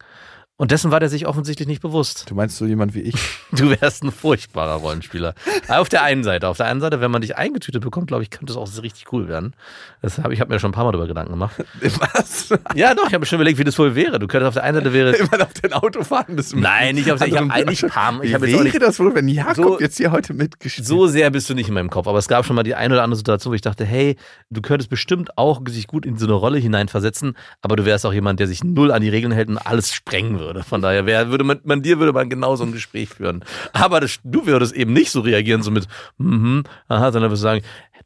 Und 0.62 0.70
dessen 0.70 0.92
war 0.92 1.00
der 1.00 1.10
sich 1.10 1.26
offensichtlich 1.26 1.68
nicht 1.68 1.82
bewusst. 1.82 2.26
Du 2.30 2.36
meinst 2.36 2.56
so 2.56 2.68
jemand 2.68 2.94
wie 2.94 3.00
ich? 3.02 3.16
Du 3.52 3.70
wärst 3.70 4.04
ein 4.04 4.12
furchtbarer 4.12 4.76
Rollenspieler. 4.76 5.34
auf 5.68 5.90
der 5.90 6.04
einen 6.04 6.24
Seite. 6.24 6.48
Auf 6.48 6.56
der 6.58 6.68
anderen 6.68 6.82
Seite, 6.92 7.02
wenn 7.02 7.10
man 7.12 7.22
dich 7.22 7.36
eingetütet 7.36 7.82
bekommt, 7.84 8.08
glaube 8.08 8.22
ich, 8.24 8.30
könnte 8.30 8.54
es 8.54 8.58
auch 8.58 8.70
richtig 8.82 9.12
cool 9.12 9.28
werden. 9.28 9.54
Das 10.02 10.20
hab, 10.20 10.32
ich 10.32 10.40
habe 10.40 10.54
mir 10.54 10.60
schon 10.60 10.70
ein 10.70 10.74
paar 10.74 10.86
Mal 10.86 10.92
darüber 10.92 11.08
Gedanken 11.08 11.32
gemacht. 11.32 11.56
Was? 11.82 12.50
Ja, 12.76 12.94
doch, 12.94 13.08
ich 13.08 13.14
habe 13.14 13.20
mir 13.20 13.26
schon 13.26 13.38
überlegt, 13.38 13.58
wie 13.58 13.64
das 13.66 13.78
wohl 13.78 13.94
wäre. 13.96 14.20
Du 14.20 14.28
könntest 14.28 14.48
auf 14.50 14.54
der 14.54 14.64
einen 14.64 14.76
Seite 14.78 14.94
wäre. 14.94 15.12
Immer 15.18 15.42
auf 15.42 15.54
den 15.54 15.74
Autofahren 15.74 16.36
bist 16.38 16.52
du 16.52 16.58
mit 16.58 16.64
Nein, 16.64 16.96
nicht 16.96 17.12
auf 17.12 17.18
der- 17.20 17.28
ich 17.28 17.34
hab 17.34 17.42
anderen 17.42 17.68
eigentlich 17.68 17.82
Palm- 17.92 18.22
ich 18.22 18.30
Wie 18.30 18.34
hab 18.36 18.42
jetzt 18.44 18.52
wäre 18.54 18.64
nicht- 18.64 18.82
das 18.82 19.00
wohl, 19.00 19.16
wenn 19.16 19.28
Jakob 19.28 19.56
So- 19.56 19.80
jetzt 19.80 19.98
hier 19.98 20.12
heute 20.12 20.34
mitgespielt 20.36 20.88
So 20.88 21.08
sehr 21.08 21.30
bist 21.32 21.50
du 21.50 21.56
nicht 21.56 21.68
in 21.68 21.74
meinem 21.74 21.90
Kopf. 21.90 22.08
Aber 22.08 22.20
es 22.20 22.28
gab 22.30 22.46
schon 22.46 22.56
mal 22.56 22.64
die 22.64 22.76
eine 22.76 22.94
oder 22.94 23.04
andere 23.04 23.18
Situation, 23.18 23.52
wo 23.52 23.56
ich 23.56 23.62
dachte, 23.62 23.84
hey, 23.84 24.16
du 24.52 24.62
könntest 24.62 24.90
bestimmt 24.90 25.38
auch 25.38 25.60
sich 25.68 25.88
gut 25.88 26.06
in 26.06 26.18
so 26.18 26.26
eine 26.28 26.34
Rolle 26.36 26.60
hineinversetzen, 26.60 27.36
aber 27.62 27.76
du 27.76 27.84
wärst 27.86 28.06
auch 28.06 28.14
jemand, 28.14 28.40
der 28.40 28.48
sich 28.48 28.64
null 28.64 28.92
an 28.92 29.02
die 29.02 29.10
Regeln 29.10 29.34
hält 29.34 29.50
und 29.50 29.58
alles 29.58 29.92
sprengen 29.94 30.40
würde. 30.40 30.51
Von 30.64 30.82
daher 30.82 31.06
wär, 31.06 31.30
würde 31.30 31.44
man, 31.44 31.60
man 31.64 31.82
dir 31.82 32.00
würde 32.00 32.14
man 32.14 32.30
genau 32.30 32.56
so 32.56 32.64
ein 32.64 32.72
Gespräch 32.72 33.10
führen. 33.10 33.44
Aber 33.74 34.00
das, 34.00 34.20
du 34.24 34.46
würdest 34.46 34.74
eben 34.74 34.94
nicht 34.94 35.12
so 35.12 35.22
reagieren, 35.22 35.64
so 35.64 35.72
mit, 35.72 35.88
mhm, 36.18 36.64
aha, 36.88 37.12
sondern 37.12 37.32
würdest 37.32 37.44
sagen, 37.44 37.62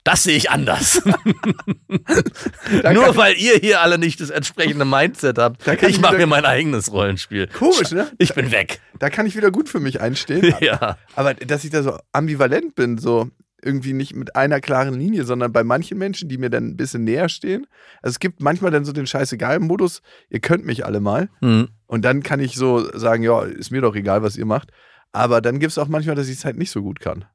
das 0.05 0.21
sehe 0.21 0.37
ich 0.37 0.51
anders. 0.51 1.01
Nur 2.93 3.17
weil 3.17 3.35
ihr 3.37 3.55
hier 3.55 3.81
alle 3.81 3.97
nicht 3.97 4.21
das 4.21 4.29
entsprechende 4.29 4.85
Mindset 4.85 5.39
habt. 5.39 5.67
Ich 5.67 5.81
ich 5.81 5.99
mache 5.99 6.17
mir 6.17 6.27
mein 6.27 6.45
eigenes 6.45 6.91
Rollenspiel. 6.91 7.47
Komisch, 7.47 7.89
ne? 7.89 8.11
Ich 8.19 8.35
bin 8.35 8.51
weg. 8.51 8.81
Da 8.99 9.09
kann 9.09 9.25
ich 9.25 9.35
wieder 9.35 9.49
gut 9.49 9.67
für 9.67 9.79
mich 9.79 10.01
einstehen. 10.01 10.53
Ja. 10.61 10.97
Aber 11.15 11.33
dass 11.33 11.63
ich 11.63 11.71
da 11.71 11.83
so 11.83 11.97
ambivalent 12.11 12.75
bin, 12.75 12.97
so 12.97 13.29
irgendwie 13.63 13.93
nicht 13.93 14.15
mit 14.15 14.35
einer 14.35 14.61
klaren 14.61 14.93
Linie, 14.93 15.25
sondern 15.25 15.51
bei 15.51 15.63
manchen 15.63 15.97
Menschen, 15.97 16.29
die 16.29 16.37
mir 16.37 16.49
dann 16.49 16.67
ein 16.67 16.77
bisschen 16.77 17.03
näher 17.03 17.27
stehen. 17.27 17.65
Also 18.01 18.13
es 18.13 18.19
gibt 18.19 18.41
manchmal 18.41 18.71
dann 18.71 18.85
so 18.85 18.93
den 18.93 19.07
Scheißegal-Modus, 19.07 20.01
ihr 20.29 20.39
könnt 20.39 20.65
mich 20.65 20.85
alle 20.85 20.99
mal. 20.99 21.29
Hm. 21.41 21.69
Und 21.87 22.03
dann 22.03 22.23
kann 22.23 22.39
ich 22.39 22.55
so 22.55 22.89
sagen, 22.97 23.23
ja, 23.23 23.41
ist 23.43 23.71
mir 23.71 23.81
doch 23.81 23.95
egal, 23.95 24.23
was 24.23 24.37
ihr 24.37 24.45
macht. 24.45 24.71
Aber 25.11 25.41
dann 25.41 25.59
gibt 25.59 25.71
es 25.71 25.77
auch 25.77 25.87
manchmal, 25.87 26.15
dass 26.15 26.27
ich 26.27 26.37
es 26.37 26.45
halt 26.45 26.57
nicht 26.57 26.71
so 26.71 26.81
gut 26.81 26.99
kann. 26.99 27.25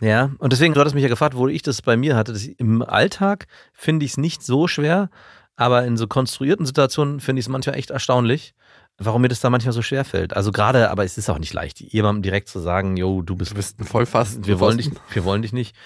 Ja, 0.00 0.30
und 0.38 0.52
deswegen, 0.52 0.74
du 0.74 0.80
hattest 0.80 0.94
mich 0.94 1.02
ja 1.02 1.08
gefragt, 1.08 1.36
wo 1.36 1.48
ich 1.48 1.62
das 1.62 1.80
bei 1.82 1.96
mir 1.96 2.16
hatte. 2.16 2.36
Im 2.58 2.82
Alltag 2.82 3.46
finde 3.72 4.04
ich 4.04 4.12
es 4.12 4.16
nicht 4.18 4.42
so 4.42 4.66
schwer, 4.68 5.08
aber 5.56 5.84
in 5.84 5.96
so 5.96 6.06
konstruierten 6.06 6.66
Situationen 6.66 7.20
finde 7.20 7.40
ich 7.40 7.46
es 7.46 7.48
manchmal 7.48 7.76
echt 7.76 7.90
erstaunlich, 7.90 8.54
warum 8.98 9.22
mir 9.22 9.28
das 9.28 9.40
da 9.40 9.50
manchmal 9.50 9.72
so 9.72 9.82
schwer 9.82 10.04
fällt. 10.04 10.34
Also 10.36 10.52
gerade, 10.52 10.90
aber 10.90 11.04
es 11.04 11.16
ist 11.16 11.30
auch 11.30 11.38
nicht 11.38 11.52
leicht, 11.52 11.80
jemandem 11.80 12.22
direkt 12.22 12.48
zu 12.48 12.58
sagen, 12.58 12.96
yo, 12.96 13.22
du 13.22 13.36
bist, 13.36 13.52
Du 13.52 13.56
bist 13.56 13.80
ein 13.80 13.84
Vollfasten. 13.84 14.46
wir 14.46 14.58
wollen 14.60 14.78
dich, 14.78 14.90
wir 15.10 15.24
wollen 15.24 15.42
dich 15.42 15.52
nicht, 15.52 15.76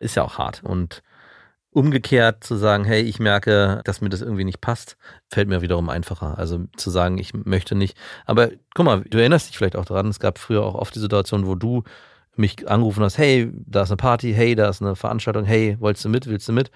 ist 0.00 0.16
ja 0.16 0.24
auch 0.24 0.38
hart. 0.38 0.62
Und 0.64 1.02
umgekehrt 1.72 2.44
zu 2.44 2.56
sagen, 2.56 2.84
hey, 2.84 3.02
ich 3.02 3.18
merke, 3.18 3.80
dass 3.84 4.00
mir 4.00 4.10
das 4.10 4.20
irgendwie 4.20 4.44
nicht 4.44 4.60
passt, 4.60 4.96
fällt 5.28 5.48
mir 5.48 5.62
wiederum 5.62 5.88
einfacher. 5.88 6.38
Also 6.38 6.60
zu 6.76 6.90
sagen, 6.90 7.18
ich 7.18 7.32
möchte 7.34 7.74
nicht. 7.74 7.96
Aber 8.26 8.50
guck 8.74 8.84
mal, 8.84 9.00
du 9.02 9.18
erinnerst 9.18 9.48
dich 9.48 9.58
vielleicht 9.58 9.76
auch 9.76 9.86
daran, 9.86 10.08
es 10.08 10.20
gab 10.20 10.38
früher 10.38 10.62
auch 10.62 10.74
oft 10.74 10.94
die 10.94 11.00
Situation, 11.00 11.46
wo 11.46 11.54
du 11.54 11.82
mich 12.36 12.68
angerufen 12.68 13.02
hast, 13.02 13.18
hey, 13.18 13.50
da 13.66 13.82
ist 13.82 13.90
eine 13.90 13.96
Party, 13.96 14.32
hey, 14.34 14.54
da 14.54 14.68
ist 14.68 14.82
eine 14.82 14.96
Veranstaltung, 14.96 15.44
hey, 15.44 15.76
wolltest 15.80 16.04
du 16.04 16.08
mit, 16.08 16.26
willst 16.26 16.48
du 16.48 16.52
mit? 16.52 16.70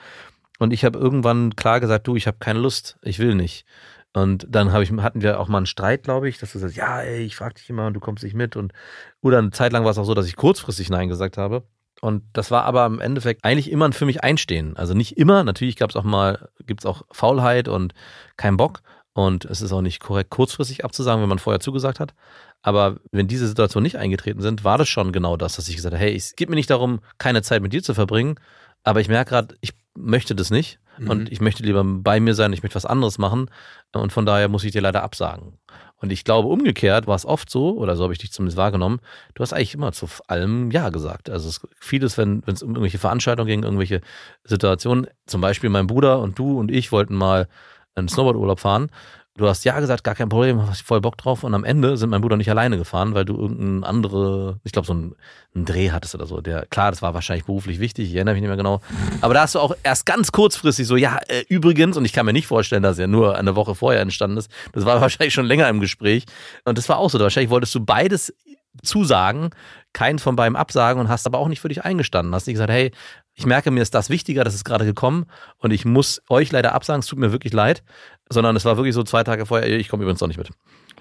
Und 0.58 0.72
ich 0.72 0.84
habe 0.84 0.98
irgendwann 0.98 1.56
klar 1.56 1.80
gesagt, 1.80 2.06
du, 2.06 2.16
ich 2.16 2.26
habe 2.26 2.38
keine 2.40 2.58
Lust, 2.58 2.98
ich 3.02 3.18
will 3.18 3.34
nicht. 3.34 3.66
Und 4.14 4.46
dann 4.48 4.74
ich, 4.80 4.90
hatten 4.92 5.20
wir 5.20 5.38
auch 5.38 5.48
mal 5.48 5.58
einen 5.58 5.66
Streit, 5.66 6.04
glaube 6.04 6.28
ich, 6.28 6.38
dass 6.38 6.52
du 6.52 6.58
sagst, 6.58 6.76
ja, 6.76 7.02
ey, 7.02 7.22
ich 7.24 7.36
frage 7.36 7.56
dich 7.56 7.68
immer 7.68 7.86
und 7.86 7.94
du 7.94 8.00
kommst 8.00 8.24
nicht 8.24 8.34
mit. 8.34 8.56
Und 8.56 8.72
oder 9.20 9.38
eine 9.38 9.50
Zeit 9.50 9.72
lang 9.72 9.84
war 9.84 9.90
es 9.90 9.98
auch 9.98 10.04
so, 10.04 10.14
dass 10.14 10.26
ich 10.26 10.36
kurzfristig 10.36 10.88
Nein 10.88 11.08
gesagt 11.08 11.36
habe. 11.36 11.64
Und 12.06 12.22
das 12.34 12.52
war 12.52 12.62
aber 12.66 12.86
im 12.86 13.00
Endeffekt 13.00 13.44
eigentlich 13.44 13.68
immer 13.68 13.84
ein 13.84 13.92
für 13.92 14.06
mich 14.06 14.22
einstehen. 14.22 14.76
Also 14.76 14.94
nicht 14.94 15.18
immer, 15.18 15.42
natürlich 15.42 15.74
gab 15.74 15.90
es 15.90 15.96
auch 15.96 16.04
mal, 16.04 16.48
gibt 16.64 16.82
es 16.82 16.86
auch 16.86 17.02
Faulheit 17.10 17.66
und 17.66 17.94
kein 18.36 18.56
Bock. 18.56 18.82
Und 19.12 19.44
es 19.44 19.60
ist 19.60 19.72
auch 19.72 19.80
nicht 19.80 19.98
korrekt, 19.98 20.30
kurzfristig 20.30 20.84
abzusagen, 20.84 21.20
wenn 21.20 21.28
man 21.28 21.40
vorher 21.40 21.58
zugesagt 21.58 21.98
hat. 21.98 22.14
Aber 22.62 22.98
wenn 23.10 23.26
diese 23.26 23.48
Situationen 23.48 23.82
nicht 23.82 23.96
eingetreten 23.96 24.40
sind, 24.40 24.62
war 24.62 24.78
das 24.78 24.88
schon 24.88 25.10
genau 25.10 25.36
das, 25.36 25.56
dass 25.56 25.66
ich 25.66 25.74
gesagt 25.74 25.94
habe, 25.94 26.04
hey, 26.04 26.14
es 26.14 26.36
geht 26.36 26.48
mir 26.48 26.54
nicht 26.54 26.70
darum, 26.70 27.00
keine 27.18 27.42
Zeit 27.42 27.60
mit 27.60 27.72
dir 27.72 27.82
zu 27.82 27.92
verbringen, 27.92 28.38
aber 28.84 29.00
ich 29.00 29.08
merke 29.08 29.30
gerade, 29.30 29.56
ich 29.60 29.72
möchte 29.96 30.36
das 30.36 30.50
nicht 30.50 30.78
Mhm. 30.98 31.10
und 31.10 31.32
ich 31.32 31.40
möchte 31.40 31.62
lieber 31.62 31.84
bei 31.84 32.20
mir 32.20 32.34
sein, 32.34 32.52
ich 32.52 32.62
möchte 32.62 32.76
was 32.76 32.86
anderes 32.86 33.18
machen 33.18 33.50
und 33.92 34.12
von 34.12 34.26
daher 34.26 34.48
muss 34.48 34.64
ich 34.64 34.72
dir 34.72 34.82
leider 34.82 35.02
absagen. 35.02 35.58
Und 35.98 36.12
ich 36.12 36.24
glaube, 36.24 36.48
umgekehrt 36.48 37.06
war 37.06 37.14
es 37.14 37.24
oft 37.24 37.48
so, 37.48 37.76
oder 37.78 37.96
so 37.96 38.02
habe 38.04 38.12
ich 38.12 38.18
dich 38.18 38.30
zumindest 38.30 38.58
wahrgenommen, 38.58 39.00
du 39.34 39.42
hast 39.42 39.52
eigentlich 39.54 39.74
immer 39.74 39.92
zu 39.92 40.06
allem 40.26 40.70
Ja 40.70 40.90
gesagt. 40.90 41.30
Also 41.30 41.48
es, 41.48 41.66
vieles, 41.80 42.18
wenn 42.18 42.42
wenn 42.46 42.54
es 42.54 42.62
um 42.62 42.70
irgendwelche 42.70 42.98
Veranstaltungen 42.98 43.48
ging, 43.48 43.62
irgendwelche 43.62 44.02
Situationen, 44.44 45.06
zum 45.26 45.40
Beispiel 45.40 45.70
mein 45.70 45.86
Bruder 45.86 46.20
und 46.20 46.38
du 46.38 46.58
und 46.58 46.70
ich 46.70 46.92
wollten 46.92 47.14
mal 47.14 47.48
einen 47.94 48.08
Snowboardurlaub 48.08 48.60
fahren. 48.60 48.90
Du 49.36 49.46
hast 49.46 49.64
ja 49.64 49.78
gesagt, 49.78 50.02
gar 50.02 50.14
kein 50.14 50.30
Problem, 50.30 50.66
hast 50.66 50.80
voll 50.80 51.02
Bock 51.02 51.18
drauf. 51.18 51.44
Und 51.44 51.52
am 51.52 51.64
Ende 51.64 51.98
sind 51.98 52.08
mein 52.08 52.22
Bruder 52.22 52.38
nicht 52.38 52.48
alleine 52.48 52.78
gefahren, 52.78 53.14
weil 53.14 53.26
du 53.26 53.36
irgendein 53.36 53.84
andere, 53.84 54.60
ich 54.64 54.72
glaube, 54.72 54.86
so 54.86 54.94
einen, 54.94 55.14
einen 55.54 55.66
Dreh 55.66 55.90
hattest 55.90 56.14
oder 56.14 56.26
so. 56.26 56.40
Der, 56.40 56.64
klar, 56.66 56.90
das 56.90 57.02
war 57.02 57.12
wahrscheinlich 57.12 57.44
beruflich 57.44 57.78
wichtig, 57.78 58.08
ich 58.08 58.14
erinnere 58.14 58.34
mich 58.34 58.40
nicht 58.40 58.48
mehr 58.48 58.56
genau. 58.56 58.80
Aber 59.20 59.34
da 59.34 59.42
hast 59.42 59.54
du 59.54 59.60
auch 59.60 59.76
erst 59.82 60.06
ganz 60.06 60.32
kurzfristig 60.32 60.86
so, 60.86 60.96
ja, 60.96 61.18
äh, 61.28 61.44
übrigens, 61.48 61.98
und 61.98 62.06
ich 62.06 62.14
kann 62.14 62.24
mir 62.24 62.32
nicht 62.32 62.46
vorstellen, 62.46 62.82
dass 62.82 62.98
er 62.98 63.08
nur 63.08 63.36
eine 63.36 63.56
Woche 63.56 63.74
vorher 63.74 64.00
entstanden 64.00 64.38
ist. 64.38 64.50
Das 64.72 64.86
war 64.86 65.00
wahrscheinlich 65.02 65.34
schon 65.34 65.46
länger 65.46 65.68
im 65.68 65.80
Gespräch. 65.80 66.24
Und 66.64 66.78
das 66.78 66.88
war 66.88 66.96
auch 66.96 67.10
so. 67.10 67.18
Wahrscheinlich 67.18 67.50
wolltest 67.50 67.74
du 67.74 67.84
beides 67.84 68.32
zusagen, 68.82 69.50
keinen 69.92 70.18
von 70.18 70.36
beiden 70.36 70.56
absagen 70.56 71.00
und 71.00 71.08
hast 71.08 71.26
aber 71.26 71.38
auch 71.38 71.48
nicht 71.48 71.60
für 71.60 71.68
dich 71.68 71.84
eingestanden. 71.84 72.34
Hast 72.34 72.46
nicht 72.46 72.54
gesagt, 72.54 72.70
hey, 72.70 72.90
ich 73.38 73.46
merke, 73.46 73.70
mir 73.70 73.82
ist 73.82 73.94
das 73.94 74.08
wichtiger, 74.10 74.44
das 74.44 74.54
ist 74.54 74.64
gerade 74.64 74.84
gekommen 74.86 75.26
und 75.58 75.70
ich 75.70 75.84
muss 75.84 76.22
euch 76.28 76.50
leider 76.52 76.74
absagen, 76.74 77.00
es 77.00 77.06
tut 77.06 77.18
mir 77.18 77.32
wirklich 77.32 77.52
leid, 77.52 77.84
sondern 78.30 78.56
es 78.56 78.64
war 78.64 78.76
wirklich 78.78 78.94
so 78.94 79.02
zwei 79.02 79.22
Tage 79.24 79.44
vorher, 79.46 79.68
ich 79.68 79.88
komme 79.88 80.02
übrigens 80.02 80.20
doch 80.20 80.26
nicht 80.26 80.38
mit. 80.38 80.50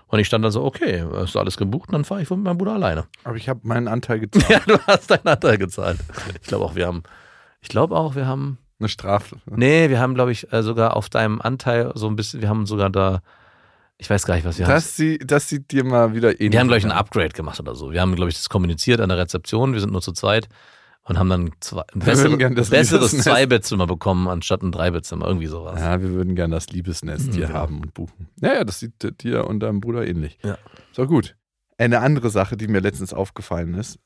Und 0.07 0.19
ich 0.19 0.27
stand 0.27 0.43
dann 0.45 0.51
so, 0.51 0.63
okay, 0.63 1.03
ist 1.23 1.35
alles 1.35 1.57
gebucht, 1.57 1.89
dann 1.91 2.03
fahre 2.05 2.21
ich 2.21 2.29
mit 2.29 2.39
meinem 2.39 2.57
Bruder 2.57 2.73
alleine. 2.73 3.05
Aber 3.23 3.37
ich 3.37 3.49
habe 3.49 3.61
meinen 3.63 3.87
Anteil 3.87 4.19
gezahlt. 4.27 4.49
Ja, 4.49 4.59
du 4.67 4.77
hast 4.85 5.09
deinen 5.09 5.27
Anteil 5.27 5.57
gezahlt. 5.57 5.97
Ich 6.41 6.47
glaube 6.47 6.65
auch, 6.65 6.75
wir 6.75 6.85
haben, 6.85 7.03
ich 7.61 7.69
glaube 7.69 7.95
auch, 7.95 8.15
wir 8.15 8.27
haben, 8.27 8.57
Eine 8.79 8.89
Strafe. 8.89 9.37
nee, 9.45 9.89
wir 9.89 9.99
haben, 9.99 10.13
glaube 10.13 10.31
ich, 10.33 10.51
äh, 10.53 10.61
sogar 10.61 10.95
auf 10.95 11.09
deinem 11.09 11.41
Anteil 11.41 11.91
so 11.95 12.07
ein 12.07 12.15
bisschen, 12.17 12.41
wir 12.41 12.49
haben 12.49 12.65
sogar 12.65 12.89
da, 12.89 13.21
ich 13.97 14.09
weiß 14.09 14.25
gar 14.25 14.35
nicht, 14.35 14.45
was 14.45 14.59
wir 14.59 14.65
haben. 14.67 14.73
Das, 14.73 14.95
sie, 14.95 15.17
das 15.17 15.47
sieht 15.47 15.71
dir 15.71 15.85
mal 15.85 16.13
wieder 16.13 16.31
ähnlich 16.39 16.51
Wir 16.51 16.59
haben, 16.59 16.67
glaube 16.67 16.79
ich, 16.79 16.85
ein. 16.85 16.91
Upgrade 16.91 17.29
gemacht 17.29 17.59
oder 17.61 17.75
so. 17.75 17.91
Wir 17.91 18.01
haben, 18.01 18.13
glaube 18.15 18.29
ich, 18.29 18.35
das 18.35 18.49
kommuniziert 18.49 18.99
an 18.99 19.07
der 19.09 19.17
Rezeption. 19.17 19.71
Wir 19.73 19.79
sind 19.79 19.93
nur 19.93 20.01
zu 20.01 20.11
zweit 20.11 20.49
und 21.05 21.17
haben 21.19 21.29
dann 21.29 21.51
zwei, 21.59 21.83
ein 21.93 22.05
würden 22.05 22.55
besseres. 22.55 23.17
Zwei-Bettzimmer 23.17 23.87
bekommen, 23.87 24.27
anstatt 24.27 24.61
ein 24.63 24.71
Drei-Bettzimmer. 24.71 25.25
Irgendwie 25.27 25.47
sowas. 25.47 25.79
Ja, 25.79 26.01
wir 26.01 26.09
würden 26.09 26.35
gern 26.35 26.51
das 26.51 26.69
Liebesnest 26.69 27.33
hier 27.33 27.47
Ja. 27.49 27.53
haben 27.53 27.79
und 27.79 27.93
buchen. 27.93 28.27
Ja, 28.41 28.53
ja, 28.55 28.63
das 28.63 28.79
sieht 28.79 29.21
dir 29.23 29.45
und 29.47 29.59
deinem 29.61 29.79
Bruder 29.81 30.05
ähnlich. 30.07 30.37
Ja. 30.43 30.57
So 30.91 31.05
gut. 31.07 31.35
Eine 31.77 31.99
andere 32.01 32.29
Sache, 32.29 32.57
die 32.57 32.67
mir 32.67 32.79
letztens 32.81 33.13
aufgefallen 33.13 33.73
ist. 33.75 33.99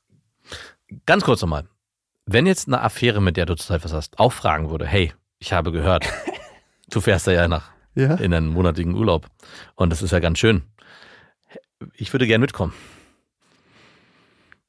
Ganz 1.06 1.24
kurz 1.24 1.40
nochmal. 1.40 1.64
Wenn 2.26 2.46
jetzt 2.46 2.68
eine 2.68 2.80
Affäre, 2.82 3.20
mit 3.22 3.36
der 3.36 3.46
du 3.46 3.54
zurzeit 3.56 3.84
was 3.84 3.92
hast, 3.92 4.18
auch 4.18 4.32
fragen 4.32 4.70
würde, 4.70 4.86
hey, 4.86 5.12
ich 5.38 5.52
habe 5.52 5.72
gehört, 5.72 6.04
du 6.90 7.00
fährst 7.00 7.26
da 7.26 7.32
ja 7.32 7.48
nach 7.48 7.70
Ja. 7.94 8.14
in 8.16 8.34
einen 8.34 8.48
monatigen 8.48 8.94
Urlaub 8.94 9.26
und 9.74 9.90
das 9.90 10.02
ist 10.02 10.10
ja 10.10 10.18
ganz 10.20 10.38
schön. 10.38 10.62
Ich 11.94 12.12
würde 12.12 12.26
gern 12.26 12.40
mitkommen. 12.40 12.74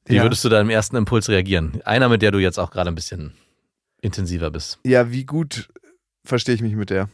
Wie 0.04 0.16
ja. 0.16 0.22
würdest 0.22 0.44
du 0.44 0.48
da 0.48 0.60
im 0.60 0.70
ersten 0.70 0.96
Impuls 0.96 1.28
reagieren? 1.28 1.80
Einer, 1.84 2.08
mit 2.08 2.22
der 2.22 2.32
du 2.32 2.38
jetzt 2.38 2.58
auch 2.58 2.70
gerade 2.70 2.90
ein 2.90 2.94
bisschen 2.94 3.34
intensiver 4.00 4.50
bist. 4.50 4.80
ja, 4.84 5.12
wie 5.12 5.24
gut 5.24 5.68
verstehe 6.24 6.54
ich 6.54 6.62
mich 6.62 6.74
mit 6.74 6.90
der? 6.90 7.08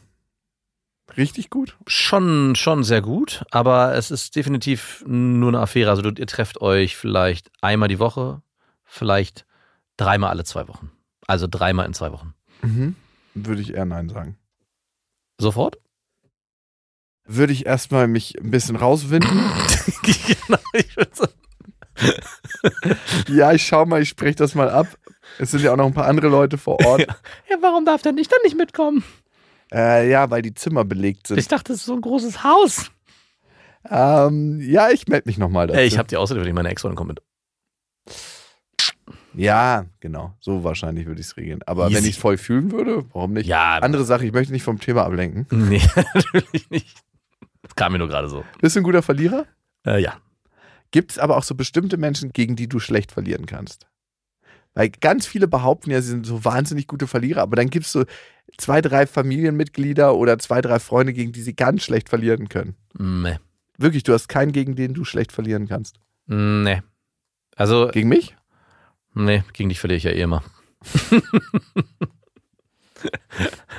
Richtig 1.17 1.49
gut? 1.49 1.77
Schon, 1.87 2.55
schon 2.55 2.83
sehr 2.83 3.01
gut, 3.01 3.43
aber 3.51 3.95
es 3.95 4.11
ist 4.11 4.35
definitiv 4.35 5.03
nur 5.07 5.49
eine 5.49 5.59
Affäre. 5.59 5.89
Also 5.89 6.01
du, 6.01 6.09
ihr 6.09 6.27
trefft 6.27 6.61
euch 6.61 6.97
vielleicht 6.97 7.51
einmal 7.61 7.89
die 7.89 7.99
Woche, 7.99 8.41
vielleicht 8.85 9.45
dreimal 9.97 10.29
alle 10.29 10.43
zwei 10.43 10.67
Wochen. 10.67 10.91
Also 11.25 11.47
dreimal 11.47 11.85
in 11.85 11.93
zwei 11.93 12.11
Wochen. 12.11 12.33
Mhm. 12.61 12.95
Würde 13.33 13.61
ich 13.61 13.73
eher 13.73 13.85
Nein 13.85 14.09
sagen. 14.09 14.37
Sofort? 15.39 15.79
Würde 17.25 17.53
ich 17.53 17.65
erstmal 17.65 18.07
mich 18.07 18.39
ein 18.39 18.51
bisschen 18.51 18.75
rauswinden. 18.75 19.29
genau, 20.03 20.59
ich 20.73 20.97
würd 20.97 21.15
sagen. 21.15 21.33
ja, 23.27 23.51
ich 23.53 23.65
schau 23.65 23.85
mal, 23.85 24.01
ich 24.01 24.09
spreche 24.09 24.35
das 24.35 24.55
mal 24.55 24.69
ab. 24.69 24.87
Es 25.37 25.51
sind 25.51 25.61
ja 25.61 25.71
auch 25.73 25.77
noch 25.77 25.85
ein 25.85 25.93
paar 25.93 26.07
andere 26.07 26.27
Leute 26.27 26.57
vor 26.57 26.83
Ort. 26.85 27.05
Ja, 27.49 27.57
warum 27.61 27.85
darf 27.85 28.01
der 28.01 28.11
nicht 28.11 28.31
dann 28.31 28.39
nicht 28.43 28.57
mitkommen? 28.57 29.03
Äh, 29.71 30.09
ja, 30.09 30.29
weil 30.29 30.41
die 30.41 30.53
Zimmer 30.53 30.85
belegt 30.85 31.27
sind. 31.27 31.37
Ich 31.37 31.47
dachte, 31.47 31.71
das 31.73 31.77
ist 31.81 31.85
so 31.85 31.93
ein 31.93 32.01
großes 32.01 32.43
Haus. 32.43 32.91
Ähm, 33.89 34.59
ja, 34.61 34.89
ich 34.89 35.07
melde 35.07 35.27
mich 35.27 35.37
nochmal 35.37 35.67
dazu. 35.67 35.79
Ey, 35.79 35.85
ich 35.87 35.97
habe 35.97 36.07
die 36.07 36.17
außerdem, 36.17 36.41
wenn 36.43 36.49
ich 36.49 36.55
meine 36.55 36.69
Ex-Freundin 36.69 36.95
kommt 36.97 37.09
mit. 37.09 37.21
ja, 39.33 39.85
genau. 39.99 40.33
So 40.39 40.63
wahrscheinlich 40.63 41.05
würde 41.05 41.21
ich 41.21 41.27
es 41.27 41.37
regeln. 41.37 41.61
Aber 41.65 41.85
Easy. 41.85 41.95
wenn 41.95 42.03
ich 42.05 42.15
es 42.15 42.17
voll 42.17 42.37
fühlen 42.37 42.71
würde, 42.71 43.05
warum 43.13 43.33
nicht? 43.33 43.47
Ja, 43.47 43.77
Andere 43.77 44.03
Sache, 44.05 44.25
ich 44.25 44.33
möchte 44.33 44.53
nicht 44.53 44.63
vom 44.63 44.79
Thema 44.79 45.05
ablenken. 45.05 45.47
nee, 45.51 45.81
natürlich 46.13 46.69
nicht. 46.69 46.97
Das 47.61 47.75
kam 47.75 47.91
mir 47.93 47.99
nur 47.99 48.07
gerade 48.09 48.29
so. 48.29 48.43
Bist 48.61 48.75
du 48.75 48.81
ein 48.81 48.83
guter 48.83 49.01
Verlierer? 49.01 49.45
Äh, 49.85 50.01
ja. 50.01 50.17
Gibt 50.91 51.11
es 51.11 51.19
aber 51.19 51.37
auch 51.37 51.43
so 51.43 51.55
bestimmte 51.55 51.97
Menschen, 51.97 52.33
gegen 52.33 52.55
die 52.55 52.67
du 52.67 52.79
schlecht 52.79 53.11
verlieren 53.11 53.45
kannst? 53.45 53.87
Weil 54.73 54.89
ganz 54.89 55.25
viele 55.25 55.47
behaupten 55.47 55.91
ja, 55.91 56.01
sie 56.01 56.09
sind 56.09 56.25
so 56.25 56.45
wahnsinnig 56.45 56.87
gute 56.87 57.07
Verlierer, 57.07 57.41
aber 57.41 57.55
dann 57.55 57.69
gibt 57.69 57.85
es 57.85 57.91
so 57.91 58.05
zwei, 58.57 58.81
drei 58.81 59.07
Familienmitglieder 59.07 60.15
oder 60.15 60.39
zwei, 60.39 60.61
drei 60.61 60.79
Freunde, 60.79 61.13
gegen 61.13 61.31
die 61.31 61.41
sie 61.41 61.55
ganz 61.55 61.83
schlecht 61.83 62.09
verlieren 62.09 62.49
können. 62.49 62.75
Nee. 62.97 63.37
Wirklich, 63.77 64.03
du 64.03 64.13
hast 64.13 64.27
keinen, 64.27 64.51
gegen 64.51 64.75
den 64.75 64.93
du 64.93 65.05
schlecht 65.05 65.31
verlieren 65.31 65.67
kannst. 65.67 65.99
Nee. 66.27 66.81
Also, 67.55 67.87
Gegen 67.87 68.09
mich? 68.09 68.35
nee, 69.13 69.43
gegen 69.53 69.69
dich 69.69 69.79
verliere 69.79 69.97
ich 69.97 70.03
ja 70.03 70.11
eh 70.11 70.21
immer. 70.21 70.43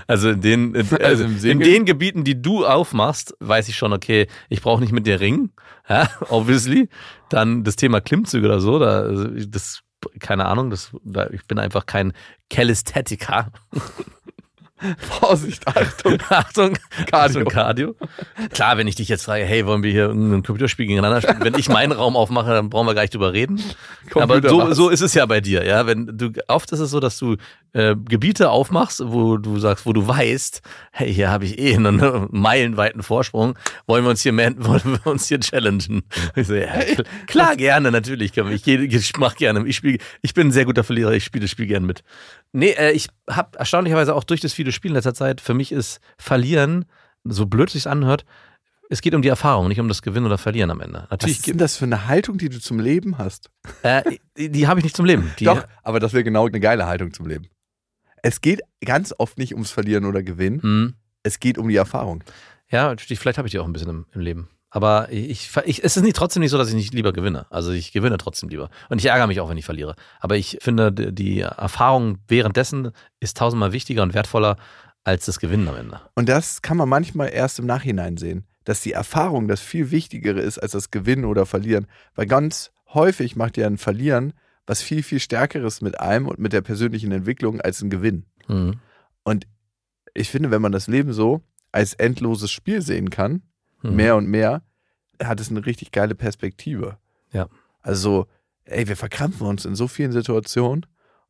Also 0.07 0.31
in 0.31 0.41
den, 0.41 0.75
in, 0.75 0.89
Also 1.03 1.25
also 1.25 1.49
in 1.49 1.61
den 1.61 1.85
Gebieten, 1.85 2.25
die 2.25 2.41
du 2.41 2.67
aufmachst, 2.67 3.35
weiß 3.41 3.69
ich 3.69 3.77
schon, 3.77 3.93
okay, 3.93 4.27
ich 4.49 4.61
brauche 4.63 4.81
nicht 4.81 4.93
mit 4.93 5.07
dir 5.07 5.21
ringen, 5.21 5.53
ja, 5.91 6.09
obviously. 6.31 6.89
Dann 7.29 7.65
das 7.65 7.77
Thema 7.77 8.01
Klimmzüge 8.01 8.47
oder 8.47 8.61
so, 8.61 8.79
da, 8.79 9.01
also 9.03 9.27
das, 9.27 9.81
keine 10.21 10.47
Ahnung, 10.47 10.71
das, 10.71 10.93
da, 11.05 11.29
ich 11.31 11.45
bin 11.47 11.59
einfach 11.59 11.85
kein 11.85 12.13
Calisthetiker. 12.49 13.53
Vorsicht, 14.99 15.67
Achtung. 15.67 16.19
Achtung, 16.29 16.77
Cardio. 17.11 17.41
Achtung, 17.41 17.45
Cardio. 17.47 17.97
Klar, 18.53 18.77
wenn 18.79 18.87
ich 18.89 18.95
dich 18.95 19.09
jetzt 19.09 19.25
frage, 19.25 19.45
hey, 19.45 19.67
wollen 19.67 19.83
wir 19.83 19.91
hier 19.91 20.11
ein 20.11 20.43
Computerspiel 20.43 20.87
gegeneinander 20.87 21.21
spielen? 21.23 21.45
Wenn 21.45 21.55
ich 21.59 21.69
meinen 21.69 21.93
Raum 21.93 22.17
aufmache, 22.17 22.51
dann 22.51 22.71
brauchen 22.71 22.87
wir 22.87 22.95
gar 22.95 23.03
nicht 23.03 23.15
drüber 23.15 23.33
reden. 23.33 23.63
Aber 24.15 24.47
so, 24.49 24.73
so 24.73 24.89
ist 24.89 25.01
es 25.03 25.15
ja 25.15 25.27
bei 25.27 25.41
dir, 25.41 25.65
ja. 25.65 25.87
Wenn 25.87 26.07
du 26.17 26.31
oft 26.49 26.73
ist 26.73 26.81
es 26.81 26.91
so, 26.91 27.01
dass 27.01 27.19
du 27.19 27.37
äh, 27.73 27.95
Gebiete 27.97 28.51
aufmachst, 28.51 29.03
wo 29.05 29.37
du 29.37 29.59
sagst, 29.59 29.87
wo 29.87 29.93
du 29.93 30.07
weißt, 30.09 30.63
hey, 30.93 31.13
hier 31.13 31.31
habe 31.31 31.45
ich 31.45 31.59
eh 31.59 31.77
einen 31.77 32.27
meilenweiten 32.31 33.03
Vorsprung. 33.03 33.57
Wollen 33.87 34.05
wir 34.05 34.11
uns 34.11 34.23
hier 34.23 34.33
man, 34.33 34.57
wollen 34.65 34.83
wir 34.85 35.07
uns 35.07 35.29
hier 35.29 35.41
challengen? 35.41 36.03
Ich 36.35 36.47
so, 36.47 36.55
ja, 36.55 36.73
kl- 36.75 37.05
klar, 37.27 37.57
gerne, 37.57 37.91
natürlich. 37.91 38.37
Ich, 38.37 38.67
ich 38.67 39.17
mach 39.19 39.37
gerne. 39.37 39.67
Ich 39.67 39.77
spiel, 39.77 39.99
ich 40.23 40.35
bin 40.35 40.49
ein 40.49 40.53
sehr 40.53 40.65
guter 40.65 40.85
Verlierer. 40.85 41.13
Ich 41.13 41.25
spiele 41.25 41.43
das 41.43 41.51
Spiel 41.51 41.67
gerne 41.67 41.87
mit. 41.87 42.03
Nee, 42.53 42.71
äh, 42.71 42.91
ich 42.93 43.09
habe 43.29 43.57
erstaunlicherweise 43.59 44.15
auch 44.15 44.25
durch 44.25 44.41
das 44.41 44.53
viele 44.53 44.70
Spiel 44.73 44.91
in 44.91 44.95
letzter 44.95 45.15
Zeit, 45.15 45.41
für 45.41 45.55
mich 45.55 45.73
ist 45.73 46.01
Verlieren, 46.19 46.87
so 47.25 47.47
blöd 47.47 47.71
sich's 47.71 47.87
anhört, 47.87 48.25
es 48.93 49.03
geht 49.03 49.15
um 49.15 49.23
die 49.23 49.29
Erfahrung, 49.29 49.69
nicht 49.69 49.79
um 49.79 49.87
das 49.87 50.03
Gewinnen 50.03 50.27
oder 50.27 50.37
Verlieren 50.37 50.71
am 50.71 50.81
Ende. 50.81 51.03
Was 51.03 51.11
Natürlich 51.11 51.39
ist 51.39 51.47
denn 51.47 51.59
das 51.59 51.77
für 51.77 51.85
eine 51.85 52.09
Haltung, 52.09 52.39
die 52.39 52.49
du 52.49 52.61
zum 52.61 52.81
Leben 52.81 53.19
hast? 53.19 53.49
Äh, 53.83 54.03
die 54.37 54.51
die 54.51 54.67
habe 54.67 54.81
ich 54.81 54.85
nicht 54.85 54.97
zum 54.97 55.07
Leben. 55.07 55.33
Die, 55.39 55.45
Doch, 55.45 55.65
aber 55.85 56.01
das 56.01 56.13
wäre 56.13 56.25
genau 56.25 56.47
eine 56.47 56.59
geile 56.59 56.87
Haltung 56.87 57.13
zum 57.13 57.27
Leben. 57.27 57.47
Es 58.23 58.41
geht 58.41 58.61
ganz 58.85 59.15
oft 59.17 59.39
nicht 59.39 59.55
ums 59.55 59.71
Verlieren 59.71 60.05
oder 60.05 60.23
Gewinnen. 60.23 60.61
Hm. 60.63 60.95
Es 61.23 61.39
geht 61.39 61.57
um 61.57 61.69
die 61.69 61.77
Erfahrung. 61.77 62.25
Ja, 62.69 62.89
natürlich, 62.89 63.21
vielleicht 63.21 63.39
habe 63.39 63.47
ich 63.47 63.53
die 63.53 63.61
auch 63.61 63.65
ein 63.67 63.73
bisschen 63.73 63.91
im, 63.91 64.07
im 64.13 64.21
Leben. 64.21 64.49
Aber 64.71 65.11
ich, 65.11 65.51
ich, 65.65 65.85
es 65.85 65.97
ist 65.97 66.03
nicht, 66.03 66.17
trotzdem 66.17 66.41
nicht 66.41 66.51
so, 66.51 66.59
dass 66.59 66.69
ich 66.69 66.75
nicht 66.75 66.95
lieber 66.95 67.13
gewinne. 67.13 67.47
Also 67.51 67.73
ich 67.73 67.93
gewinne 67.93 68.19
trotzdem 68.19 68.49
lieber. 68.49 68.71
Und 68.89 68.99
ich 68.99 69.07
ärgere 69.07 69.27
mich 69.27 69.41
auch, 69.41 69.49
wenn 69.49 69.57
ich 69.57 69.65
verliere. 69.65 69.97
Aber 70.21 70.37
ich 70.37 70.59
finde, 70.61 70.93
die 70.93 71.41
Erfahrung 71.41 72.19
währenddessen 72.29 72.93
ist 73.19 73.37
tausendmal 73.37 73.73
wichtiger 73.73 74.03
und 74.03 74.15
wertvoller 74.15 74.57
als 75.03 75.27
das 75.27 75.41
Gewinnen 75.41 75.67
am 75.69 75.77
Ende. 75.77 76.01
Und 76.15 76.29
das 76.29 76.63
kann 76.63 76.77
man 76.77 76.89
manchmal 76.89 77.31
erst 77.33 77.59
im 77.59 77.67
Nachhinein 77.67 78.17
sehen, 78.17 78.47
dass 78.65 78.81
die 78.81 78.93
Erfahrung 78.93 79.49
das 79.49 79.61
viel 79.61 79.91
Wichtigere 79.91 80.41
ist 80.41 80.59
als 80.59 80.73
das 80.73 80.91
Gewinnen 80.91 81.25
oder 81.25 81.47
Verlieren. 81.47 81.87
Weil 82.15 82.27
ganz 82.27 82.71
häufig 82.95 83.35
macht 83.35 83.57
ja 83.57 83.67
ein 83.67 83.79
Verlieren 83.79 84.35
was 84.71 84.83
viel, 84.83 85.03
viel 85.03 85.19
Stärkeres 85.19 85.81
mit 85.81 85.99
einem 85.99 86.29
und 86.29 86.39
mit 86.39 86.53
der 86.53 86.61
persönlichen 86.61 87.11
Entwicklung 87.11 87.61
als 87.61 87.83
ein 87.83 87.91
Gewinn. 87.91 88.25
Mhm. 88.47 88.75
Und 89.25 89.49
ich 90.15 90.31
finde, 90.31 90.53
wenn 90.53 90.63
man 90.63 90.71
das 90.71 90.87
Leben 90.87 91.13
so 91.13 91.43
als 91.73 91.95
endloses 91.95 92.53
Spiel 92.53 92.81
sehen 92.81 93.11
kann, 93.11 93.43
Mhm. 93.83 93.97
mehr 93.97 94.17
und 94.17 94.27
mehr, 94.27 94.63
hat 95.23 95.41
es 95.41 95.51
eine 95.51 95.65
richtig 95.65 95.93
geile 95.93 96.15
Perspektive. 96.15 96.99
Ja. 97.33 97.49
Also, 97.83 98.27
ey, 98.65 98.89
wir 98.89 98.97
verkrampfen 98.97 99.47
uns 99.47 99.65
in 99.65 99.75
so 99.75 99.89
vielen 99.89 100.13
Situationen 100.13 100.87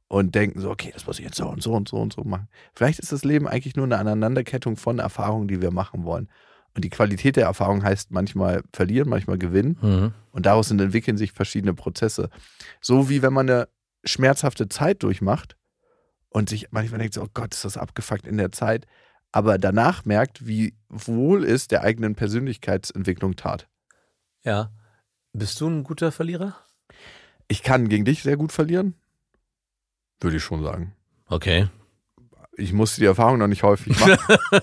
und 0.08 0.34
denken 0.34 0.60
so, 0.60 0.70
okay, 0.70 0.90
das 0.92 1.06
muss 1.06 1.18
ich 1.18 1.24
jetzt 1.24 1.36
so 1.36 1.48
und 1.48 1.62
so 1.62 1.72
und 1.72 1.88
so 1.88 1.96
und 1.96 2.12
so 2.12 2.22
machen. 2.24 2.48
Vielleicht 2.74 2.98
ist 2.98 3.12
das 3.12 3.24
Leben 3.24 3.46
eigentlich 3.46 3.76
nur 3.76 3.86
eine 3.86 3.98
Aneinanderkettung 3.98 4.76
von 4.76 4.98
Erfahrungen, 4.98 5.48
die 5.48 5.62
wir 5.62 5.70
machen 5.70 6.04
wollen. 6.04 6.28
Und 6.74 6.84
die 6.84 6.90
Qualität 6.90 7.36
der 7.36 7.46
Erfahrung 7.46 7.82
heißt 7.82 8.10
manchmal 8.10 8.62
verlieren, 8.72 9.08
manchmal 9.08 9.38
gewinnen. 9.38 9.78
Mhm. 9.80 10.12
Und 10.32 10.46
daraus 10.46 10.70
entwickeln 10.70 11.16
sich 11.16 11.32
verschiedene 11.32 11.74
Prozesse. 11.74 12.30
So 12.80 13.08
wie 13.08 13.22
wenn 13.22 13.32
man 13.32 13.48
eine 13.48 13.68
schmerzhafte 14.04 14.68
Zeit 14.68 15.02
durchmacht 15.02 15.56
und 16.28 16.48
sich 16.48 16.68
manchmal 16.70 17.00
denkt, 17.00 17.14
so, 17.14 17.22
oh 17.22 17.28
Gott, 17.32 17.54
ist 17.54 17.64
das 17.64 17.76
abgefuckt 17.76 18.26
in 18.26 18.36
der 18.36 18.52
Zeit. 18.52 18.86
Aber 19.32 19.58
danach 19.58 20.04
merkt, 20.04 20.46
wie 20.46 20.74
wohl 20.88 21.44
es 21.44 21.68
der 21.68 21.82
eigenen 21.82 22.14
Persönlichkeitsentwicklung 22.16 23.36
tat. 23.36 23.68
Ja. 24.44 24.70
Bist 25.32 25.60
du 25.60 25.68
ein 25.68 25.84
guter 25.84 26.10
Verlierer? 26.10 26.56
Ich 27.48 27.62
kann 27.62 27.88
gegen 27.88 28.04
dich 28.04 28.22
sehr 28.22 28.36
gut 28.36 28.52
verlieren. 28.52 28.94
Würde 30.20 30.36
ich 30.38 30.42
schon 30.42 30.62
sagen. 30.62 30.94
Okay. 31.26 31.68
Ich 32.56 32.72
musste 32.72 33.00
die 33.00 33.06
Erfahrung 33.06 33.38
noch 33.38 33.46
nicht 33.46 33.62
häufig 33.62 33.98
machen. 34.00 34.18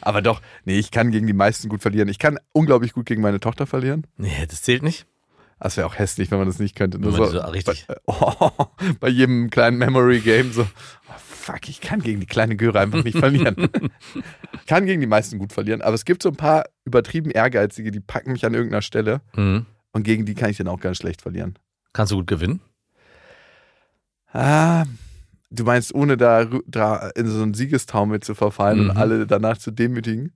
Aber 0.00 0.22
doch, 0.22 0.40
nee, 0.64 0.78
ich 0.78 0.90
kann 0.90 1.10
gegen 1.10 1.26
die 1.26 1.32
meisten 1.32 1.68
gut 1.68 1.82
verlieren. 1.82 2.08
Ich 2.08 2.18
kann 2.18 2.38
unglaublich 2.52 2.92
gut 2.92 3.06
gegen 3.06 3.22
meine 3.22 3.40
Tochter 3.40 3.66
verlieren. 3.66 4.06
Nee, 4.16 4.46
das 4.48 4.62
zählt 4.62 4.82
nicht. 4.82 5.06
Das 5.58 5.76
wäre 5.78 5.86
auch 5.86 5.98
hässlich, 5.98 6.30
wenn 6.30 6.38
man 6.38 6.46
das 6.46 6.58
nicht 6.58 6.76
könnte. 6.76 6.98
Nur 6.98 7.12
so, 7.12 7.24
so 7.24 7.38
richtig- 7.40 7.86
Bei, 7.86 7.96
oh, 8.06 8.50
bei 9.00 9.08
jedem 9.08 9.48
kleinen 9.48 9.78
Memory-Game 9.78 10.52
so, 10.52 10.62
oh, 10.62 11.12
fuck, 11.44 11.68
ich 11.68 11.80
kann 11.80 12.00
gegen 12.00 12.20
die 12.20 12.26
kleine 12.26 12.56
Göre 12.56 12.80
einfach 12.80 13.04
nicht 13.04 13.18
verlieren. 13.18 13.68
ich 14.54 14.66
kann 14.66 14.86
gegen 14.86 15.00
die 15.00 15.06
meisten 15.06 15.38
gut 15.38 15.52
verlieren, 15.52 15.82
aber 15.82 15.94
es 15.94 16.04
gibt 16.04 16.22
so 16.22 16.30
ein 16.30 16.36
paar 16.36 16.64
übertrieben 16.84 17.30
Ehrgeizige, 17.30 17.90
die 17.90 18.00
packen 18.00 18.32
mich 18.32 18.44
an 18.46 18.54
irgendeiner 18.54 18.82
Stelle 18.82 19.20
Mhm. 19.36 19.66
und 19.92 20.02
gegen 20.04 20.24
die 20.26 20.34
kann 20.34 20.50
ich 20.50 20.56
dann 20.56 20.68
auch 20.68 20.80
ganz 20.80 20.96
schlecht 20.96 21.22
verlieren. 21.22 21.58
Kannst 21.92 22.12
du 22.12 22.16
gut 22.16 22.26
gewinnen? 22.26 22.60
Ah, 24.32 24.84
du 25.50 25.64
meinst, 25.64 25.94
ohne 25.94 26.16
da, 26.16 26.46
da 26.66 27.08
in 27.14 27.26
so 27.28 27.42
einen 27.42 27.54
Siegestaumel 27.54 28.20
zu 28.20 28.34
verfallen 28.34 28.84
Mhm. 28.84 28.90
und 28.90 28.96
alle 28.96 29.26
danach 29.26 29.58
zu 29.58 29.70
demütigen? 29.70 30.32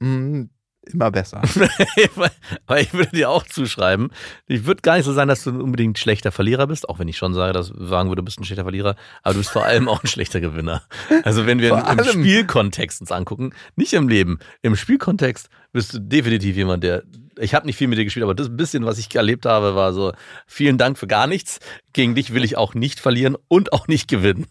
Mm, 0.00 0.44
immer 0.82 1.10
besser. 1.10 1.42
Aber 2.66 2.80
ich 2.80 2.92
würde 2.92 3.10
dir 3.10 3.30
auch 3.30 3.46
zuschreiben, 3.46 4.10
ich 4.46 4.64
würde 4.64 4.82
gar 4.82 4.96
nicht 4.96 5.04
so 5.04 5.12
sagen, 5.12 5.28
dass 5.28 5.44
du 5.44 5.50
unbedingt 5.50 5.94
ein 5.94 6.00
schlechter 6.00 6.32
Verlierer 6.32 6.66
bist, 6.66 6.88
auch 6.88 6.98
wenn 6.98 7.08
ich 7.08 7.18
schon 7.18 7.34
sage, 7.34 7.52
dass 7.52 7.68
sagen 7.68 8.08
würde, 8.08 8.20
du 8.20 8.24
bist 8.24 8.40
ein 8.40 8.44
schlechter 8.44 8.64
Verlierer, 8.64 8.96
aber 9.22 9.34
du 9.34 9.40
bist 9.40 9.50
vor 9.50 9.64
allem 9.64 9.88
auch 9.88 10.02
ein 10.02 10.08
schlechter 10.08 10.40
Gewinner. 10.40 10.82
Also 11.22 11.46
wenn 11.46 11.58
wir 11.58 11.70
Vor 11.70 11.88
im. 11.88 12.04
Spielkontext 12.04 13.00
uns 13.00 13.12
angucken, 13.12 13.52
nicht 13.76 13.92
im 13.92 14.08
Leben, 14.08 14.38
im 14.62 14.76
Spielkontext 14.76 15.48
bist 15.72 15.94
du 15.94 16.00
definitiv 16.00 16.56
jemand, 16.56 16.82
der, 16.82 17.02
ich 17.38 17.54
habe 17.54 17.66
nicht 17.66 17.76
viel 17.76 17.88
mit 17.88 17.98
dir 17.98 18.04
gespielt, 18.04 18.24
aber 18.24 18.34
das 18.34 18.56
bisschen, 18.56 18.84
was 18.84 18.98
ich 18.98 19.14
erlebt 19.14 19.46
habe, 19.46 19.74
war 19.74 19.92
so, 19.92 20.12
vielen 20.46 20.78
Dank 20.78 20.98
für 20.98 21.06
gar 21.06 21.26
nichts. 21.26 21.60
Gegen 21.92 22.14
dich 22.14 22.34
will 22.34 22.44
ich 22.44 22.56
auch 22.56 22.74
nicht 22.74 23.00
verlieren 23.00 23.36
und 23.48 23.72
auch 23.72 23.86
nicht 23.86 24.08
gewinnen. 24.08 24.46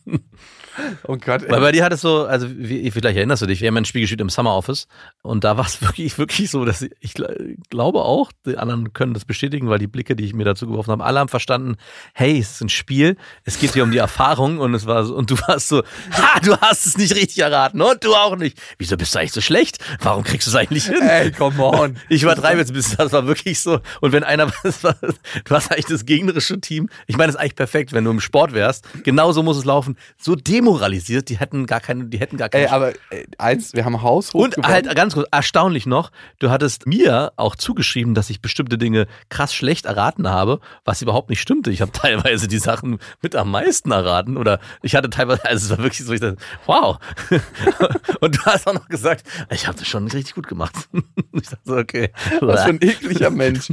Oh 1.03 1.17
Gott, 1.17 1.43
ey. 1.43 1.51
Weil 1.51 1.61
bei 1.61 1.71
dir 1.71 1.83
hat 1.83 1.93
es 1.93 2.01
so, 2.01 2.25
also 2.25 2.47
wie, 2.49 2.89
vielleicht 2.91 3.17
erinnerst 3.17 3.41
du 3.41 3.45
dich, 3.45 3.61
wir 3.61 3.67
haben 3.67 3.77
ein 3.77 3.85
Spiel 3.85 4.01
gespielt 4.01 4.21
im 4.21 4.29
Summer 4.29 4.55
Office 4.55 4.87
und 5.21 5.43
da 5.43 5.57
war 5.57 5.65
es 5.65 5.81
wirklich, 5.81 6.17
wirklich 6.17 6.49
so, 6.49 6.65
dass 6.65 6.81
ich, 6.81 6.91
ich 6.99 7.11
gl- 7.13 7.55
glaube 7.69 7.99
auch, 8.03 8.31
die 8.45 8.57
anderen 8.57 8.93
können 8.93 9.13
das 9.13 9.25
bestätigen, 9.25 9.69
weil 9.69 9.79
die 9.79 9.87
Blicke, 9.87 10.15
die 10.15 10.25
ich 10.25 10.33
mir 10.33 10.43
dazu 10.45 10.67
geworfen 10.67 10.91
habe, 10.91 11.03
alle 11.03 11.19
haben 11.19 11.29
verstanden, 11.29 11.75
hey, 12.13 12.37
es 12.39 12.51
ist 12.51 12.61
ein 12.61 12.69
Spiel, 12.69 13.17
es 13.43 13.59
geht 13.59 13.73
hier 13.73 13.83
um 13.83 13.91
die 13.91 13.97
Erfahrung 13.97 14.59
und 14.59 14.73
es 14.73 14.85
war 14.85 15.03
so, 15.05 15.15
und 15.15 15.29
du 15.31 15.37
warst 15.47 15.67
so, 15.69 15.83
ha, 16.11 16.39
du 16.41 16.55
hast 16.57 16.85
es 16.85 16.97
nicht 16.97 17.15
richtig 17.15 17.39
erraten 17.39 17.81
und 17.81 18.03
du 18.03 18.13
auch 18.15 18.35
nicht. 18.35 18.57
Wieso 18.77 18.97
bist 18.97 19.13
du 19.15 19.19
eigentlich 19.19 19.31
so 19.33 19.41
schlecht? 19.41 19.77
Warum 20.01 20.23
kriegst 20.23 20.47
du 20.47 20.51
es 20.51 20.55
eigentlich 20.55 20.85
hin? 20.85 21.01
Ey, 21.01 21.31
come 21.31 21.61
on. 21.63 21.97
Ich 22.09 22.23
übertreibe 22.23 22.59
jetzt 22.59 22.69
ein 22.71 22.73
bisschen, 22.73 22.97
das 22.97 23.11
war 23.13 23.27
wirklich 23.27 23.59
so. 23.59 23.79
Und 24.01 24.11
wenn 24.11 24.23
einer, 24.23 24.51
das 24.63 24.83
war, 24.83 24.95
du 25.01 25.55
hast 25.55 25.71
eigentlich 25.71 25.85
das 25.85 26.05
gegnerische 26.05 26.59
Team, 26.59 26.89
ich 27.07 27.17
meine, 27.17 27.27
das 27.27 27.35
ist 27.35 27.41
eigentlich 27.41 27.55
perfekt, 27.55 27.93
wenn 27.93 28.03
du 28.03 28.11
im 28.11 28.19
Sport 28.19 28.53
wärst, 28.53 28.85
genauso 29.03 29.43
muss 29.43 29.57
es 29.57 29.65
laufen, 29.65 29.97
so 30.17 30.35
demoralisiert, 30.69 31.29
die 31.29 31.39
hätten 31.39 31.65
gar 31.65 31.79
keine, 31.79 32.05
die 32.05 32.19
hätten 32.19 32.37
gar 32.37 32.49
keine 32.49 32.65
Ey, 32.65 32.69
aber 32.69 32.93
ey, 33.09 33.25
eins, 33.37 33.73
wir 33.73 33.85
haben 33.85 34.01
Haus 34.01 34.31
und 34.33 34.57
hochgewonnen. 34.57 34.71
halt 34.71 34.95
ganz 34.95 35.13
kurz, 35.13 35.27
erstaunlich 35.31 35.85
noch, 35.85 36.11
du 36.39 36.49
hattest 36.49 36.85
mir 36.85 37.31
auch 37.35 37.55
zugeschrieben, 37.55 38.13
dass 38.13 38.29
ich 38.29 38.41
bestimmte 38.41 38.77
Dinge 38.77 39.07
krass 39.29 39.53
schlecht 39.53 39.85
erraten 39.85 40.27
habe, 40.27 40.59
was 40.85 41.01
überhaupt 41.01 41.29
nicht 41.29 41.41
stimmte. 41.41 41.71
Ich 41.71 41.81
habe 41.81 41.91
teilweise 41.93 42.47
die 42.47 42.59
Sachen 42.59 42.99
mit 43.21 43.35
am 43.35 43.51
meisten 43.51 43.91
erraten 43.91 44.37
oder 44.37 44.59
ich 44.81 44.95
hatte 44.95 45.09
teilweise, 45.09 45.45
also 45.45 45.65
es 45.65 45.77
war 45.77 45.83
wirklich 45.83 46.05
so, 46.05 46.13
ich 46.13 46.21
dachte, 46.21 46.37
wow. 46.65 46.97
Und 48.21 48.37
du 48.37 48.41
hast 48.45 48.67
auch 48.67 48.73
noch 48.73 48.87
gesagt, 48.87 49.25
ich 49.51 49.67
habe 49.67 49.77
das 49.77 49.87
schon 49.87 50.07
richtig 50.07 50.35
gut 50.35 50.47
gemacht. 50.47 50.75
Ich 51.31 51.47
dachte 51.47 51.61
so, 51.63 51.77
okay. 51.77 52.09
Was 52.41 52.63
für 52.63 52.69
ein 52.69 52.81
ekliger 52.81 53.29
Mensch. 53.29 53.71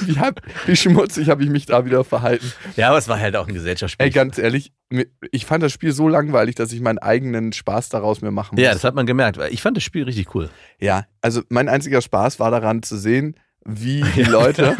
Wie, 0.00 0.18
hab, 0.18 0.40
wie 0.64 0.76
schmutzig 0.76 1.28
habe 1.28 1.42
ich 1.42 1.50
mich 1.50 1.66
da 1.66 1.84
wieder 1.84 2.02
verhalten. 2.02 2.50
Ja, 2.76 2.88
aber 2.88 2.98
es 2.98 3.08
war 3.08 3.18
halt 3.18 3.36
auch 3.36 3.46
ein 3.46 3.52
Gesellschaftsspiel. 3.52 4.06
Ey, 4.06 4.10
ganz 4.10 4.38
ehrlich, 4.38 4.72
ich 5.30 5.44
fand 5.44 5.62
das 5.62 5.72
Spiel 5.72 5.92
so 5.92 6.07
langweilig, 6.08 6.54
dass 6.54 6.72
ich 6.72 6.80
meinen 6.80 6.98
eigenen 6.98 7.52
Spaß 7.52 7.88
daraus 7.88 8.20
mir 8.20 8.30
machen 8.30 8.58
ja, 8.58 8.68
muss. 8.68 8.76
das 8.76 8.84
hat 8.84 8.94
man 8.94 9.06
gemerkt. 9.06 9.38
weil 9.38 9.52
Ich 9.52 9.62
fand 9.62 9.76
das 9.76 9.84
Spiel 9.84 10.04
richtig 10.04 10.34
cool. 10.34 10.50
Ja, 10.78 11.06
also 11.20 11.42
mein 11.48 11.68
einziger 11.68 12.00
Spaß 12.00 12.40
war 12.40 12.50
daran 12.50 12.82
zu 12.82 12.96
sehen, 12.96 13.36
wie 13.68 14.02
die 14.16 14.22
Leute 14.22 14.76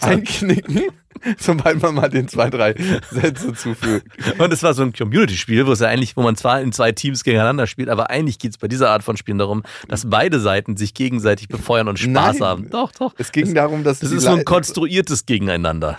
einknicken, 0.00 0.82
sobald 1.38 1.80
man 1.80 1.94
mal 1.94 2.08
den 2.08 2.28
zwei, 2.28 2.50
drei 2.50 2.74
Sätze 3.10 3.54
zufügt. 3.54 4.06
Und 4.38 4.52
es 4.52 4.62
war 4.62 4.74
so 4.74 4.82
ein 4.82 4.92
Community-Spiel, 4.92 5.66
wo 5.66 5.72
es 5.72 5.80
ja 5.80 5.88
eigentlich, 5.88 6.16
wo 6.16 6.22
man 6.22 6.36
zwar 6.36 6.60
in 6.60 6.72
zwei 6.72 6.92
Teams 6.92 7.24
gegeneinander 7.24 7.66
spielt, 7.66 7.88
aber 7.88 8.10
eigentlich 8.10 8.38
geht 8.38 8.50
es 8.52 8.58
bei 8.58 8.68
dieser 8.68 8.90
Art 8.90 9.04
von 9.04 9.16
Spielen 9.16 9.38
darum, 9.38 9.62
dass 9.88 10.10
beide 10.10 10.40
Seiten 10.40 10.76
sich 10.76 10.94
gegenseitig 10.94 11.48
befeuern 11.48 11.88
und 11.88 11.98
Spaß 11.98 12.38
Nein. 12.38 12.48
haben. 12.48 12.70
Doch, 12.70 12.92
doch. 12.92 13.14
Es 13.18 13.32
ging 13.32 13.54
darum, 13.54 13.84
dass 13.84 14.00
Das 14.00 14.10
ist 14.10 14.24
so 14.24 14.30
ein 14.30 14.44
konstruiertes 14.44 15.26
Gegeneinander. 15.26 15.98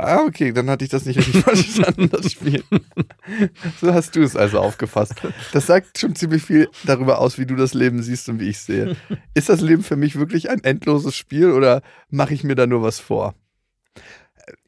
Ah, 0.00 0.20
okay, 0.20 0.52
dann 0.52 0.70
hatte 0.70 0.84
ich 0.84 0.90
das 0.90 1.04
nicht 1.06 1.18
richtig 1.18 1.42
verstanden, 1.42 2.08
das 2.08 2.30
Spiel. 2.30 2.62
So 3.80 3.92
hast 3.92 4.14
du 4.14 4.22
es 4.22 4.36
also 4.36 4.60
aufgefasst. 4.60 5.14
Das 5.52 5.66
sagt 5.66 5.98
schon 5.98 6.14
ziemlich 6.14 6.44
viel 6.44 6.68
darüber 6.84 7.18
aus, 7.18 7.36
wie 7.36 7.46
du 7.46 7.56
das 7.56 7.74
Leben 7.74 8.00
siehst 8.00 8.28
und 8.28 8.38
wie 8.38 8.48
ich 8.48 8.60
sehe. 8.60 8.96
Ist 9.34 9.48
das 9.48 9.60
Leben 9.60 9.82
für 9.82 9.96
mich 9.96 10.14
wirklich 10.16 10.50
ein 10.50 10.62
endloses 10.62 11.16
Spiel 11.16 11.50
oder 11.50 11.82
mache 12.10 12.32
ich 12.32 12.44
mir 12.44 12.54
da 12.54 12.68
nur 12.68 12.82
was 12.82 13.00
vor? 13.00 13.34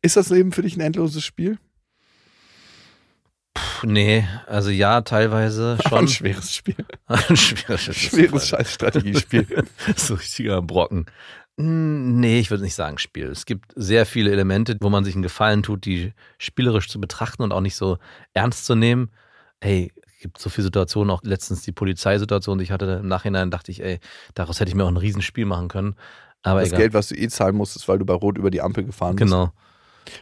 Ist 0.03 0.16
das 0.16 0.31
Leben 0.31 0.51
für 0.51 0.62
dich 0.62 0.77
ein 0.77 0.81
endloses 0.81 1.25
Spiel? 1.25 1.59
Puh, 3.54 3.86
nee, 3.86 4.26
also 4.46 4.70
ja, 4.70 5.00
teilweise 5.00 5.78
Ein 5.84 5.88
schon. 5.90 6.08
schweres 6.08 6.54
Spiel. 6.54 6.76
Ein 7.06 7.36
schweres, 7.36 7.82
Schweres 7.96 8.48
Scheißstrategiespiel. 8.48 9.64
so 9.96 10.14
richtiger 10.14 10.62
Brocken. 10.62 11.06
Hm, 11.58 12.20
Nee, 12.20 12.38
ich 12.38 12.50
würde 12.50 12.62
nicht 12.62 12.74
sagen 12.74 12.98
Spiel. 12.98 13.26
Es 13.26 13.46
gibt 13.46 13.72
sehr 13.74 14.06
viele 14.06 14.30
Elemente, 14.30 14.76
wo 14.80 14.88
man 14.88 15.04
sich 15.04 15.14
einen 15.14 15.22
Gefallen 15.22 15.62
tut, 15.62 15.84
die 15.84 16.12
spielerisch 16.38 16.88
zu 16.88 17.00
betrachten 17.00 17.42
und 17.42 17.52
auch 17.52 17.60
nicht 17.60 17.76
so 17.76 17.98
ernst 18.34 18.66
zu 18.66 18.74
nehmen. 18.74 19.10
Ey, 19.60 19.92
es 20.06 20.18
gibt 20.22 20.38
so 20.38 20.48
viele 20.48 20.64
Situationen, 20.66 21.11
auch 21.11 21.22
letztens 21.24 21.62
die 21.62 21.72
Polizeisituation, 21.72 22.59
die 22.59 22.64
ich 22.64 22.70
hatte, 22.70 22.98
im 23.03 23.09
Nachhinein 23.09 23.51
dachte 23.51 23.72
ich, 23.72 23.82
ey, 23.82 23.98
daraus 24.34 24.61
hätte 24.61 24.68
ich 24.70 24.74
mir 24.74 24.84
auch 24.84 24.88
ein 24.88 24.96
Riesenspiel 24.96 25.44
machen 25.46 25.68
können. 25.68 25.96
Aber 26.42 26.61
Das 26.61 26.68
egal. 26.70 26.80
Geld, 26.82 26.94
was 26.94 27.09
du 27.09 27.16
eh 27.16 27.28
zahlen 27.28 27.57
musstest, 27.57 27.88
weil 27.88 27.98
du 27.98 28.07
bei 28.07 28.14
Rot 28.14 28.38
über 28.38 28.51
die 28.51 28.62
Ampel 28.62 28.84
gefahren 28.84 29.16
bist. 29.16 29.30
Genau. 29.30 29.53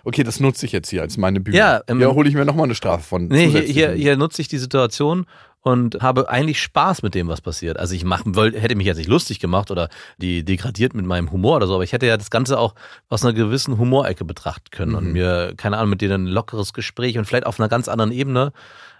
Okay, 0.05 0.23
das 0.23 0.41
nutze 0.41 0.67
ich 0.67 0.73
jetzt 0.73 0.89
hier 0.91 1.03
als 1.03 1.17
meine 1.17 1.41
Bühne. 1.41 1.57
Ja, 1.57 1.81
ähm, 1.87 2.01
ja 2.01 2.09
hole 2.09 2.29
ich 2.29 2.35
mir 2.35 2.45
nochmal 2.45 2.65
eine 2.65 2.75
Strafe 2.75 3.03
von. 3.05 3.29
Nee, 3.29 3.49
hier, 3.49 3.63
hier, 3.63 3.93
hier 3.93 4.17
nutze 4.17 4.43
ich 4.43 4.49
die 4.49 4.59
Situation 4.59 5.27
und 5.61 6.01
habe 6.03 6.29
eigentlich 6.29 6.61
Spaß 6.63 7.03
mit 7.03 7.15
dem, 7.15 7.29
was 7.29 7.41
passiert. 7.41 7.79
Also 7.79 7.95
ich 7.95 8.05
wollte, 8.05 8.61
hätte 8.61 8.75
mich 8.77 8.87
jetzt 8.87 8.99
nicht 8.99 9.09
lustig 9.09 9.41
gemacht 9.41 9.71
oder 9.71 9.89
die 10.19 10.45
degradiert 10.45 10.95
mit 10.95 11.05
meinem 11.05 11.31
Humor 11.33 11.57
oder 11.57 11.67
so, 11.67 11.75
aber 11.75 11.85
ich 11.85 11.93
hätte 11.93 12.07
ja 12.07 12.17
das 12.17 12.31
Ganze 12.31 12.59
auch 12.59 12.75
aus 13.09 13.25
einer 13.25 13.33
gewissen 13.35 13.79
Humorecke 13.79 14.25
betrachten 14.25 14.71
können 14.71 14.95
und 14.95 15.07
Mhm. 15.07 15.13
mir, 15.13 15.55
keine 15.57 15.77
Ahnung, 15.79 15.91
mit 15.91 16.01
denen 16.01 16.25
ein 16.25 16.27
lockeres 16.29 16.73
Gespräch 16.73 17.19
und 17.19 17.25
vielleicht 17.25 17.47
auf 17.47 17.59
einer 17.59 17.69
ganz 17.69 17.89
anderen 17.89 18.13
Ebene. 18.13 18.53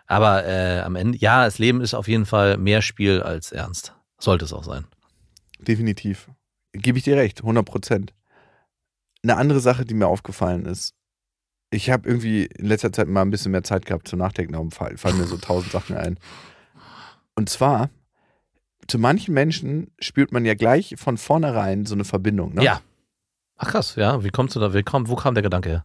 Aber 0.07 0.45
äh, 0.47 0.81
am 0.81 0.97
Ende, 0.97 1.19
ja, 1.19 1.45
das 1.45 1.59
Leben 1.59 1.81
ist 1.81 1.95
auf 1.95 2.09
jeden 2.09 2.25
Fall 2.27 2.57
mehr 2.57 2.81
Spiel 2.83 3.23
als 3.23 3.53
ernst. 3.53 3.95
Sollte 4.19 4.47
es 4.47 4.53
auch 4.53 4.65
sein. 4.65 4.85
Definitiv. 5.61 6.29
Gebe 6.73 6.99
ich 6.99 7.05
dir 7.05 7.17
recht, 7.17 7.41
100 7.41 7.65
Prozent. 7.65 8.13
Eine 9.29 9.37
andere 9.37 9.61
Sache, 9.61 9.85
die 9.85 9.95
mir 9.95 10.07
aufgefallen 10.07 10.65
ist, 10.65 10.95
ich 11.71 11.91
habe 11.91 12.09
irgendwie 12.09 12.47
in 12.47 12.65
letzter 12.67 12.93
Zeit 12.93 13.09
mal 13.09 13.21
ein 13.23 13.31
bisschen 13.31 13.53
mehr 13.53 13.63
Zeit 13.63 13.85
gehabt 13.85 14.09
zu 14.09 14.17
nachdenken, 14.17 14.53
darum 14.55 14.71
fallen, 14.71 14.97
mir 15.19 15.27
so 15.27 15.37
tausend 15.41 15.71
Sachen 15.71 15.97
ein. 15.97 16.19
Und 17.37 17.51
zwar, 17.51 17.91
zu 18.87 18.99
manchen 18.99 19.35
Menschen 19.35 19.91
spürt 19.99 20.33
man 20.33 20.47
ja 20.47 20.55
gleich 20.55 20.95
von 20.97 21.19
vornherein 21.19 21.85
so 21.85 21.95
eine 21.95 22.05
Verbindung. 22.05 22.55
Ne? 22.55 22.65
Ja. 22.65 22.81
Ach 23.59 23.69
krass, 23.71 23.97
ja. 23.97 24.25
Wie 24.25 24.31
kommst 24.31 24.57
du 24.57 24.61
da? 24.61 24.73
Wie 24.73 24.83
wo 24.87 25.17
kam 25.17 25.35
der 25.35 25.43
Gedanke 25.43 25.69
her? 25.69 25.85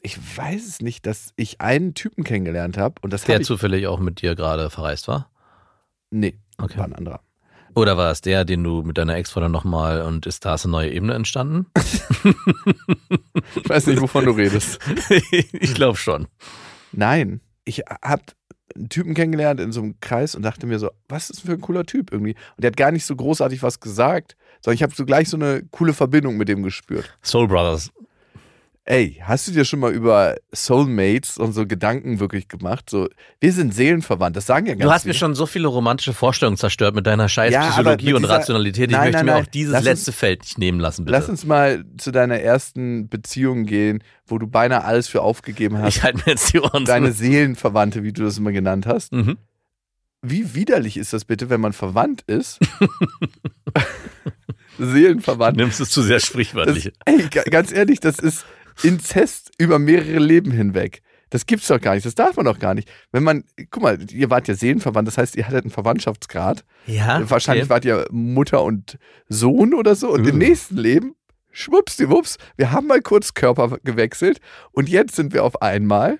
Ich 0.00 0.16
weiß 0.38 0.64
es 0.64 0.80
nicht, 0.80 1.06
dass 1.06 1.32
ich 1.34 1.60
einen 1.60 1.94
Typen 1.94 2.22
kennengelernt 2.22 2.78
habe 2.78 2.94
und 3.02 3.12
das 3.12 3.24
Der 3.24 3.34
habe 3.34 3.42
ich. 3.42 3.48
zufällig 3.48 3.88
auch 3.88 3.98
mit 3.98 4.22
dir 4.22 4.36
gerade 4.36 4.70
verreist 4.70 5.08
war? 5.08 5.28
Nee, 6.10 6.38
Okay. 6.56 6.78
war 6.78 6.84
ein 6.84 6.94
anderer. 6.94 7.20
Oder 7.78 7.96
war 7.96 8.10
es 8.10 8.22
der, 8.22 8.44
den 8.44 8.64
du 8.64 8.82
mit 8.82 8.98
deiner 8.98 9.14
Ex-Frau 9.14 9.48
nochmal 9.48 10.02
und 10.02 10.26
ist 10.26 10.44
da 10.44 10.56
eine 10.56 10.72
neue 10.72 10.90
Ebene 10.90 11.14
entstanden? 11.14 11.66
Ich 13.54 13.68
weiß 13.68 13.86
nicht, 13.86 14.00
wovon 14.00 14.24
du 14.24 14.32
redest. 14.32 14.78
ich 15.30 15.74
glaube 15.74 15.96
schon. 15.96 16.26
Nein, 16.92 17.40
ich 17.64 17.82
habe 18.02 18.22
einen 18.74 18.88
Typen 18.88 19.14
kennengelernt 19.14 19.60
in 19.60 19.72
so 19.72 19.80
einem 19.80 20.00
Kreis 20.00 20.34
und 20.34 20.42
dachte 20.42 20.66
mir 20.66 20.78
so, 20.78 20.90
was 21.08 21.30
ist 21.30 21.42
für 21.42 21.52
ein 21.52 21.60
cooler 21.60 21.84
Typ 21.86 22.12
irgendwie? 22.12 22.34
Und 22.56 22.64
der 22.64 22.72
hat 22.72 22.76
gar 22.76 22.90
nicht 22.90 23.06
so 23.06 23.14
großartig 23.14 23.62
was 23.62 23.80
gesagt, 23.80 24.36
sondern 24.60 24.74
ich 24.74 24.82
habe 24.82 24.94
so 24.94 25.06
gleich 25.06 25.28
so 25.28 25.36
eine 25.36 25.62
coole 25.70 25.92
Verbindung 25.92 26.36
mit 26.36 26.48
dem 26.48 26.62
gespürt. 26.62 27.16
Soul 27.22 27.46
Brothers. 27.48 27.90
Ey, 28.90 29.20
hast 29.22 29.46
du 29.46 29.52
dir 29.52 29.66
schon 29.66 29.80
mal 29.80 29.92
über 29.92 30.36
Soulmates 30.50 31.36
und 31.36 31.52
so 31.52 31.66
Gedanken 31.66 32.20
wirklich 32.20 32.48
gemacht? 32.48 32.88
So, 32.88 33.06
wir 33.38 33.52
sind 33.52 33.74
seelenverwandt, 33.74 34.34
das 34.34 34.46
sagen 34.46 34.64
ja 34.64 34.72
ganz 34.72 34.82
Du 34.82 34.90
hast 34.90 35.04
mir 35.04 35.12
viele. 35.12 35.18
schon 35.18 35.34
so 35.34 35.44
viele 35.44 35.68
romantische 35.68 36.14
Vorstellungen 36.14 36.56
zerstört 36.56 36.94
mit 36.94 37.06
deiner 37.06 37.28
scheiß 37.28 37.52
Ja, 37.52 37.68
Psychologie 37.68 38.06
mit 38.06 38.14
und 38.14 38.22
dieser- 38.22 38.34
Rationalität. 38.36 38.86
Ich 38.90 38.92
Nein, 38.96 39.00
möchte 39.12 39.16
nein, 39.18 39.26
mir 39.26 39.32
nein. 39.32 39.42
auch 39.44 39.46
dieses 39.50 39.72
Lass 39.72 39.80
uns- 39.80 39.84
letzte 39.88 40.12
Feld 40.12 40.40
nicht 40.40 40.56
nehmen 40.56 40.80
lassen, 40.80 41.04
bitte. 41.04 41.18
Lass 41.18 41.28
uns 41.28 41.44
mal 41.44 41.84
zu 41.98 42.12
deiner 42.12 42.40
ersten 42.40 43.10
Beziehung 43.10 43.66
gehen, 43.66 44.02
wo 44.26 44.38
du 44.38 44.46
beinahe 44.46 44.82
alles 44.84 45.06
für 45.06 45.20
aufgegeben 45.20 45.76
hast. 45.76 45.96
ich 45.96 46.02
halte 46.02 46.16
mir 46.24 46.32
jetzt 46.32 46.50
die 46.54 46.60
Ohren 46.60 46.86
zu. 46.86 46.90
Deine 46.92 47.12
Seelenverwandte, 47.12 48.02
wie 48.04 48.14
du 48.14 48.22
das 48.24 48.38
immer 48.38 48.52
genannt 48.52 48.86
hast. 48.86 49.12
Mhm. 49.12 49.36
Wie 50.22 50.54
widerlich 50.54 50.96
ist 50.96 51.12
das 51.12 51.26
bitte, 51.26 51.50
wenn 51.50 51.60
man 51.60 51.74
verwandt 51.74 52.22
ist? 52.26 52.58
Seelenverwandt. 54.78 55.56
Nimmst 55.56 55.80
es 55.80 55.90
zu 55.90 56.02
sehr 56.02 56.16
Das, 56.16 56.26
sprichwörtlich. 56.26 56.92
ey, 57.04 57.28
ga- 57.30 57.42
ganz 57.42 57.70
ehrlich, 57.72 58.00
das 58.00 58.18
ist 58.20 58.46
Inzest 58.82 59.50
über 59.58 59.78
mehrere 59.78 60.18
Leben 60.18 60.50
hinweg. 60.50 61.02
Das 61.30 61.44
gibt's 61.44 61.66
doch 61.68 61.80
gar 61.80 61.94
nicht, 61.94 62.06
das 62.06 62.14
darf 62.14 62.36
man 62.36 62.46
doch 62.46 62.58
gar 62.58 62.74
nicht. 62.74 62.88
Wenn 63.12 63.22
man, 63.22 63.44
guck 63.70 63.82
mal, 63.82 63.98
ihr 64.10 64.30
wart 64.30 64.48
ja 64.48 64.54
seelenverwandt, 64.54 65.06
das 65.08 65.18
heißt, 65.18 65.36
ihr 65.36 65.46
hattet 65.46 65.64
einen 65.64 65.70
Verwandtschaftsgrad. 65.70 66.64
ja, 66.86 67.28
Wahrscheinlich 67.28 67.64
okay. 67.64 67.70
wart 67.70 67.84
ihr 67.84 68.06
Mutter 68.10 68.62
und 68.62 68.98
Sohn 69.28 69.74
oder 69.74 69.94
so. 69.94 70.10
Und 70.10 70.26
im 70.26 70.36
Uh. 70.36 70.38
nächsten 70.38 70.76
Leben, 70.78 71.14
schwuppsdiwupps, 71.52 72.38
wir 72.56 72.72
haben 72.72 72.86
mal 72.86 73.02
kurz 73.02 73.34
Körper 73.34 73.76
gewechselt 73.84 74.38
und 74.72 74.88
jetzt 74.88 75.16
sind 75.16 75.32
wir 75.34 75.44
auf 75.44 75.60
einmal 75.60 76.18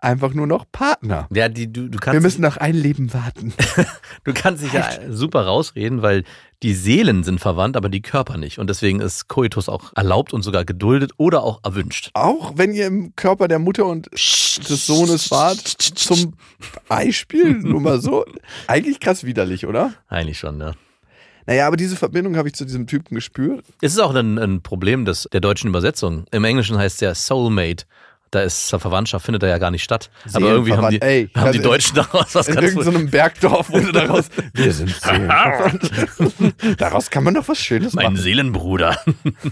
einfach 0.00 0.32
nur 0.32 0.46
noch 0.46 0.64
Partner. 0.70 1.28
Ja, 1.32 1.48
die, 1.48 1.72
du, 1.72 1.88
du, 1.88 1.92
Wir 1.92 2.00
kannst, 2.00 2.22
müssen 2.22 2.42
noch 2.42 2.56
ein 2.56 2.74
Leben 2.74 3.12
warten. 3.12 3.52
du 4.24 4.32
kannst 4.32 4.62
dich 4.64 4.72
ja 4.72 4.88
super 5.10 5.44
rausreden, 5.46 6.02
weil 6.02 6.24
die 6.62 6.74
Seelen 6.74 7.24
sind 7.24 7.40
verwandt, 7.40 7.76
aber 7.76 7.88
die 7.88 8.02
Körper 8.02 8.36
nicht. 8.36 8.58
Und 8.58 8.68
deswegen 8.68 9.00
ist 9.00 9.28
Koitus 9.28 9.68
auch 9.68 9.92
erlaubt 9.94 10.32
und 10.32 10.42
sogar 10.42 10.64
geduldet 10.64 11.12
oder 11.16 11.42
auch 11.42 11.60
erwünscht. 11.64 12.10
Auch 12.14 12.52
wenn 12.56 12.74
ihr 12.74 12.86
im 12.86 13.14
Körper 13.16 13.48
der 13.48 13.58
Mutter 13.58 13.86
und 13.86 14.10
des 14.12 14.86
Sohnes 14.86 15.30
wart, 15.30 15.66
zum 15.66 16.34
Beispiel, 16.88 17.52
nur 17.62 17.80
mal 17.80 18.00
so. 18.00 18.24
Eigentlich 18.66 19.00
krass 19.00 19.24
widerlich, 19.24 19.66
oder? 19.66 19.94
Eigentlich 20.08 20.38
schon, 20.38 20.60
ja. 20.60 20.74
Naja, 21.46 21.66
aber 21.66 21.76
diese 21.76 21.96
Verbindung 21.96 22.36
habe 22.36 22.48
ich 22.48 22.54
zu 22.54 22.64
diesem 22.64 22.86
Typen 22.86 23.14
gespürt. 23.14 23.64
Es 23.80 23.92
ist 23.92 23.98
auch 23.98 24.14
ein, 24.14 24.38
ein 24.38 24.62
Problem 24.62 25.04
des, 25.04 25.28
der 25.32 25.40
deutschen 25.40 25.68
Übersetzung. 25.68 26.24
Im 26.30 26.44
Englischen 26.44 26.76
heißt 26.76 26.96
es 26.96 27.00
ja 27.00 27.14
Soulmate. 27.14 27.86
Da 28.30 28.42
ist 28.42 28.68
Verwandtschaft, 28.68 29.24
findet 29.24 29.42
da 29.42 29.48
ja 29.48 29.58
gar 29.58 29.72
nicht 29.72 29.82
statt. 29.82 30.08
Aber 30.32 30.46
irgendwie 30.46 30.74
haben 30.74 30.90
die. 30.90 31.02
Ey, 31.02 31.28
haben 31.34 31.50
die 31.50 31.58
also 31.58 31.70
Deutschen 31.70 31.96
daraus 31.96 32.32
was 32.34 32.46
In 32.46 32.54
ganz 32.54 32.74
irgendeinem 32.74 33.10
Bergdorf 33.10 33.70
wurde 33.70 33.90
daraus, 33.90 34.28
wir 34.54 34.72
sind 34.72 34.90
seelenverwandt. 34.90 35.90
Daraus 36.80 37.10
kann 37.10 37.24
man 37.24 37.34
doch 37.34 37.48
was 37.48 37.58
Schönes 37.58 37.92
Mein 37.92 38.12
machen. 38.12 38.16
Seelenbruder. 38.16 39.00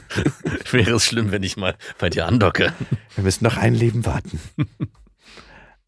Wäre 0.70 0.92
es 0.92 1.06
schlimm, 1.06 1.32
wenn 1.32 1.42
ich 1.42 1.56
mal 1.56 1.74
bei 1.98 2.08
dir 2.08 2.26
andocke. 2.26 2.72
Wir 3.16 3.24
müssen 3.24 3.42
noch 3.42 3.56
ein 3.56 3.74
Leben 3.74 4.06
warten. 4.06 4.38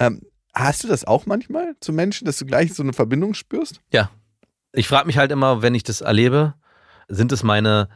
ähm, 0.00 0.22
hast 0.52 0.82
du 0.82 0.88
das 0.88 1.04
auch 1.04 1.26
manchmal 1.26 1.76
zu 1.80 1.92
Menschen, 1.92 2.24
dass 2.24 2.38
du 2.38 2.46
gleich 2.46 2.74
so 2.74 2.82
eine 2.82 2.92
Verbindung 2.92 3.34
spürst? 3.34 3.80
Ja. 3.92 4.10
Ich 4.72 4.88
frage 4.88 5.06
mich 5.06 5.16
halt 5.16 5.30
immer, 5.30 5.62
wenn 5.62 5.76
ich 5.76 5.84
das 5.84 6.00
erlebe, 6.00 6.54
sind 7.08 7.30
es 7.30 7.44
meine 7.44 7.88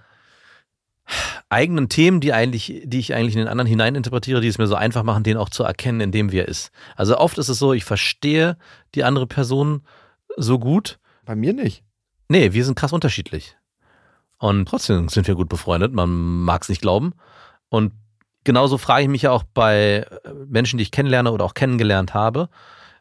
eigenen 1.48 1.88
Themen, 1.88 2.20
die 2.20 2.32
eigentlich, 2.32 2.82
die 2.84 2.98
ich 2.98 3.14
eigentlich 3.14 3.34
in 3.34 3.40
den 3.40 3.48
anderen 3.48 3.68
hineininterpretiere, 3.68 4.40
die 4.40 4.48
es 4.48 4.58
mir 4.58 4.66
so 4.66 4.74
einfach 4.74 5.02
machen, 5.02 5.22
den 5.22 5.36
auch 5.36 5.48
zu 5.48 5.62
erkennen, 5.62 6.00
in 6.00 6.12
dem 6.12 6.32
wir 6.32 6.48
ist. 6.48 6.70
Also 6.96 7.18
oft 7.18 7.38
ist 7.38 7.48
es 7.48 7.58
so, 7.58 7.72
ich 7.72 7.84
verstehe 7.84 8.56
die 8.94 9.04
andere 9.04 9.26
Person 9.26 9.82
so 10.36 10.58
gut. 10.58 10.98
Bei 11.24 11.36
mir 11.36 11.52
nicht. 11.52 11.82
Nee, 12.28 12.52
wir 12.52 12.64
sind 12.64 12.76
krass 12.76 12.92
unterschiedlich. 12.92 13.56
Und 14.38 14.68
trotzdem 14.68 15.08
sind 15.08 15.26
wir 15.26 15.34
gut 15.34 15.48
befreundet. 15.48 15.92
Man 15.92 16.42
mag 16.42 16.62
es 16.62 16.68
nicht 16.68 16.82
glauben. 16.82 17.12
Und 17.68 17.92
genauso 18.44 18.78
frage 18.78 19.04
ich 19.04 19.08
mich 19.08 19.22
ja 19.22 19.30
auch 19.30 19.42
bei 19.42 20.06
äh, 20.24 20.32
Menschen, 20.46 20.78
die 20.78 20.82
ich 20.82 20.90
kennenlerne 20.90 21.32
oder 21.32 21.44
auch 21.44 21.54
kennengelernt 21.54 22.14
habe, 22.14 22.48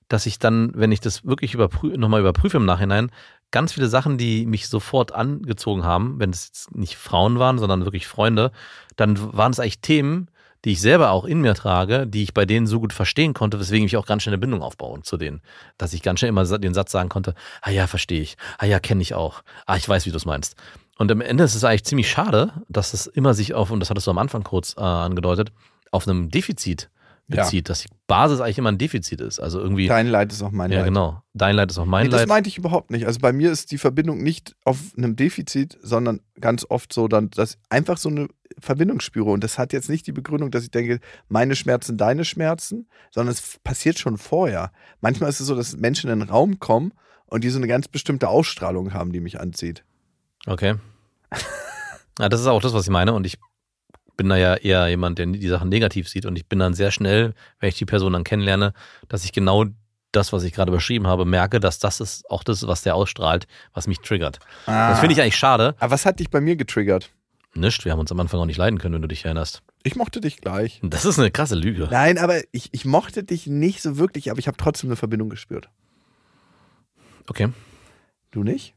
dass 0.08 0.26
ich 0.26 0.39
dann, 0.39 0.72
wenn 0.76 0.91
ich 0.91 0.99
das 0.99 1.26
wirklich 1.26 1.54
überprü 1.54 1.97
nochmal 1.97 2.22
überprüfe 2.22 2.58
im 2.58 2.66
Nachhinein, 2.66 3.12
ganz 3.54 3.72
viele 3.72 3.88
Sachen, 3.88 4.18
die 4.18 4.45
mich 4.45 4.68
sofort 4.68 5.14
angezogen 5.14 5.86
haben, 5.86 6.20
wenn 6.20 6.32
es 6.32 6.47
jetzt 6.47 6.76
nicht 6.76 6.97
Frauen 6.97 7.39
waren, 7.39 7.60
sondern 7.60 7.86
wirklich 7.86 8.08
Freunde, 8.08 8.51
dann 8.97 9.18
waren 9.34 9.51
es 9.51 9.60
eigentlich 9.60 9.80
Themen, 9.80 10.28
die 10.66 10.72
ich 10.72 10.82
selber 10.82 11.12
auch 11.12 11.26
in 11.26 11.41
mir 11.41 11.54
trage, 11.54 12.08
die 12.08 12.24
ich 12.24 12.34
bei 12.34 12.45
denen 12.45 12.68
so 12.68 12.80
gut 12.80 12.93
verstehen 12.93 13.34
konnte, 13.34 13.60
weswegen 13.60 13.86
ich 13.86 13.95
auch 13.95 14.06
ganz 14.06 14.24
schnell 14.24 14.34
eine 14.34 14.39
Bindung 14.39 14.62
aufbaue 14.62 15.01
zu 15.01 15.18
denen. 15.18 15.41
Dass 15.78 15.93
ich 15.93 16.01
ganz 16.01 16.20
schnell 16.20 16.30
immer 16.30 16.45
den 16.58 16.74
Satz 16.74 16.91
sagen 16.91 17.10
konnte, 17.10 17.36
ah 17.62 17.70
ja, 17.70 17.86
verstehe 17.86 18.22
ich, 18.22 18.38
ah 18.58 18.66
ja, 18.66 18.80
kenne 18.80 19.01
ich 19.01 19.14
auch, 19.14 19.43
ah, 19.66 19.76
ich 19.76 19.88
weiß, 19.88 20.06
wie 20.06 20.12
du 20.12 20.18
es 20.18 20.26
meinst. 20.26 20.56
Und 20.97 21.12
am 21.12 21.22
Ende 21.22 21.43
ist 21.43 21.56
es 21.56 21.64
eigentlich 21.64 21.86
ziemlich 21.86 22.10
schade, 22.10 22.54
dass 22.70 22.93
es 22.93 23.08
immer 23.08 23.34
sich 23.34 23.54
auf, 23.54 23.72
und 23.72 23.80
das 23.80 23.89
hattest 23.89 24.08
du 24.08 24.12
am 24.12 24.18
Anfang 24.18 24.43
kurz 24.43 24.76
äh, 24.78 24.82
angedeutet, 24.82 25.51
auf 25.91 26.08
einem 26.08 26.30
Defizit 26.30 26.89
Ja. 27.30 27.43
bezieht, 27.43 27.69
dass 27.69 27.82
die 27.82 27.88
Basis 28.05 28.41
eigentlich 28.41 28.57
immer 28.57 28.71
ein 28.71 28.78
Defizit 28.78 29.21
ist. 29.21 29.39
Also 29.39 29.59
irgendwie, 29.59 29.88
Dein 29.88 30.07
Leid 30.07 30.32
ist 30.34 30.41
auch 30.43 30.51
mein 30.51 30.71
ja 30.71 30.80
Leid. 30.80 30.88
genau, 30.88 31.24
dein 31.34 31.55
Leid 31.55 31.71
ist 31.71 31.78
auch 31.78 31.86
mein 31.86 32.05
Nee, 32.05 32.09
das 32.11 32.21
Leid. 32.21 32.28
meinte 32.30 32.49
ich 32.49 32.57
überhaupt 32.57 32.91
nicht. 32.91 33.07
Also 33.07 33.19
bei 33.21 33.32
mir 33.32 33.49
ist 33.51 33.71
die 33.71 33.78
Verbindung 33.78 34.21
nicht 34.21 34.55
auf 34.65 34.78
einem 34.97 35.15
Defizit, 35.15 35.78
sondern 35.82 36.19
ganz 36.41 36.65
oft 36.69 36.91
so, 36.91 37.07
dann, 37.07 37.30
dass 37.32 37.51
ich 37.51 37.57
einfach 37.69 37.97
so 37.97 38.09
eine 38.09 38.28
Verbindung 38.59 38.99
spüre. 38.99 39.32
Und 39.32 39.41
das 39.43 39.57
hat 39.57 39.71
jetzt 39.71 39.89
nicht 39.89 40.05
die 40.05 40.11
Begründung, 40.11 40.51
dass 40.51 40.63
ich 40.63 40.71
denke, 40.71 40.99
meine 41.30 41.55
Schmerzen, 41.55 41.97
deine 41.97 42.26
Schmerzen, 42.26 42.88
sondern 43.09 43.34
es 43.34 43.57
passiert 43.63 43.97
schon 43.99 44.17
vorher. 44.17 44.71
Manchmal 44.99 45.30
ist 45.30 45.39
es 45.39 45.47
so, 45.47 45.55
dass 45.55 45.78
Menschen 45.78 46.09
in 46.09 46.19
den 46.19 46.30
Raum 46.30 46.59
kommen 46.59 46.91
und 47.26 47.43
die 47.45 47.49
so 47.49 47.57
eine 47.57 47.67
ganz 47.67 47.88
bestimmte 47.88 48.28
Ausstrahlung 48.28 48.93
haben, 48.93 49.13
die 49.13 49.21
mich 49.21 49.39
anzieht. 49.39 49.84
Okay. 50.45 50.76
Ja, 52.19 52.30
das 52.30 52.41
ist 52.41 52.45
auch 52.47 52.61
das, 52.61 52.74
was 52.74 52.84
ich 52.84 52.91
meine. 52.91 53.13
Und 53.13 53.26
ich 53.26 53.39
bin 54.16 54.30
da 54.30 54.38
ja 54.38 54.55
eher 54.55 54.88
jemand, 54.88 55.20
der 55.20 55.28
die 55.28 55.47
Sachen 55.47 55.70
negativ 55.70 56.07
sieht. 56.07 56.26
Und 56.26 56.38
ich 56.38 56.47
bin 56.47 56.59
dann 56.59 56.74
sehr 56.74 56.91
schnell, 56.91 57.34
wenn 57.59 57.70
ich 57.70 57.78
die 57.78 57.86
Person 57.86 58.14
dann 58.14 58.24
kennenlerne, 58.24 58.74
dass 59.07 59.26
ich 59.26 59.32
genau 59.32 59.66
das, 60.11 60.32
was 60.32 60.43
ich 60.43 60.53
gerade 60.53 60.72
beschrieben 60.72 61.07
habe, 61.07 61.26
merke, 61.26 61.59
dass 61.59 61.80
das 61.80 61.99
ist 61.99 62.30
auch 62.30 62.43
das, 62.43 62.66
was 62.68 62.84
der 62.84 62.95
ausstrahlt, 62.95 63.47
was 63.74 63.88
mich 63.88 63.99
triggert. 63.99 64.39
Das 64.66 64.99
finde 64.99 65.14
ich 65.14 65.22
eigentlich 65.22 65.38
schade. 65.38 65.76
Aber 65.80 65.91
was 65.91 66.05
hat 66.05 66.20
dich 66.20 66.30
bei 66.30 66.39
mir 66.39 66.55
getriggert? 66.55 67.09
Nicht, 67.55 67.86
wir 67.86 67.91
haben 67.91 67.99
uns 67.99 68.11
am 68.11 68.20
Anfang 68.20 68.39
auch 68.39 68.45
nicht 68.45 68.57
leiden 68.57 68.80
können, 68.80 68.95
wenn 68.95 69.01
du 69.03 69.07
dich 69.07 69.26
erinnerst. 69.26 69.61
Ich 69.84 69.95
mochte 69.95 70.22
dich 70.22 70.38
gleich. 70.38 70.80
Das 70.84 71.05
ist 71.05 71.20
eine 71.20 71.30
krasse 71.30 71.55
Lüge. 71.55 71.88
Nein, 71.91 72.18
aber 72.18 72.41
ich, 72.51 72.70
ich 72.72 72.86
mochte 72.86 73.24
dich 73.24 73.45
nicht 73.47 73.82
so 73.82 73.97
wirklich, 73.97 74.32
aber 74.32 74.39
ich 74.39 74.47
habe 74.47 74.57
trotzdem 74.57 74.89
eine 74.89 74.95
Verbindung 74.95 75.30
gespürt. 75.30 75.70
Okay. 77.28 77.49
Du 78.32 78.43
nicht? 78.43 78.74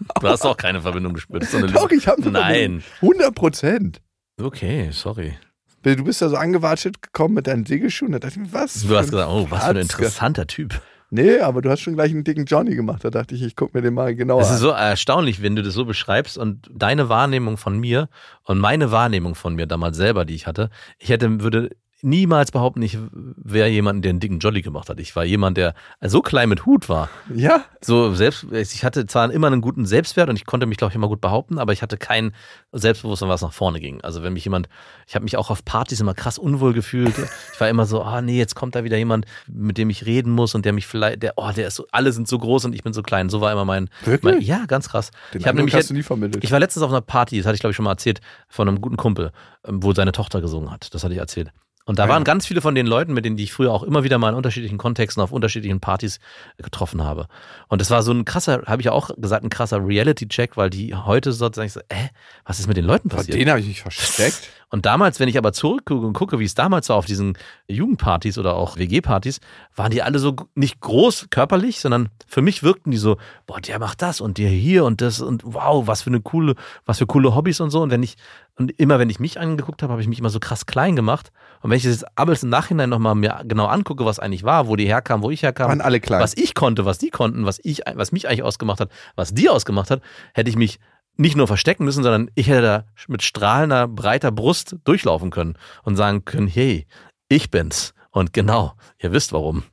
Du 0.20 0.28
hast 0.28 0.44
auch 0.44 0.56
keine 0.56 0.80
Verbindung 0.80 1.14
gespürt. 1.14 1.44
So 1.44 1.64
Doch, 1.66 1.90
ich 1.90 2.06
habe 2.08 2.22
eine 2.22 2.30
Nein. 2.30 2.80
Verbindung. 2.80 2.82
100 3.20 3.34
Prozent. 3.34 4.02
Okay, 4.40 4.90
sorry. 4.92 5.34
Du 5.82 6.02
bist 6.04 6.20
da 6.20 6.28
so 6.28 6.36
angewatschelt 6.36 7.00
gekommen 7.00 7.34
mit 7.34 7.46
deinen 7.46 7.64
Segelschuhen. 7.64 8.12
Da 8.12 8.18
dachte 8.18 8.40
ich 8.40 8.46
mir, 8.46 8.52
was? 8.52 8.82
Du 8.82 8.96
hast 8.96 9.10
gesagt, 9.10 9.30
oh, 9.30 9.46
was 9.50 9.64
für 9.64 9.70
ein 9.70 9.76
interessanter 9.76 10.46
Typ. 10.46 10.80
Nee, 11.10 11.38
aber 11.38 11.62
du 11.62 11.70
hast 11.70 11.80
schon 11.80 11.94
gleich 11.94 12.10
einen 12.10 12.24
dicken 12.24 12.46
Johnny 12.46 12.74
gemacht. 12.74 13.04
Da 13.04 13.10
dachte 13.10 13.36
ich, 13.36 13.42
ich 13.42 13.54
gucke 13.54 13.78
mir 13.78 13.82
den 13.82 13.94
mal 13.94 14.14
genauer 14.16 14.40
Es 14.40 14.48
ist 14.48 14.54
an. 14.54 14.60
so 14.60 14.70
erstaunlich, 14.70 15.40
wenn 15.40 15.54
du 15.54 15.62
das 15.62 15.74
so 15.74 15.84
beschreibst 15.84 16.36
und 16.36 16.68
deine 16.74 17.08
Wahrnehmung 17.08 17.56
von 17.56 17.78
mir 17.78 18.08
und 18.42 18.58
meine 18.58 18.90
Wahrnehmung 18.90 19.36
von 19.36 19.54
mir 19.54 19.66
damals 19.66 19.96
selber, 19.96 20.24
die 20.24 20.34
ich 20.34 20.48
hatte, 20.48 20.68
ich 20.98 21.10
hätte, 21.10 21.40
würde 21.40 21.70
niemals 22.02 22.52
behaupten, 22.52 22.82
ich 22.82 22.98
wäre 23.12 23.68
jemand, 23.68 24.04
der 24.04 24.10
einen 24.10 24.20
dicken 24.20 24.38
Jolly 24.38 24.62
gemacht 24.62 24.88
hat. 24.88 25.00
Ich 25.00 25.16
war 25.16 25.24
jemand, 25.24 25.56
der 25.56 25.74
so 26.02 26.20
klein 26.20 26.48
mit 26.48 26.66
Hut 26.66 26.88
war. 26.88 27.08
Ja? 27.34 27.64
So 27.80 28.14
selbst, 28.14 28.46
ich 28.52 28.84
hatte 28.84 29.06
zwar 29.06 29.30
immer 29.30 29.46
einen 29.46 29.60
guten 29.60 29.86
Selbstwert 29.86 30.28
und 30.28 30.36
ich 30.36 30.44
konnte 30.44 30.66
mich, 30.66 30.76
glaube 30.76 30.92
ich, 30.92 30.96
immer 30.96 31.08
gut 31.08 31.20
behaupten, 31.20 31.58
aber 31.58 31.72
ich 31.72 31.82
hatte 31.82 31.96
kein 31.96 32.32
Selbstbewusstsein, 32.72 33.28
was 33.28 33.40
nach 33.40 33.52
vorne 33.52 33.80
ging. 33.80 34.00
Also 34.02 34.22
wenn 34.22 34.34
mich 34.34 34.44
jemand, 34.44 34.68
ich 35.06 35.14
habe 35.14 35.24
mich 35.24 35.36
auch 35.36 35.50
auf 35.50 35.64
Partys 35.64 36.00
immer 36.00 36.14
krass 36.14 36.38
unwohl 36.38 36.74
gefühlt. 36.74 37.14
Ich 37.52 37.60
war 37.60 37.68
immer 37.68 37.86
so, 37.86 38.02
ah 38.02 38.20
nee, 38.20 38.38
jetzt 38.38 38.54
kommt 38.54 38.74
da 38.74 38.84
wieder 38.84 38.98
jemand, 38.98 39.24
mit 39.46 39.78
dem 39.78 39.88
ich 39.88 40.04
reden 40.04 40.32
muss 40.32 40.54
und 40.54 40.64
der 40.64 40.72
mich 40.72 40.86
vielleicht, 40.86 41.22
der, 41.22 41.34
oh, 41.36 41.50
der 41.50 41.68
ist 41.68 41.76
so, 41.76 41.86
alle 41.92 42.12
sind 42.12 42.28
so 42.28 42.38
groß 42.38 42.66
und 42.66 42.74
ich 42.74 42.82
bin 42.82 42.92
so 42.92 43.02
klein. 43.02 43.30
So 43.30 43.40
war 43.40 43.52
immer 43.52 43.64
mein, 43.64 43.88
Wirklich? 44.04 44.34
mein 44.34 44.42
ja, 44.42 44.66
ganz 44.66 44.88
krass. 44.88 45.10
Den 45.32 45.40
ich 45.40 45.46
habe 45.46 45.56
nämlich 45.56 45.74
hast 45.74 45.90
du 45.90 45.94
nie 45.94 46.02
vermittelt. 46.02 46.44
ich 46.44 46.52
war 46.52 46.60
letztens 46.60 46.82
auf 46.82 46.90
einer 46.90 47.00
Party, 47.00 47.38
das 47.38 47.46
hatte 47.46 47.54
ich 47.54 47.60
glaube 47.60 47.70
ich 47.70 47.76
schon 47.76 47.84
mal 47.84 47.92
erzählt, 47.92 48.20
von 48.48 48.68
einem 48.68 48.80
guten 48.80 48.96
Kumpel, 48.96 49.32
ähm, 49.66 49.82
wo 49.82 49.94
seine 49.94 50.12
Tochter 50.12 50.40
gesungen 50.40 50.70
hat. 50.70 50.92
Das 50.94 51.02
hatte 51.02 51.14
ich 51.14 51.20
erzählt. 51.20 51.52
Und 51.86 51.98
da 51.98 52.04
Ah, 52.04 52.08
waren 52.08 52.20
ja. 52.20 52.24
ganz 52.24 52.46
viele 52.46 52.60
von 52.60 52.74
den 52.74 52.86
Leuten, 52.86 53.14
mit 53.14 53.24
denen 53.24 53.38
ich 53.38 53.52
früher 53.52 53.72
auch 53.72 53.82
immer 53.84 54.04
wieder 54.04 54.18
mal 54.18 54.28
in 54.30 54.34
unterschiedlichen 54.34 54.76
Kontexten 54.76 55.22
auf 55.22 55.32
unterschiedlichen 55.32 55.80
Partys 55.80 56.18
getroffen 56.58 57.02
habe. 57.02 57.28
Und 57.68 57.80
das 57.80 57.90
war 57.90 58.02
so 58.02 58.12
ein 58.12 58.24
krasser, 58.26 58.64
habe 58.66 58.82
ich 58.82 58.86
ja 58.86 58.92
auch 58.92 59.10
gesagt, 59.16 59.44
ein 59.44 59.50
krasser 59.50 59.78
Reality-Check, 59.86 60.56
weil 60.56 60.68
die 60.68 60.94
heute 60.94 61.32
sozusagen 61.32 61.70
so, 61.70 61.80
äh, 61.88 62.08
was 62.44 62.58
ist 62.60 62.66
mit 62.66 62.76
den 62.76 62.84
Leuten 62.84 63.08
Vor 63.08 63.18
passiert? 63.20 63.38
den 63.38 63.48
habe 63.48 63.60
ich 63.60 63.66
mich 63.66 63.80
versteckt. 63.80 64.50
Und 64.68 64.84
damals, 64.84 65.20
wenn 65.20 65.28
ich 65.28 65.38
aber 65.38 65.52
zurückgucke 65.52 66.04
und 66.04 66.12
gucke, 66.12 66.40
wie 66.40 66.44
es 66.44 66.54
damals 66.54 66.88
war 66.88 66.96
auf 66.96 67.06
diesen 67.06 67.38
Jugendpartys 67.68 68.36
oder 68.36 68.56
auch 68.56 68.76
WG-Partys, 68.76 69.40
waren 69.76 69.92
die 69.92 70.02
alle 70.02 70.18
so 70.18 70.34
nicht 70.56 70.80
groß 70.80 71.28
körperlich, 71.30 71.78
sondern 71.80 72.08
für 72.26 72.42
mich 72.42 72.64
wirkten 72.64 72.90
die 72.90 72.96
so, 72.96 73.16
boah, 73.46 73.60
der 73.60 73.78
macht 73.78 74.02
das 74.02 74.20
und 74.20 74.38
der 74.38 74.48
hier 74.48 74.84
und 74.84 75.00
das 75.00 75.20
und 75.20 75.42
wow, 75.44 75.86
was 75.86 76.02
für 76.02 76.10
eine 76.10 76.20
coole, 76.20 76.56
was 76.84 76.98
für 76.98 77.06
coole 77.06 77.36
Hobbys 77.36 77.60
und 77.60 77.70
so. 77.70 77.80
Und 77.80 77.90
wenn 77.90 78.02
ich, 78.02 78.16
und 78.56 78.72
immer 78.72 78.98
wenn 78.98 79.08
ich 79.08 79.20
mich 79.20 79.38
angeguckt 79.38 79.84
habe, 79.84 79.92
habe 79.92 80.02
ich 80.02 80.08
mich 80.08 80.18
immer 80.18 80.30
so 80.30 80.40
krass 80.40 80.66
klein 80.66 80.96
gemacht. 80.96 81.30
Und 81.62 81.70
wenn 81.70 81.76
ich 81.76 81.84
das 81.84 81.92
jetzt 81.92 82.18
abends 82.18 82.42
im 82.42 82.48
Nachhinein 82.48 82.90
nochmal 82.90 83.14
mir 83.14 83.42
genau 83.44 83.66
angucke, 83.66 84.04
was 84.04 84.18
eigentlich 84.18 84.42
war, 84.42 84.66
wo 84.66 84.74
die 84.74 84.86
herkamen, 84.86 85.22
wo 85.22 85.30
ich 85.30 85.44
herkam, 85.44 85.68
Waren 85.68 85.80
alle 85.80 86.00
klein. 86.00 86.20
was 86.20 86.36
ich 86.36 86.54
konnte, 86.54 86.84
was 86.84 86.98
die 86.98 87.10
konnten, 87.10 87.46
was 87.46 87.60
ich, 87.62 87.82
was 87.94 88.10
mich 88.10 88.26
eigentlich 88.26 88.42
ausgemacht 88.42 88.80
hat, 88.80 88.90
was 89.14 89.32
die 89.32 89.48
ausgemacht 89.48 89.92
hat, 89.92 90.02
hätte 90.34 90.50
ich 90.50 90.56
mich 90.56 90.80
nicht 91.16 91.36
nur 91.36 91.46
verstecken 91.46 91.84
müssen, 91.84 92.02
sondern 92.02 92.30
ich 92.34 92.48
hätte 92.48 92.62
da 92.62 92.84
mit 93.08 93.22
strahlender, 93.22 93.88
breiter 93.88 94.30
Brust 94.30 94.76
durchlaufen 94.84 95.30
können 95.30 95.56
und 95.82 95.96
sagen 95.96 96.24
können, 96.24 96.46
hey, 96.46 96.86
ich 97.28 97.50
bin's. 97.50 97.94
Und 98.10 98.32
genau, 98.32 98.74
ihr 98.98 99.12
wisst 99.12 99.32
warum. 99.32 99.64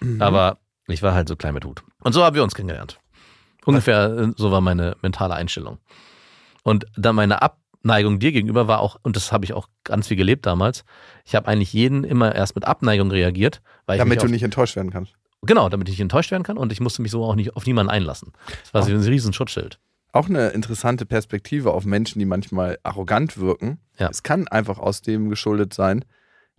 Mhm. 0.00 0.20
Aber 0.20 0.58
ich 0.86 1.02
war 1.02 1.14
halt 1.14 1.28
so 1.28 1.36
klein 1.36 1.54
mit 1.54 1.64
Hut. 1.64 1.82
Und 2.02 2.12
so 2.12 2.24
haben 2.24 2.34
wir 2.36 2.42
uns 2.42 2.54
kennengelernt. 2.54 2.98
Ungefähr 3.64 4.06
äh, 4.06 4.32
so 4.36 4.50
war 4.50 4.60
meine 4.60 4.96
mentale 5.02 5.34
Einstellung. 5.34 5.78
Und 6.62 6.86
dann 6.96 7.16
meine 7.16 7.42
Abneigung 7.42 8.18
dir 8.18 8.32
gegenüber 8.32 8.68
war 8.68 8.80
auch, 8.80 8.98
und 9.02 9.16
das 9.16 9.32
habe 9.32 9.44
ich 9.44 9.52
auch 9.52 9.68
ganz 9.84 10.08
viel 10.08 10.16
gelebt 10.16 10.46
damals, 10.46 10.84
ich 11.24 11.34
habe 11.34 11.48
eigentlich 11.48 11.72
jeden 11.72 12.04
immer 12.04 12.34
erst 12.34 12.54
mit 12.54 12.66
Abneigung 12.66 13.10
reagiert, 13.10 13.62
weil 13.86 13.96
ich 13.96 14.02
Damit 14.02 14.22
du 14.22 14.28
nicht 14.28 14.42
enttäuscht 14.42 14.76
werden 14.76 14.90
kannst. 14.90 15.12
Genau, 15.42 15.68
damit 15.68 15.88
ich 15.88 15.94
nicht 15.94 16.00
enttäuscht 16.00 16.30
werden 16.30 16.42
kann 16.42 16.56
und 16.56 16.72
ich 16.72 16.80
musste 16.80 17.02
mich 17.02 17.10
so 17.10 17.24
auch 17.24 17.34
nicht 17.34 17.54
auf 17.54 17.66
niemanden 17.66 17.90
einlassen. 17.90 18.32
Das 18.62 18.74
war 18.74 18.82
so 18.82 18.92
ein 18.92 19.00
riesen 19.00 19.32
Schutzschild. 19.32 19.78
Auch 20.14 20.28
eine 20.28 20.50
interessante 20.50 21.06
Perspektive 21.06 21.72
auf 21.72 21.84
Menschen, 21.84 22.20
die 22.20 22.24
manchmal 22.24 22.78
arrogant 22.84 23.36
wirken. 23.36 23.80
Ja. 23.98 24.08
Es 24.08 24.22
kann 24.22 24.46
einfach 24.46 24.78
aus 24.78 25.02
dem 25.02 25.28
geschuldet 25.28 25.74
sein, 25.74 26.04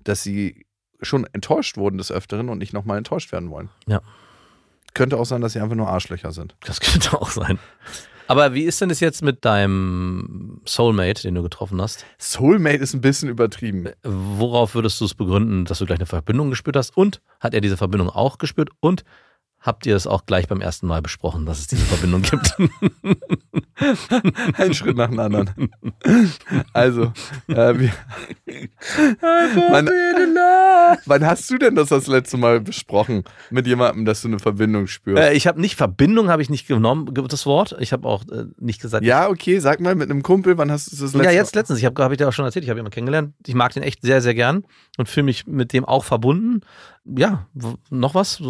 dass 0.03 0.23
sie 0.23 0.65
schon 1.01 1.25
enttäuscht 1.31 1.77
wurden 1.77 1.97
des 1.97 2.11
Öfteren 2.11 2.49
und 2.49 2.57
nicht 2.57 2.73
nochmal 2.73 2.97
enttäuscht 2.97 3.31
werden 3.31 3.49
wollen. 3.51 3.69
Ja. 3.87 4.01
Könnte 4.93 5.15
auch 5.15 5.25
sein, 5.25 5.39
dass 5.39 5.53
sie 5.53 5.61
einfach 5.61 5.77
nur 5.77 5.87
Arschlöcher 5.87 6.33
sind. 6.33 6.57
Das 6.65 6.79
könnte 6.81 7.13
auch 7.13 7.29
sein. 7.29 7.57
Aber 8.27 8.53
wie 8.53 8.63
ist 8.63 8.81
denn 8.81 8.89
das 8.89 8.99
jetzt 8.99 9.21
mit 9.21 9.45
deinem 9.45 10.59
Soulmate, 10.65 11.21
den 11.21 11.35
du 11.35 11.41
getroffen 11.41 11.81
hast? 11.81 12.05
Soulmate 12.17 12.83
ist 12.83 12.93
ein 12.93 12.99
bisschen 12.99 13.29
übertrieben. 13.29 13.87
Worauf 14.03 14.75
würdest 14.75 14.99
du 14.99 15.05
es 15.05 15.13
begründen, 15.13 15.63
dass 15.63 15.79
du 15.79 15.85
gleich 15.85 15.99
eine 15.99 16.07
Verbindung 16.07 16.49
gespürt 16.49 16.75
hast? 16.75 16.97
Und 16.97 17.21
hat 17.39 17.53
er 17.53 17.61
diese 17.61 17.77
Verbindung 17.77 18.09
auch 18.09 18.37
gespürt? 18.37 18.71
Und 18.81 19.05
habt 19.65 19.85
ihr 19.87 19.95
es 19.95 20.05
auch 20.05 20.25
gleich 20.25 20.47
beim 20.47 20.61
ersten 20.61 20.85
Mal 20.85 21.01
besprochen, 21.01 21.45
dass 21.45 21.59
es 21.59 21.67
diese 21.67 21.83
Verbindung 21.83 22.21
gibt? 22.21 22.55
Ein 24.59 24.73
Schritt 24.73 24.95
nach 24.95 25.09
dem 25.09 25.19
anderen. 25.19 25.49
Also, 26.71 27.11
äh, 27.47 27.77
wir, 27.79 27.91
wann, 29.71 29.89
wann 31.05 31.25
hast 31.25 31.49
du 31.49 31.57
denn 31.57 31.75
das 31.75 31.89
das 31.89 32.05
letzte 32.07 32.37
Mal 32.37 32.61
besprochen 32.61 33.23
mit 33.49 33.65
jemandem, 33.65 34.05
dass 34.05 34.21
du 34.21 34.27
eine 34.27 34.39
Verbindung 34.39 34.87
spürst? 34.87 35.21
äh, 35.21 35.33
ich 35.33 35.47
habe 35.47 35.59
nicht 35.59 35.75
Verbindung, 35.75 36.29
habe 36.29 36.41
ich 36.43 36.49
nicht 36.49 36.67
genommen, 36.67 37.09
das 37.27 37.45
Wort. 37.45 37.75
Ich 37.79 37.91
habe 37.91 38.07
auch 38.07 38.23
äh, 38.29 38.45
nicht 38.59 38.81
gesagt. 38.81 39.03
ja, 39.03 39.27
okay, 39.29 39.59
sag 39.59 39.79
mal 39.79 39.95
mit 39.95 40.11
einem 40.11 40.21
Kumpel, 40.21 40.57
wann 40.57 40.71
hast 40.71 40.91
du 40.91 40.95
das 40.95 41.13
letzte 41.13 41.23
ja, 41.25 41.31
jetzt 41.31 41.55
letztens. 41.55 41.79
Ich 41.79 41.85
habe 41.85 42.03
hab 42.03 42.11
ich 42.11 42.19
dir 42.19 42.27
auch 42.27 42.33
schon 42.33 42.45
erzählt, 42.45 42.63
ich 42.63 42.69
habe 42.69 42.79
jemanden 42.79 42.93
kennengelernt. 42.93 43.33
Ich 43.47 43.55
mag 43.55 43.73
den 43.73 43.83
echt 43.83 44.03
sehr, 44.03 44.21
sehr 44.21 44.35
gern 44.35 44.63
und 44.97 45.09
fühle 45.09 45.25
mich 45.25 45.47
mit 45.47 45.73
dem 45.73 45.85
auch 45.85 46.03
verbunden. 46.03 46.61
Ja, 47.05 47.47
noch 47.91 48.15
was? 48.15 48.41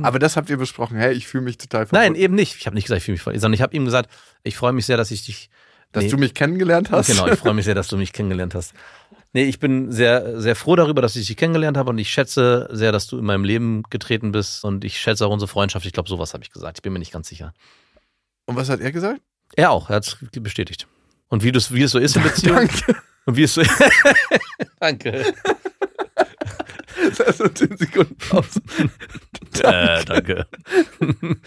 Aber 0.00 0.18
das 0.20 0.36
habt 0.36 0.48
ihr 0.48 0.56
besprochen. 0.56 0.96
Hey, 0.96 1.12
ich 1.12 1.26
fühle 1.26 1.42
mich 1.44 1.58
total 1.58 1.80
Nein, 1.82 1.88
verbunden. 1.90 2.20
eben 2.20 2.34
nicht. 2.36 2.56
Ich 2.56 2.66
habe 2.66 2.74
nicht 2.76 2.84
gesagt, 2.84 2.98
ich 2.98 3.04
fühle 3.04 3.14
mich 3.14 3.22
verbunden, 3.22 3.40
sondern 3.40 3.54
ich 3.54 3.62
habe 3.62 3.74
ihm 3.76 3.84
gesagt, 3.84 4.10
ich 4.44 4.56
freue 4.56 4.72
mich 4.72 4.86
sehr, 4.86 4.96
dass 4.96 5.10
ich 5.10 5.24
dich. 5.24 5.50
Dass 5.92 6.04
Nee. 6.04 6.10
du 6.10 6.18
mich 6.18 6.34
kennengelernt 6.34 6.92
hast. 6.92 7.08
Genau, 7.08 7.26
ich 7.26 7.40
freue 7.40 7.52
mich 7.52 7.64
sehr, 7.64 7.74
dass 7.74 7.88
du 7.88 7.96
mich 7.96 8.12
kennengelernt 8.12 8.54
hast. 8.54 8.74
Nee, 9.32 9.44
ich 9.46 9.58
bin 9.58 9.90
sehr, 9.90 10.40
sehr 10.40 10.54
froh 10.54 10.76
darüber, 10.76 11.02
dass 11.02 11.16
ich 11.16 11.26
dich 11.26 11.36
kennengelernt 11.36 11.76
habe 11.76 11.90
und 11.90 11.98
ich 11.98 12.10
schätze 12.10 12.68
sehr, 12.70 12.92
dass 12.92 13.08
du 13.08 13.18
in 13.18 13.24
meinem 13.24 13.42
Leben 13.42 13.82
getreten 13.90 14.30
bist 14.30 14.64
und 14.64 14.84
ich 14.84 15.00
schätze 15.00 15.26
auch 15.26 15.32
unsere 15.32 15.48
Freundschaft. 15.48 15.84
Ich 15.86 15.92
glaube, 15.92 16.08
sowas 16.08 16.32
habe 16.32 16.44
ich 16.44 16.52
gesagt. 16.52 16.78
Ich 16.78 16.82
bin 16.82 16.92
mir 16.92 17.00
nicht 17.00 17.12
ganz 17.12 17.28
sicher. 17.28 17.52
Und 18.46 18.54
was 18.54 18.68
hat 18.68 18.78
er 18.80 18.92
gesagt? 18.92 19.20
Er 19.56 19.72
auch, 19.72 19.90
er 19.90 19.96
hat 19.96 20.06
es 20.06 20.16
bestätigt. 20.40 20.86
Und 21.26 21.42
wie, 21.42 21.50
das, 21.50 21.74
wie 21.74 21.82
es 21.82 21.90
so 21.90 21.98
ist 21.98 22.14
in 22.14 22.22
Beziehungen. 22.24 22.68
Danke. 22.68 23.02
Und 23.26 23.36
wie 23.36 23.42
es 23.42 23.54
so. 23.54 23.62
Danke. 24.80 25.34
Das 27.18 27.38
sind 27.38 27.56
10 27.58 27.76
Sekunden 27.76 28.16
Pause. 28.16 28.60
Äh, 29.62 30.04
danke. 30.04 30.46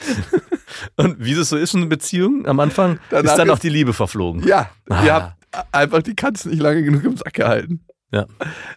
Und 0.98 1.24
wie 1.24 1.32
es 1.34 1.50
so 1.50 1.58
ist 1.58 1.74
in 1.74 1.82
einer 1.82 1.90
Beziehung 1.90 2.46
am 2.48 2.60
Anfang, 2.60 3.00
Danach 3.10 3.32
ist 3.32 3.38
dann 3.38 3.50
auch 3.50 3.60
die 3.60 3.70
Liebe 3.70 3.94
verflogen. 3.94 4.46
Ja, 4.46 4.70
Ah. 4.90 5.04
ihr 5.06 5.14
habt 5.14 5.36
einfach 5.74 6.02
die 6.04 6.16
Katze 6.16 6.50
nicht 6.50 6.62
lange 6.62 6.84
genug 6.84 7.04
im 7.04 7.18
Sack 7.18 7.34
gehalten. 7.34 7.86
Ja. 8.12 8.28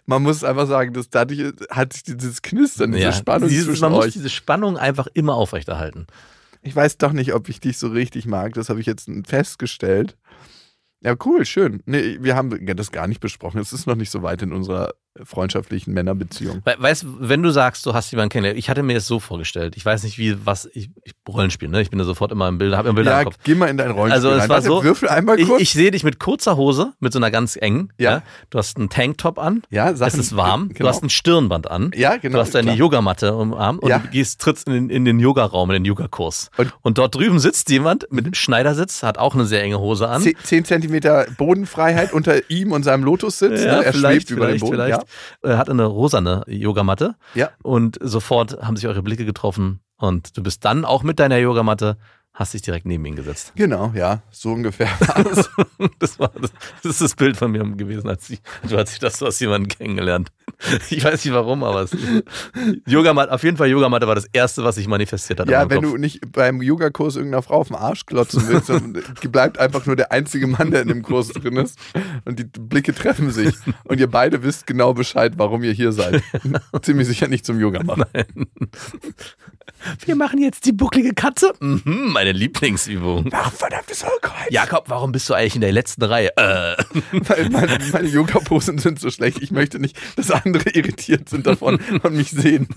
Man 0.05 0.23
muss 0.23 0.43
einfach 0.43 0.67
sagen, 0.67 0.93
dass 0.93 1.09
dadurch 1.09 1.53
hat 1.69 1.93
sich 1.93 2.03
dieses 2.03 2.41
Knistern, 2.41 2.91
diese 2.91 3.03
Ja, 3.03 3.11
Spannung 3.11 3.49
dieses, 3.49 3.65
zwischen 3.67 3.81
man 3.81 3.91
muss 3.91 4.05
euch. 4.05 4.13
diese 4.13 4.29
Spannung 4.29 4.77
einfach 4.77 5.07
immer 5.13 5.35
aufrechterhalten. 5.35 6.07
Ich 6.63 6.75
weiß 6.75 6.97
doch 6.97 7.11
nicht, 7.11 7.33
ob 7.33 7.47
ich 7.49 7.59
dich 7.59 7.77
so 7.77 7.89
richtig 7.89 8.25
mag. 8.25 8.53
Das 8.53 8.69
habe 8.69 8.79
ich 8.79 8.85
jetzt 8.87 9.09
festgestellt. 9.27 10.17
Ja, 11.01 11.15
cool, 11.25 11.45
schön. 11.45 11.83
Nee, 11.85 12.17
wir 12.21 12.35
haben 12.35 12.65
das 12.75 12.91
gar 12.91 13.07
nicht 13.07 13.19
besprochen. 13.19 13.59
Es 13.59 13.73
ist 13.73 13.85
noch 13.85 13.95
nicht 13.95 14.09
so 14.09 14.23
weit 14.23 14.41
in 14.41 14.51
unserer 14.51 14.93
freundschaftlichen 15.23 15.93
Männerbeziehung. 15.93 16.61
We 16.65 16.75
weißt, 16.77 17.05
wenn 17.19 17.43
du 17.43 17.49
sagst, 17.51 17.85
du 17.85 17.93
hast 17.93 18.11
jemanden 18.11 18.29
kennengelernt, 18.29 18.59
ich 18.59 18.69
hatte 18.69 18.83
mir 18.83 18.93
das 18.95 19.07
so 19.07 19.19
vorgestellt. 19.19 19.75
Ich 19.77 19.85
weiß 19.85 20.03
nicht, 20.03 20.17
wie, 20.17 20.45
was, 20.45 20.65
ich, 20.73 20.89
ich 21.03 21.13
Rollenspiel, 21.27 21.69
ne? 21.69 21.81
Ich 21.81 21.89
bin 21.89 21.99
da 21.99 22.05
sofort 22.05 22.31
immer 22.31 22.47
im 22.47 22.57
Bild, 22.57 22.73
habe 22.75 22.89
immer 22.89 22.95
Bilder 22.95 23.11
Ja, 23.11 23.19
im 23.19 23.25
Kopf. 23.25 23.35
geh 23.43 23.55
mal 23.55 23.67
in 23.67 23.77
dein 23.77 23.91
Rollenspiel 23.91 24.13
Also, 24.13 24.31
es 24.31 24.41
rein. 24.43 24.49
war 24.49 24.61
so- 24.61 24.83
Würfel 24.83 25.09
einmal 25.09 25.39
Ich, 25.39 25.47
kurz. 25.47 25.61
ich 25.61 25.71
sehe 25.71 25.91
dich 25.91 26.03
mit 26.03 26.19
kurzer 26.19 26.55
Hose, 26.57 26.93
mit 26.99 27.13
so 27.13 27.19
einer 27.19 27.31
ganz 27.31 27.55
engen. 27.55 27.91
Ja. 27.97 28.21
Du 28.49 28.57
hast 28.57 28.77
einen 28.77 28.89
Tanktop 28.89 29.37
an. 29.39 29.61
ja, 29.69 29.89
Es 29.91 29.99
Sachen, 29.99 30.19
ist 30.19 30.35
warm. 30.35 30.69
Genau. 30.69 30.79
Du 30.79 30.87
hast 30.87 31.03
ein 31.03 31.09
Stirnband 31.09 31.69
an. 31.69 31.91
ja, 31.95 32.17
genau. 32.17 32.35
du 32.37 32.41
hast 32.41 32.55
deine 32.55 32.65
klar. 32.67 32.77
Yogamatte 32.77 33.27
im 33.41 33.53
Arm 33.53 33.79
und 33.79 33.89
Ja. 33.89 33.99
du 33.99 34.07
gehst, 34.09 34.39
trittst 34.41 34.67
in, 34.67 34.73
den- 34.73 34.89
in 34.89 35.05
den 35.05 35.19
Yogaraum, 35.19 35.69
in 35.71 35.75
den 35.75 35.85
Yogakurs. 35.85 36.49
Und- 36.57 36.73
Und, 36.81 36.97
dort 36.97 37.15
drüben 37.15 37.39
sitzt 37.39 37.69
jemand 37.69 38.11
mit 38.11 38.25
einem 38.25 38.33
Schneidersitz, 38.33 39.03
hat 39.03 39.17
auch 39.17 39.35
eine 39.35 39.45
sehr 39.45 39.61
enge 39.63 39.79
Hose 39.79 40.07
an. 40.07 40.21
10 40.43 40.65
Zentimeter 40.65 41.25
Bodenfreiheit 41.37 42.13
unter 42.13 42.49
ihm 42.49 42.71
und 42.71 42.83
seinem 42.83 43.03
Lotussitz. 43.03 43.61
ne? 43.63 43.83
Er 43.85 43.93
schwebt 43.93 44.29
über 44.31 44.47
den 44.47 44.59
Boden. 44.59 44.71
vielleicht. 44.73 45.01
Er 45.41 45.57
hat 45.57 45.69
eine 45.69 45.85
rosane 45.85 46.43
Yogamatte. 46.47 47.15
Ja. 47.35 47.49
Und 47.63 47.97
sofort 48.01 48.61
haben 48.61 48.75
sich 48.75 48.87
eure 48.87 49.03
Blicke 49.03 49.25
getroffen 49.25 49.81
und 49.97 50.37
du 50.37 50.43
bist 50.43 50.63
dann 50.63 50.85
auch 50.85 51.03
mit 51.03 51.19
deiner 51.19 51.37
Yogamatte, 51.37 51.97
hast 52.37 52.53
dich 52.53 52.61
direkt 52.61 52.85
neben 52.85 53.03
ihn 53.05 53.15
gesetzt. 53.15 53.51
Genau, 53.55 53.91
ja, 53.95 54.21
so 54.29 54.53
ungefähr 54.53 54.89
war 54.99 55.25
es. 55.25 55.49
Das, 55.99 56.19
war, 56.19 56.31
das, 56.39 56.51
das 56.83 56.93
ist 56.93 57.01
das 57.01 57.15
Bild 57.15 57.37
von 57.37 57.51
mir 57.51 57.63
gewesen, 57.75 58.07
als 58.07 58.29
ich, 58.29 58.41
du 58.67 58.77
hast, 58.77 59.01
das, 59.01 59.19
du 59.19 59.25
hast 59.25 59.39
jemanden 59.39 59.67
kennengelernt. 59.67 60.29
Ich 60.89 61.03
weiß 61.03 61.23
nicht 61.23 61.33
warum, 61.33 61.63
aber 61.63 61.81
es, 61.81 61.95
Yogamatte, 62.85 63.31
auf 63.31 63.43
jeden 63.43 63.57
Fall 63.57 63.67
Yogamatte 63.67 64.07
war 64.07 64.15
das 64.15 64.25
erste, 64.31 64.63
was 64.63 64.75
sich 64.75 64.87
manifestiert 64.87 65.39
hat. 65.39 65.49
Ja, 65.49 65.69
wenn 65.69 65.81
Kopf. 65.81 65.91
du 65.91 65.97
nicht 65.97 66.31
beim 66.31 66.61
Yogakurs 66.61 67.15
irgendeiner 67.15 67.41
Frau 67.41 67.57
auf 67.57 67.67
den 67.67 67.75
Arsch 67.75 68.05
klotzen 68.05 68.47
willst, 68.47 68.69
dann 68.69 68.93
bleibt 69.31 69.59
einfach 69.59 69.85
nur 69.85 69.95
der 69.95 70.11
einzige 70.11 70.47
Mann, 70.47 70.71
der 70.71 70.81
in 70.81 70.87
dem 70.87 71.03
Kurs 71.03 71.29
drin 71.29 71.57
ist. 71.57 71.77
Und 72.25 72.39
die 72.39 72.45
Blicke 72.45 72.93
treffen 72.93 73.31
sich. 73.31 73.55
Und 73.83 73.99
ihr 73.99 74.09
beide 74.09 74.43
wisst 74.43 74.67
genau 74.67 74.93
Bescheid, 74.93 75.33
warum 75.37 75.63
ihr 75.63 75.73
hier 75.73 75.91
seid. 75.91 76.23
Ziemlich 76.81 77.07
sicher 77.07 77.27
nicht 77.27 77.45
zum 77.45 77.59
Yoga 77.59 77.83
machen. 77.83 78.05
Wir 80.05 80.15
machen 80.15 80.41
jetzt 80.41 80.65
die 80.65 80.71
bucklige 80.71 81.13
Katze. 81.13 81.53
Mhm, 81.59 82.11
meine 82.11 82.31
Lieblingsübung. 82.31 83.29
Ach, 83.31 83.51
verdammtes 83.51 84.05
Hohlkreuz. 84.05 84.47
Jakob, 84.49 84.89
warum 84.89 85.11
bist 85.11 85.29
du 85.29 85.33
eigentlich 85.33 85.55
in 85.55 85.61
der 85.61 85.71
letzten 85.71 86.03
Reihe? 86.03 86.29
Äh. 86.37 86.75
Weil 87.11 87.49
meine, 87.49 87.77
meine 87.91 88.07
Yoga-Posen 88.07 88.77
sind 88.77 88.99
so 88.99 89.09
schlecht. 89.09 89.41
Ich 89.41 89.51
möchte 89.51 89.79
nicht, 89.79 89.97
dass 90.15 90.31
andere 90.31 90.69
irritiert 90.71 91.29
sind 91.29 91.47
davon 91.47 91.79
und 92.03 92.15
mich 92.15 92.31
sehen. 92.31 92.67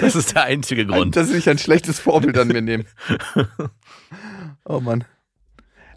Das 0.00 0.14
ist 0.14 0.34
der 0.34 0.44
einzige 0.44 0.86
Grund. 0.86 1.16
Dass 1.16 1.28
sie 1.28 1.34
nicht 1.34 1.48
ein 1.48 1.58
schlechtes 1.58 1.98
Vorbild 2.00 2.36
an 2.38 2.48
mir 2.48 2.62
nehmen. 2.62 2.84
Oh 4.64 4.80
Mann. 4.80 5.04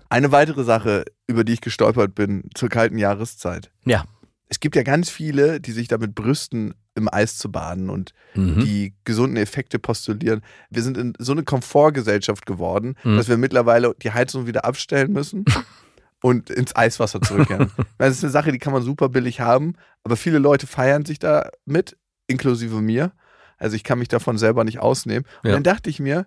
Eine 0.09 0.31
weitere 0.31 0.63
Sache, 0.63 1.05
über 1.27 1.43
die 1.43 1.53
ich 1.53 1.61
gestolpert 1.61 2.15
bin 2.15 2.49
zur 2.53 2.69
kalten 2.69 2.97
Jahreszeit. 2.97 3.71
Ja. 3.85 4.05
es 4.49 4.59
gibt 4.59 4.75
ja 4.75 4.83
ganz 4.83 5.09
viele, 5.09 5.59
die 5.59 5.71
sich 5.71 5.87
damit 5.87 6.15
brüsten, 6.15 6.73
im 6.95 7.11
Eis 7.13 7.37
zu 7.37 7.51
baden 7.51 7.89
und 7.89 8.13
Mhm. 8.35 8.59
die 8.61 8.93
gesunden 9.03 9.37
Effekte 9.37 9.79
postulieren. 9.79 10.41
Wir 10.69 10.81
sind 10.81 10.97
in 10.97 11.13
so 11.19 11.31
eine 11.33 11.43
Komfortgesellschaft 11.43 12.45
geworden, 12.45 12.95
Mhm. 13.03 13.17
dass 13.17 13.27
wir 13.29 13.37
mittlerweile 13.37 13.93
die 14.01 14.11
Heizung 14.11 14.47
wieder 14.47 14.65
abstellen 14.65 15.11
müssen 15.13 15.45
und 16.21 16.49
ins 16.49 16.75
Eiswasser 16.75 17.21
zurückkehren. 17.21 17.69
das 17.97 18.11
ist 18.17 18.23
eine 18.23 18.31
Sache, 18.31 18.51
die 18.51 18.57
kann 18.59 18.73
man 18.73 18.81
super 18.81 19.09
billig 19.09 19.39
haben, 19.41 19.73
aber 20.03 20.15
viele 20.15 20.39
Leute 20.39 20.67
feiern 20.67 21.05
sich 21.05 21.19
da 21.19 21.49
mit, 21.65 21.97
inklusive 22.27 22.81
mir. 22.81 23.11
Also 23.57 23.75
ich 23.75 23.83
kann 23.83 23.99
mich 23.99 24.07
davon 24.09 24.37
selber 24.37 24.63
nicht 24.63 24.79
ausnehmen. 24.79 25.25
Und 25.43 25.49
Ja. 25.49 25.55
dann 25.55 25.63
dachte 25.63 25.89
ich 25.89 25.99
mir, 25.99 26.25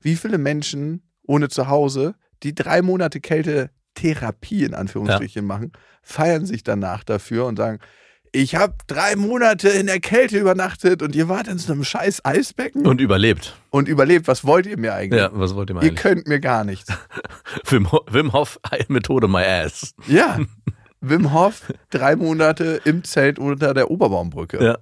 wie 0.00 0.16
viele 0.16 0.38
Menschen 0.38 1.02
ohne 1.26 1.48
Zuhause, 1.48 2.14
die 2.42 2.54
drei 2.54 2.82
Monate 2.82 3.20
Kältetherapie 3.20 4.64
in 4.64 4.74
Anführungsstrichen 4.74 5.44
machen, 5.44 5.72
feiern 6.02 6.46
sich 6.46 6.64
danach 6.64 7.04
dafür 7.04 7.46
und 7.46 7.56
sagen, 7.56 7.78
ich 8.32 8.54
habe 8.56 8.74
drei 8.86 9.14
Monate 9.14 9.68
in 9.68 9.86
der 9.86 10.00
Kälte 10.00 10.38
übernachtet 10.38 11.02
und 11.02 11.14
ihr 11.14 11.28
wart 11.28 11.48
in 11.48 11.58
so 11.58 11.72
einem 11.72 11.84
scheiß 11.84 12.24
Eisbecken 12.24 12.82
und, 12.82 12.88
Und 12.92 13.00
überlebt. 13.00 13.54
überlebt. 13.72 14.26
Was 14.26 14.44
wollt 14.44 14.66
ihr 14.66 14.78
mir 14.78 14.94
eigentlich? 14.94 15.20
Ja, 15.20 15.30
was 15.32 15.54
wollt 15.54 15.70
ihr 15.70 15.74
mal 15.74 15.84
ihr 15.84 15.94
könnt 15.94 16.26
mir 16.26 16.40
gar 16.40 16.64
nichts. 16.64 16.90
Wim 17.68 18.32
Hof 18.32 18.58
Methode 18.88 19.28
my 19.28 19.42
ass. 19.42 19.94
Ja. 20.06 20.38
Wim 21.00 21.32
Hof, 21.32 21.72
drei 21.90 22.16
Monate 22.16 22.80
im 22.84 23.04
Zelt 23.04 23.38
unter 23.38 23.74
der 23.74 23.90
Oberbaumbrücke. 23.90 24.64
Ja. 24.64 24.78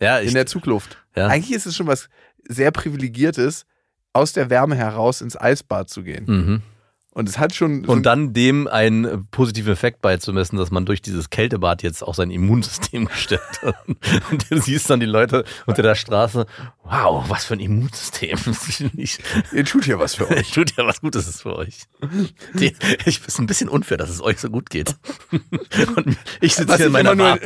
Ja, 0.00 0.20
ich, 0.20 0.28
in 0.28 0.34
der 0.34 0.46
Zugluft. 0.46 0.98
Ja. 1.14 1.26
Eigentlich 1.28 1.54
ist 1.54 1.66
es 1.66 1.76
schon 1.76 1.86
was 1.86 2.08
sehr 2.48 2.70
Privilegiertes, 2.70 3.66
aus 4.12 4.32
der 4.32 4.50
Wärme 4.50 4.76
heraus 4.76 5.20
ins 5.20 5.40
Eisbad 5.40 5.90
zu 5.90 6.02
gehen. 6.02 6.24
mhm. 6.26 6.62
Und 7.14 7.28
es 7.28 7.38
hat 7.38 7.54
schon. 7.54 7.84
so 7.84 7.92
Und 7.92 8.06
dann 8.06 8.32
dem 8.32 8.66
einen 8.66 9.26
positiven 9.30 9.72
Effekt 9.72 10.00
beizumessen, 10.00 10.56
dass 10.56 10.70
man 10.70 10.86
durch 10.86 11.02
dieses 11.02 11.28
Kältebad 11.28 11.82
jetzt 11.82 12.02
auch 12.02 12.14
sein 12.14 12.30
Immunsystem 12.30 13.04
gestärkt 13.08 13.62
hat. 13.62 13.74
Und 14.30 14.50
du 14.50 14.58
siehst 14.58 14.88
dann 14.88 14.98
die 15.00 15.04
Leute 15.06 15.44
unter 15.66 15.82
der 15.82 15.94
Straße, 15.94 16.46
wow, 16.84 17.24
was 17.28 17.44
für 17.44 17.52
ein 17.54 17.60
Immunsystem. 17.60 18.38
Ihr 19.52 19.64
tut 19.66 19.86
ja 19.86 19.98
was 19.98 20.14
für 20.14 20.26
euch. 20.30 20.40
ich 20.40 20.50
tut 20.52 20.74
ja 20.76 20.86
was 20.86 21.00
Gutes 21.02 21.40
für 21.42 21.54
euch. 21.56 21.80
Die, 22.54 22.74
ich 23.04 23.20
ist 23.26 23.38
ein 23.38 23.46
bisschen 23.46 23.68
unfair, 23.68 23.98
dass 23.98 24.08
es 24.08 24.22
euch 24.22 24.38
so 24.38 24.48
gut 24.48 24.70
geht. 24.70 24.96
Und 25.96 26.16
ich 26.40 26.54
sitze 26.54 26.76
hier, 26.76 26.86
in 26.86 26.92
meiner 26.92 27.16
warm- 27.18 27.38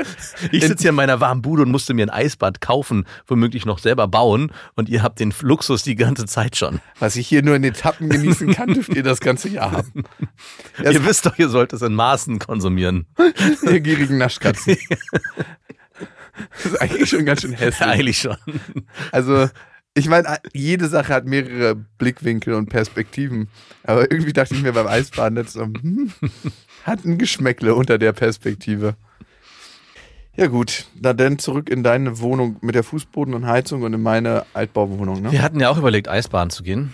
ich 0.52 0.64
sitz 0.64 0.80
hier 0.82 0.90
in 0.90 0.96
meiner 0.96 1.20
warmen 1.20 1.42
Bude 1.42 1.62
und 1.62 1.70
musste 1.72 1.92
mir 1.92 2.06
ein 2.06 2.10
Eisbad 2.10 2.60
kaufen, 2.60 3.04
womöglich 3.26 3.66
noch 3.66 3.78
selber 3.80 4.06
bauen. 4.06 4.52
Und 4.76 4.88
ihr 4.88 5.02
habt 5.02 5.18
den 5.18 5.34
Luxus 5.40 5.82
die 5.82 5.96
ganze 5.96 6.26
Zeit 6.26 6.56
schon. 6.56 6.80
Was 7.00 7.16
ich 7.16 7.26
hier 7.26 7.42
nur 7.42 7.56
in 7.56 7.64
Etappen 7.64 8.08
genießen 8.08 8.52
kann, 8.54 8.72
dürft 8.72 8.94
ihr 8.94 9.02
das 9.02 9.18
ganze 9.20 9.48
Jahr 9.48 9.55
haben. 9.59 10.04
Das 10.82 10.94
ihr 10.94 11.04
wisst 11.04 11.26
doch, 11.26 11.38
ihr 11.38 11.48
sollt 11.48 11.72
es 11.72 11.82
in 11.82 11.94
Maßen 11.94 12.38
konsumieren. 12.38 13.07
ihr 13.62 13.80
gierigen 13.80 14.18
Naschkatzen. 14.18 14.76
Das 16.62 16.66
ist 16.66 16.82
eigentlich 16.82 17.09
schon 17.09 17.24
ganz 17.24 17.40
schön 17.40 17.54
hässlich. 17.54 17.88
Eigentlich 17.88 18.18
schon. 18.18 18.36
Also, 19.11 19.48
ich 19.94 20.07
meine, 20.07 20.36
jede 20.52 20.86
Sache 20.86 21.14
hat 21.14 21.24
mehrere 21.24 21.74
Blickwinkel 21.74 22.52
und 22.52 22.68
Perspektiven. 22.68 23.48
Aber 23.84 24.11
irgendwie 24.11 24.34
dachte 24.34 24.54
ich 24.54 24.62
mir 24.62 24.74
beim 24.74 24.86
Eisbaden 24.86 25.38
jetzt 25.38 25.54
so, 25.54 25.62
hm, 25.62 26.12
hat 26.84 27.07
ein 27.07 27.16
Geschmäckle 27.16 27.74
unter 27.74 27.96
der 27.96 28.12
Perspektive. 28.12 28.96
Ja 30.36 30.48
gut, 30.48 30.84
na 31.00 31.14
dann 31.14 31.38
zurück 31.38 31.70
in 31.70 31.82
deine 31.82 32.18
Wohnung 32.20 32.57
mit 32.61 32.74
der 32.74 32.84
Fußboden 32.84 33.32
und 33.32 33.46
Heizung 33.46 33.82
und 33.82 33.94
in 33.94 34.02
meine 34.02 34.44
Altbauwohnung. 34.52 35.22
Ne? 35.22 35.32
Wir 35.32 35.40
hatten 35.40 35.61
ja 35.61 35.70
auch 35.70 35.78
überlegt, 35.78 36.09
Eisbahn 36.09 36.50
zu 36.50 36.62
gehen. 36.62 36.92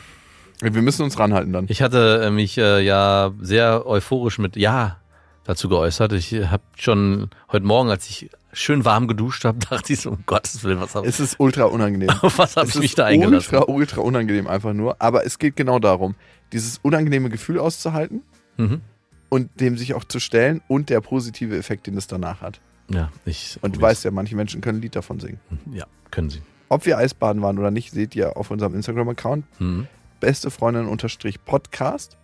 Wir 0.63 0.83
müssen 0.83 1.03
uns 1.03 1.19
ranhalten 1.19 1.53
dann. 1.53 1.67
Ich 1.69 1.83
hatte 1.83 2.23
äh, 2.25 2.31
mich 2.31 2.57
äh, 2.57 2.81
ja 2.85 3.33
sehr 3.41 3.87
euphorisch 3.87 4.39
mit 4.39 4.57
Ja 4.57 4.99
dazu 5.45 5.69
geäußert. 5.69 6.13
Ich 6.13 6.33
habe 6.33 6.63
schon 6.77 7.31
heute 7.51 7.67
Morgen, 7.67 7.91
als 7.91 8.09
ich 8.09 8.31
schön 8.53 8.85
warm 8.85 9.09
geduscht 9.09 9.45
habe, 9.45 9.59
dachte 9.71 9.93
ich 9.93 10.01
so, 10.01 10.11
um 10.11 10.23
Gottes 10.27 10.63
Willen, 10.63 10.81
was 10.81 10.95
habe 10.95 11.07
Es 11.07 11.19
ist 11.19 11.41
ultra 11.41 11.65
unangenehm. 11.65 12.11
was 12.37 12.57
hab 12.57 12.65
es 12.65 12.77
ich 12.77 12.81
mich 12.81 12.95
da 12.95 13.07
eingelassen? 13.07 13.57
ultra, 13.57 13.73
ultra 13.73 14.01
unangenehm 14.03 14.47
einfach 14.47 14.73
nur. 14.73 14.97
Aber 15.01 15.27
es 15.27 15.39
geht 15.39 15.57
genau 15.57 15.79
darum, 15.81 16.15
dieses 16.53 16.79
unangenehme 16.83 17.29
Gefühl 17.29 17.59
auszuhalten 17.59 18.23
Mhm. 18.59 18.83
und 19.31 19.49
dem 19.61 19.79
sich 19.79 19.95
auch 19.95 20.05
zu 20.05 20.21
stellen 20.21 20.61
und 20.69 20.91
der 20.91 21.01
positive 21.01 21.57
Effekt, 21.57 21.87
den 21.87 21.97
es 21.97 22.07
danach 22.07 22.43
hat. 22.43 22.61
Ja, 22.91 23.11
ich. 23.25 23.59
Und 23.63 23.77
du 23.77 23.81
weißt 23.81 24.05
ja, 24.05 24.11
manche 24.11 24.37
Menschen 24.37 24.61
können 24.61 24.79
ein 24.79 24.83
Lied 24.83 24.95
davon 24.95 25.19
singen. 25.21 25.41
Ja, 25.73 25.87
können 26.11 26.29
Sie. 26.29 26.43
Ob 26.69 26.85
wir 26.85 26.99
Eisbaden 26.99 27.41
waren 27.41 27.59
oder 27.59 27.71
nicht, 27.71 27.91
seht 27.93 28.15
ihr 28.15 28.37
auf 28.37 28.51
unserem 28.51 28.75
Instagram-Account. 28.75 29.45
Mhm. 29.59 29.87
Beste 30.23 30.53
Freundin 30.53 30.87
unterstrich 30.87 31.45
Podcast. 31.45 32.17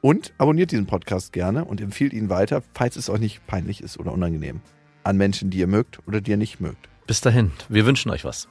Und 0.00 0.32
abonniert 0.38 0.70
diesen 0.70 0.86
Podcast 0.86 1.32
gerne 1.32 1.64
und 1.64 1.80
empfiehlt 1.80 2.12
ihn 2.12 2.28
weiter, 2.28 2.62
falls 2.74 2.94
es 2.94 3.10
euch 3.10 3.18
nicht 3.18 3.44
peinlich 3.48 3.82
ist 3.82 3.98
oder 3.98 4.12
unangenehm. 4.12 4.60
An 5.02 5.16
Menschen, 5.16 5.50
die 5.50 5.58
ihr 5.58 5.66
mögt 5.66 5.98
oder 6.06 6.20
die 6.20 6.30
ihr 6.30 6.36
nicht 6.36 6.60
mögt. 6.60 6.88
Bis 7.08 7.20
dahin, 7.20 7.50
wir 7.68 7.86
wünschen 7.86 8.12
euch 8.12 8.24
was. 8.24 8.48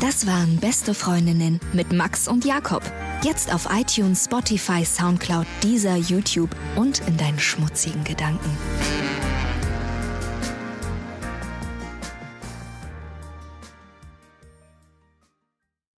Das 0.00 0.28
waren 0.28 0.58
Beste 0.58 0.94
Freundinnen 0.94 1.58
mit 1.72 1.92
Max 1.92 2.28
und 2.28 2.44
Jakob. 2.44 2.84
Jetzt 3.24 3.52
auf 3.52 3.68
iTunes, 3.72 4.26
Spotify, 4.26 4.84
Soundcloud, 4.84 5.46
dieser 5.64 5.96
YouTube 5.96 6.50
und 6.76 7.00
in 7.08 7.16
deinen 7.16 7.40
schmutzigen 7.40 8.04
Gedanken. 8.04 8.50